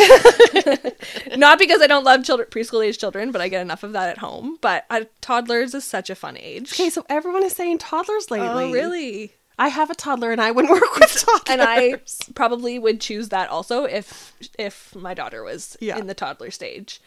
Not 1.37 1.59
because 1.59 1.81
I 1.81 1.87
don't 1.87 2.05
love 2.05 2.25
children, 2.25 2.49
preschool 2.51 2.85
age 2.87 2.99
children, 2.99 3.33
but 3.33 3.41
I 3.41 3.49
get 3.49 3.63
enough 3.63 3.83
of 3.83 3.93
that 3.93 4.09
at 4.09 4.19
home. 4.19 4.59
But 4.61 4.85
uh, 4.91 5.05
toddlers 5.21 5.75
is 5.75 5.85
such 5.85 6.11
a 6.11 6.15
fun 6.15 6.37
age. 6.39 6.73
okay, 6.73 6.91
so 6.91 7.05
everyone 7.09 7.43
is 7.45 7.53
saying 7.55 7.79
toddlers 7.79 8.31
lately. 8.31 8.49
Oh, 8.49 8.73
really? 8.73 9.35
I 9.59 9.69
have 9.69 9.91
a 9.91 9.95
toddler 9.95 10.33
and 10.33 10.41
I 10.41 10.51
wouldn't 10.51 10.73
work 10.81 10.97
with 10.99 11.13
toddlers. 11.13 11.43
and 11.49 11.63
I 11.63 11.97
probably 12.35 12.79
would 12.79 13.01
choose 13.01 13.29
that 13.29 13.49
also 13.51 13.85
if 13.85 14.33
if 14.59 14.95
my 14.97 15.15
daughter 15.15 15.43
was 15.43 15.77
Yeah. 15.81 15.99
in 15.99 16.07
the 16.07 16.15
toddler 16.15 16.51
stage. 16.51 17.01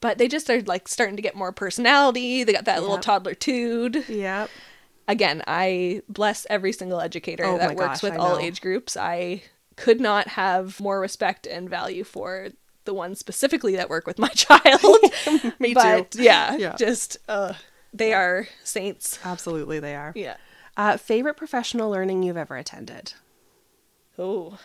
But 0.00 0.16
they 0.16 0.26
just 0.28 0.48
are 0.48 0.62
like 0.62 0.88
starting 0.88 1.16
to 1.16 1.22
get 1.22 1.34
more 1.36 1.52
personality. 1.52 2.42
They 2.42 2.54
got 2.54 2.64
that 2.64 2.80
little 2.80 2.98
toddler 2.98 3.34
tude. 3.34 4.08
Yep. 4.08 4.48
Again, 5.10 5.42
I 5.46 6.02
bless 6.08 6.46
every 6.48 6.72
single 6.72 7.00
educator 7.00 7.44
Oh 7.44 7.58
that 7.58 7.74
works 7.74 8.00
gosh, 8.00 8.02
with 8.04 8.12
I 8.12 8.16
all 8.16 8.36
know. 8.36 8.40
age 8.40 8.60
groups. 8.60 8.96
I 8.96 9.42
could 9.76 10.00
not 10.00 10.28
have 10.28 10.78
more 10.80 11.00
respect 11.00 11.46
and 11.46 11.68
value 11.68 12.04
for 12.04 12.48
the 12.84 12.94
ones 12.94 13.18
specifically 13.18 13.76
that 13.76 13.88
work 13.90 14.06
with 14.06 14.18
my 14.18 14.28
child. 14.34 14.80
Me 15.58 15.74
but 15.74 16.12
too. 16.12 16.22
yeah, 16.22 16.56
Yeah. 16.56 16.76
just 16.76 17.18
uh, 17.28 17.54
they 17.92 18.12
are 18.14 18.46
saints. 18.64 19.18
Absolutely, 19.24 19.80
they 19.80 19.96
are. 19.96 20.12
Yeah. 20.14 20.36
Uh, 20.76 20.96
favorite 20.96 21.36
professional 21.36 21.90
learning 21.90 22.22
you've 22.22 22.36
ever 22.36 22.56
attended? 22.56 23.14
Oh, 24.18 24.58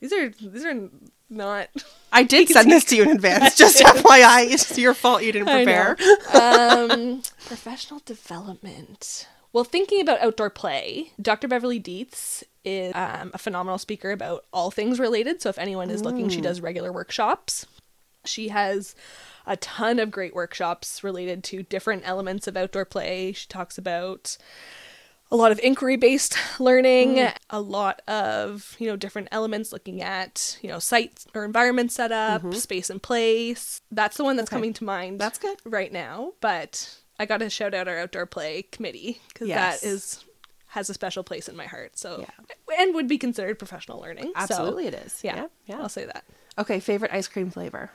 these 0.00 0.12
are 0.12 0.28
these 0.28 0.64
are 0.64 0.90
not. 1.32 1.68
I 2.12 2.22
did 2.22 2.48
send 2.48 2.70
this 2.70 2.84
to 2.86 2.96
you 2.96 3.02
in 3.04 3.10
advance, 3.10 3.56
just 3.56 3.78
FYI. 3.82 4.50
It's 4.52 4.78
your 4.78 4.94
fault 4.94 5.22
you 5.22 5.32
didn't 5.32 5.48
prepare. 5.48 5.96
um, 6.34 7.22
professional 7.46 8.00
development. 8.04 9.26
Well, 9.52 9.64
thinking 9.64 10.00
about 10.00 10.20
outdoor 10.20 10.50
play, 10.50 11.12
Dr. 11.20 11.46
Beverlie 11.48 11.82
Dietze 11.82 12.42
is 12.64 12.92
um, 12.94 13.30
a 13.34 13.38
phenomenal 13.38 13.78
speaker 13.78 14.10
about 14.10 14.44
all 14.52 14.70
things 14.70 14.98
related. 14.98 15.42
So 15.42 15.48
if 15.50 15.58
anyone 15.58 15.90
is 15.90 16.02
looking, 16.04 16.28
she 16.30 16.40
does 16.40 16.60
regular 16.60 16.92
workshops. 16.92 17.66
She 18.24 18.48
has 18.48 18.94
a 19.46 19.56
ton 19.56 19.98
of 19.98 20.10
great 20.10 20.34
workshops 20.34 21.02
related 21.04 21.42
to 21.44 21.64
different 21.64 22.02
elements 22.06 22.46
of 22.46 22.56
outdoor 22.56 22.84
play. 22.84 23.32
She 23.32 23.46
talks 23.48 23.76
about 23.76 24.38
a 25.32 25.36
lot 25.36 25.50
of 25.50 25.58
inquiry 25.60 25.96
based 25.96 26.36
learning, 26.60 27.26
a 27.50 27.60
lot 27.60 28.02
of, 28.06 28.76
you 28.78 28.86
know, 28.86 28.94
different 28.96 29.26
elements 29.32 29.72
looking 29.72 30.00
at, 30.02 30.58
you 30.62 30.68
know, 30.68 30.78
site 30.78 31.24
or 31.34 31.44
environment 31.44 31.90
setup, 31.90 32.54
space 32.54 32.90
and 32.90 33.02
place. 33.02 33.80
That's 33.90 34.16
the 34.18 34.24
one 34.24 34.36
that's 34.36 34.48
Okay. 34.50 34.56
coming 34.56 34.72
to 34.74 34.84
mind. 34.84 35.18
That's 35.20 35.38
good. 35.38 35.58
Right 35.64 35.90
now, 35.92 36.34
but 36.40 36.98
I 37.18 37.24
got 37.26 37.38
to 37.38 37.48
shout 37.50 37.72
out 37.74 37.88
our 37.88 37.98
outdoor 37.98 38.26
play 38.26 38.62
committee 38.62 39.20
cuz 39.34 39.48
Yes. 39.48 39.80
that 39.80 39.86
is 39.88 40.24
has 40.68 40.88
a 40.88 40.94
special 40.94 41.22
place 41.24 41.48
in 41.48 41.56
my 41.56 41.66
heart. 41.66 41.98
So 41.98 42.20
Yeah. 42.20 42.76
and 42.78 42.94
would 42.94 43.08
be 43.08 43.18
considered 43.18 43.58
professional 43.58 44.00
learning. 44.00 44.26
So, 44.26 44.32
Absolutely, 44.36 44.86
it 44.86 44.94
is. 44.94 45.20
yeah, 45.22 45.36
Yeah. 45.36 45.46
yeah. 45.66 45.80
I'll 45.82 45.88
say 45.88 46.04
that. 46.06 46.24
Okay, 46.58 46.78
favorite 46.80 47.10
ice 47.12 47.28
cream 47.28 47.50
flavor? 47.50 47.90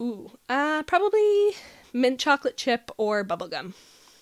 Ooh, 0.00 0.30
uh 0.48 0.82
probably 0.84 1.50
mint 1.92 2.18
chocolate 2.20 2.56
chip 2.56 2.90
or 2.96 3.24
bubblegum. 3.24 3.74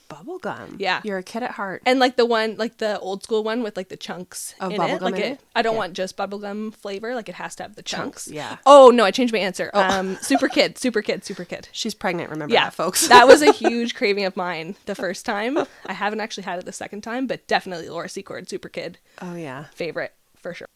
Bubblegum. 0.08 0.76
Yeah. 0.78 1.00
You're 1.04 1.18
a 1.18 1.22
kid 1.22 1.42
at 1.42 1.52
heart. 1.52 1.82
And 1.86 1.98
like 1.98 2.16
the 2.16 2.24
one, 2.26 2.56
like 2.56 2.78
the 2.78 2.98
old 3.00 3.22
school 3.22 3.42
one 3.44 3.62
with 3.62 3.76
like 3.76 3.88
the 3.88 3.96
chunks 3.96 4.54
Of 4.60 4.70
in 4.72 4.76
bubble 4.78 4.94
it. 4.96 5.02
Like 5.02 5.14
in 5.16 5.20
it, 5.22 5.32
it? 5.32 5.40
I 5.54 5.62
don't 5.62 5.74
Yeah. 5.74 5.78
want 5.78 5.92
just 5.94 6.16
bubblegum 6.16 6.74
flavor. 6.74 7.14
Like 7.14 7.28
it 7.28 7.34
has 7.36 7.54
to 7.56 7.62
have 7.64 7.74
the 7.76 7.82
chunks. 7.82 8.26
Chunks, 8.26 8.28
yeah. 8.34 8.56
Oh 8.66 8.90
no, 8.90 9.04
I 9.04 9.10
changed 9.10 9.32
my 9.32 9.40
answer. 9.40 9.70
Um, 9.74 10.16
super 10.22 10.48
kid, 10.48 10.78
super 10.78 11.02
kid, 11.02 11.24
super 11.24 11.44
kid. 11.44 11.68
She's 11.72 11.94
pregnant, 11.94 12.30
remember 12.30 12.52
Yeah, 12.54 12.64
that, 12.64 12.74
folks. 12.74 13.08
that 13.08 13.26
was 13.26 13.42
a 13.42 13.52
huge 13.52 13.94
craving 13.94 14.24
of 14.24 14.36
mine 14.36 14.76
the 14.86 14.94
first 14.94 15.26
time. 15.26 15.58
I 15.86 15.92
haven't 15.92 16.20
actually 16.20 16.44
had 16.44 16.58
it 16.58 16.64
the 16.64 16.72
second 16.72 17.02
time, 17.02 17.26
but 17.26 17.46
definitely 17.46 17.88
Laura 17.88 18.08
Secord, 18.08 18.48
super 18.48 18.68
kid, 18.68 18.98
oh, 19.22 19.34
yeah. 19.34 19.64
favorite 19.74 20.14
for 20.36 20.54
sure. 20.54 20.68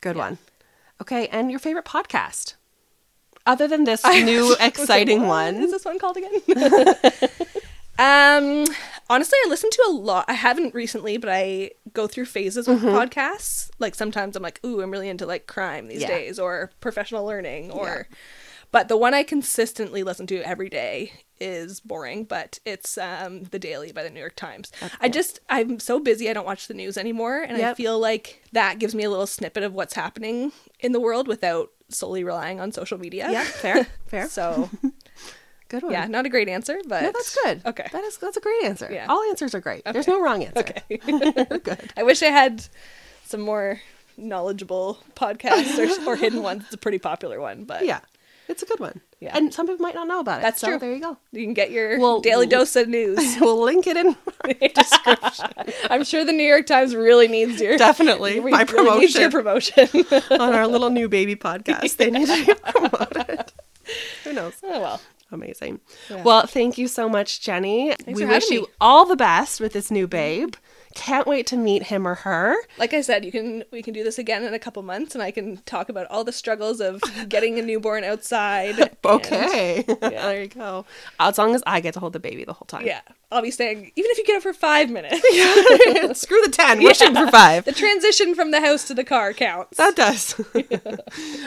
Good 0.00 0.16
one. 0.16 0.38
Okay, 1.00 1.28
and 1.28 1.50
your 1.50 1.60
favorite 1.60 1.84
podcast? 1.84 2.54
Other 3.46 3.66
than 3.68 3.84
this 3.84 4.04
new 4.06 4.54
exciting 4.60 5.20
What 5.26 5.28
one. 5.28 5.54
is 5.56 5.70
this 5.70 5.84
one 5.84 5.98
called 5.98 6.16
again? 6.18 6.32
Um, 7.98 8.64
honestly, 9.10 9.38
I 9.44 9.48
listen 9.48 9.70
to 9.70 9.84
a 9.88 9.92
lot. 9.92 10.24
I 10.28 10.34
haven't 10.34 10.74
recently, 10.74 11.16
but 11.16 11.30
I 11.30 11.72
go 11.92 12.06
through 12.06 12.26
phases 12.26 12.68
with 12.68 12.80
podcasts. 12.82 13.70
Like 13.78 13.94
sometimes 13.94 14.36
I'm 14.36 14.42
like, 14.42 14.60
ooh, 14.64 14.80
I'm 14.80 14.90
really 14.90 15.08
into 15.08 15.26
like 15.26 15.46
crime 15.46 15.88
these 15.88 16.02
Yeah. 16.02 16.08
days, 16.08 16.38
or 16.38 16.70
professional 16.80 17.24
learning, 17.24 17.70
or. 17.70 18.06
But 18.70 18.88
the 18.88 18.98
one 18.98 19.14
I 19.14 19.22
consistently 19.22 20.02
listen 20.02 20.26
to 20.26 20.42
every 20.42 20.68
day 20.68 21.12
is 21.40 21.80
boring, 21.80 22.24
but 22.24 22.58
it's 22.66 22.98
um, 22.98 23.44
the 23.44 23.58
Daily 23.58 23.92
by 23.92 24.02
the 24.02 24.10
New 24.10 24.20
York 24.20 24.36
Times. 24.36 24.70
I 25.00 25.08
just 25.08 25.40
I'm 25.48 25.80
so 25.80 25.98
busy 25.98 26.28
I 26.28 26.34
don't 26.34 26.44
watch 26.44 26.68
the 26.68 26.74
news 26.74 26.98
anymore, 26.98 27.40
and 27.40 27.56
I 27.56 27.72
feel 27.74 27.98
like 27.98 28.42
that 28.52 28.78
gives 28.78 28.94
me 28.94 29.04
a 29.04 29.10
little 29.10 29.26
snippet 29.26 29.62
of 29.62 29.72
what's 29.72 29.94
happening 29.94 30.52
in 30.80 30.92
the 30.92 31.00
world 31.00 31.28
without 31.28 31.70
solely 31.88 32.22
relying 32.24 32.60
on 32.60 32.70
social 32.70 32.98
media. 32.98 33.28
Yeah, 33.30 33.44
fair, 33.44 33.84
fair. 34.06 34.28
So 34.28 34.68
Good 35.68 35.82
one. 35.82 35.92
yeah, 35.92 36.06
not 36.06 36.24
a 36.24 36.28
great 36.28 36.48
answer, 36.48 36.78
but 36.86 37.02
No, 37.02 37.12
that's 37.12 37.36
good. 37.44 37.62
Okay. 37.66 37.86
That 37.92 38.04
is 38.04 38.16
that's 38.16 38.36
a 38.36 38.40
great 38.40 38.64
answer. 38.64 38.88
Yeah. 38.90 39.06
All 39.08 39.22
answers 39.28 39.54
are 39.54 39.60
great. 39.60 39.84
There's 39.84 40.08
no 40.08 40.20
wrong 40.20 40.42
answer. 40.44 40.60
Okay. 40.60 40.82
good. 41.62 41.92
I 41.96 42.02
wish 42.02 42.22
I 42.22 42.26
had 42.30 42.64
some 43.24 43.40
more 43.42 43.80
knowledgeable 44.16 44.98
podcasts 45.14 45.78
or, 46.06 46.10
or 46.12 46.16
hidden 46.24 46.42
ones. 46.42 46.64
It's 46.64 46.74
a 46.74 46.78
pretty 46.78 46.98
popular 46.98 47.40
one, 47.40 47.64
but 47.64 47.84
Yeah. 47.84 48.00
It's 48.48 48.62
a 48.62 48.66
good 48.66 48.80
one. 48.80 49.02
Yeah. 49.20 49.36
And 49.36 49.52
some 49.52 49.66
people 49.66 49.82
might 49.82 49.94
not 49.94 50.08
know 50.08 50.20
about 50.20 50.38
it. 50.38 50.42
That's 50.42 50.58
so 50.62 50.68
true. 50.68 50.78
There 50.78 50.94
you 50.94 51.00
go. 51.02 51.18
you 51.32 51.44
can 51.44 51.52
get 51.52 51.70
your 51.70 51.98
Well, 52.00 52.20
daily 52.22 52.46
dose 52.46 52.74
of 52.76 52.88
news. 52.88 53.36
we'll 53.38 53.62
link 53.62 53.86
it 53.86 53.94
in 53.98 54.16
the 54.44 54.70
description. 54.74 55.50
I'm 55.90 56.02
sure 56.02 56.24
the 56.24 56.32
New 56.32 56.44
York 56.46 56.64
Times 56.64 56.94
really 56.96 57.28
needs 57.28 57.60
your 57.60 57.76
definitely 57.76 58.40
we 58.40 58.50
my 58.52 58.62
really 58.62 59.00
needs 59.00 59.14
your 59.16 59.30
promotion 59.30 59.86
promotion. 59.88 60.22
on 60.40 60.54
our 60.54 60.66
little 60.66 60.88
new 60.88 61.10
baby 61.10 61.36
podcast. 61.36 61.98
They 61.98 62.10
need 62.10 62.26
to 62.26 62.46
be 62.46 62.54
promoted. 62.54 63.52
Who 64.24 64.32
knows? 64.32 64.54
oh 64.62 64.80
well. 64.80 65.00
Amazing. 65.30 65.80
Yeah. 66.08 66.22
Well, 66.22 66.46
thank 66.46 66.78
you 66.78 66.88
so 66.88 67.08
much, 67.08 67.40
Jenny. 67.40 67.94
we 68.06 68.24
wish 68.24 68.48
you 68.50 68.62
me. 68.62 68.66
all 68.80 69.04
the 69.04 69.16
best 69.16 69.60
with 69.60 69.72
this 69.74 69.90
new 69.90 70.06
babe. 70.06 70.54
Can't 70.98 71.28
wait 71.28 71.46
to 71.46 71.56
meet 71.56 71.84
him 71.84 72.06
or 72.08 72.16
her. 72.16 72.56
Like 72.76 72.92
I 72.92 73.02
said, 73.02 73.24
you 73.24 73.30
can 73.30 73.62
we 73.70 73.82
can 73.82 73.94
do 73.94 74.02
this 74.02 74.18
again 74.18 74.42
in 74.42 74.52
a 74.52 74.58
couple 74.58 74.82
months, 74.82 75.14
and 75.14 75.22
I 75.22 75.30
can 75.30 75.58
talk 75.58 75.88
about 75.88 76.06
all 76.10 76.24
the 76.24 76.32
struggles 76.32 76.80
of 76.80 77.00
getting 77.28 77.56
a 77.58 77.62
newborn 77.62 78.02
outside. 78.04 78.78
and- 78.80 78.90
Okay. 79.04 79.84
there 80.00 80.42
you 80.42 80.48
go. 80.48 80.84
As 81.20 81.38
long 81.38 81.54
as 81.54 81.62
I 81.66 81.80
get 81.80 81.94
to 81.94 82.00
hold 82.00 82.12
the 82.12 82.18
baby 82.20 82.44
the 82.44 82.52
whole 82.52 82.66
time. 82.66 82.84
yeah, 82.84 83.00
I'll 83.30 83.40
be 83.42 83.50
saying 83.52 83.92
even 83.96 84.10
if 84.10 84.18
you 84.18 84.24
get 84.24 84.36
up 84.36 84.42
for 84.42 84.52
five 84.52 84.90
minutes, 84.90 85.22
yeah. 85.32 86.12
Screw 86.12 86.40
the 86.42 86.50
10. 86.50 86.82
We're 86.82 86.92
shooting 86.94 87.14
for 87.14 87.30
five. 87.30 87.64
the 87.64 87.72
transition 87.72 88.34
from 88.34 88.50
the 88.50 88.60
house 88.60 88.84
to 88.88 88.94
the 88.94 89.04
car 89.04 89.32
counts. 89.32 89.78
That 89.78 89.94
does. 89.96 90.34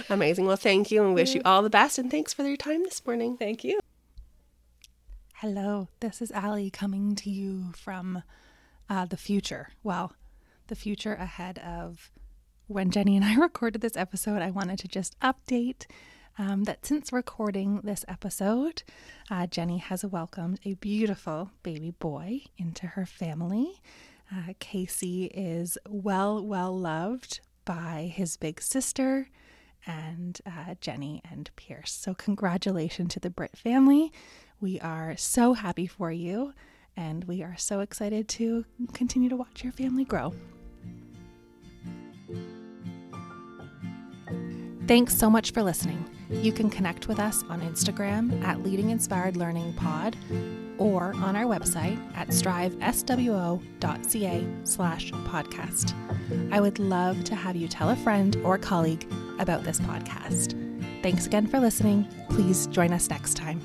Amazing. 0.10 0.46
Well, 0.48 0.56
thank 0.56 0.90
you 0.92 1.04
and 1.04 1.14
wish 1.14 1.36
you 1.36 1.42
all 1.46 1.62
the 1.62 1.70
best. 1.70 2.00
And 2.00 2.10
thanks 2.10 2.34
for 2.34 2.44
your 2.48 2.58
time 2.58 2.84
this 2.84 3.06
morning. 3.06 3.38
Thank 3.38 3.64
you. 3.64 3.80
Hello, 5.36 5.88
this 6.00 6.22
is 6.22 6.32
Ally 6.32 6.70
coming 6.70 7.16
to 7.16 7.30
you 7.30 7.72
from 7.76 8.24
uh, 8.92 9.06
the 9.06 9.18
future. 9.18 9.70
Well, 9.84 10.12
the 10.68 10.76
future 10.76 11.14
ahead 11.14 11.60
of 11.60 12.12
when 12.68 12.92
Jenny 12.92 13.16
and 13.16 13.24
I 13.24 13.36
recorded 13.40 13.80
this 13.82 13.96
episode. 13.96 14.42
I 14.42 14.52
wanted 14.52 14.80
to 14.80 14.90
just 14.90 15.18
update 15.22 15.86
um, 16.38 16.66
that 16.66 16.86
since 16.86 17.14
recording 17.14 17.80
this 17.84 18.04
episode, 18.10 18.84
uh, 19.30 19.48
Jenny 19.48 19.78
has 19.78 20.04
welcomed 20.04 20.60
a 20.66 20.74
beautiful 20.76 21.52
baby 21.64 21.92
boy 21.92 22.42
into 22.58 22.86
her 22.88 23.06
family. 23.06 23.82
Uh, 24.30 24.54
Casey 24.60 25.26
is 25.26 25.78
well, 25.88 26.46
well 26.46 26.78
loved 26.78 27.40
by 27.64 28.12
his 28.14 28.36
big 28.36 28.62
sister 28.62 29.30
and 29.86 30.42
uh, 30.46 30.76
Jenny 30.82 31.22
and 31.30 31.50
Pierce. 31.56 31.94
So, 31.94 32.14
congratulations 32.14 33.14
to 33.14 33.22
the 33.22 33.30
Britt 33.30 33.58
family. 33.58 34.12
We 34.60 34.82
are 34.82 35.16
so 35.16 35.54
happy 35.54 35.88
for 35.88 36.12
you, 36.12 36.54
and 36.96 37.24
we 37.26 37.44
are 37.44 37.56
so 37.58 37.80
excited 37.80 38.28
to 38.30 38.66
continue 38.94 39.30
to 39.30 39.36
watch 39.36 39.64
your 39.64 39.74
family 39.74 40.06
grow. 40.06 40.34
Thanks 44.88 45.16
so 45.18 45.30
much 45.30 45.52
for 45.52 45.64
listening. 45.64 46.04
You 46.30 46.52
can 46.52 46.70
connect 46.70 47.08
with 47.08 47.20
us 47.20 47.44
on 47.50 47.62
Instagram 47.62 48.44
at 48.44 48.64
Leading 48.64 48.90
Inspired 48.90 49.38
Learning 49.38 49.74
Pod 49.74 50.18
or 50.78 51.14
on 51.18 51.36
our 51.36 51.46
website 51.46 52.00
at 52.16 52.30
striveswo.ca 52.30 53.58
slash 54.64 55.12
podcast. 55.12 55.94
I 56.52 56.60
would 56.60 56.80
love 56.80 57.24
to 57.26 57.36
have 57.36 57.56
you 57.56 57.68
tell 57.68 57.90
a 57.90 57.96
friend 57.96 58.36
or 58.44 58.58
colleague 58.58 59.06
about 59.40 59.64
this 59.64 59.80
podcast. 59.80 60.58
Thanks 61.04 61.26
again 61.26 61.48
for 61.48 61.60
listening. 61.60 62.08
Please 62.30 62.68
join 62.68 62.92
us 62.94 63.10
next 63.10 63.36
time. 63.36 63.62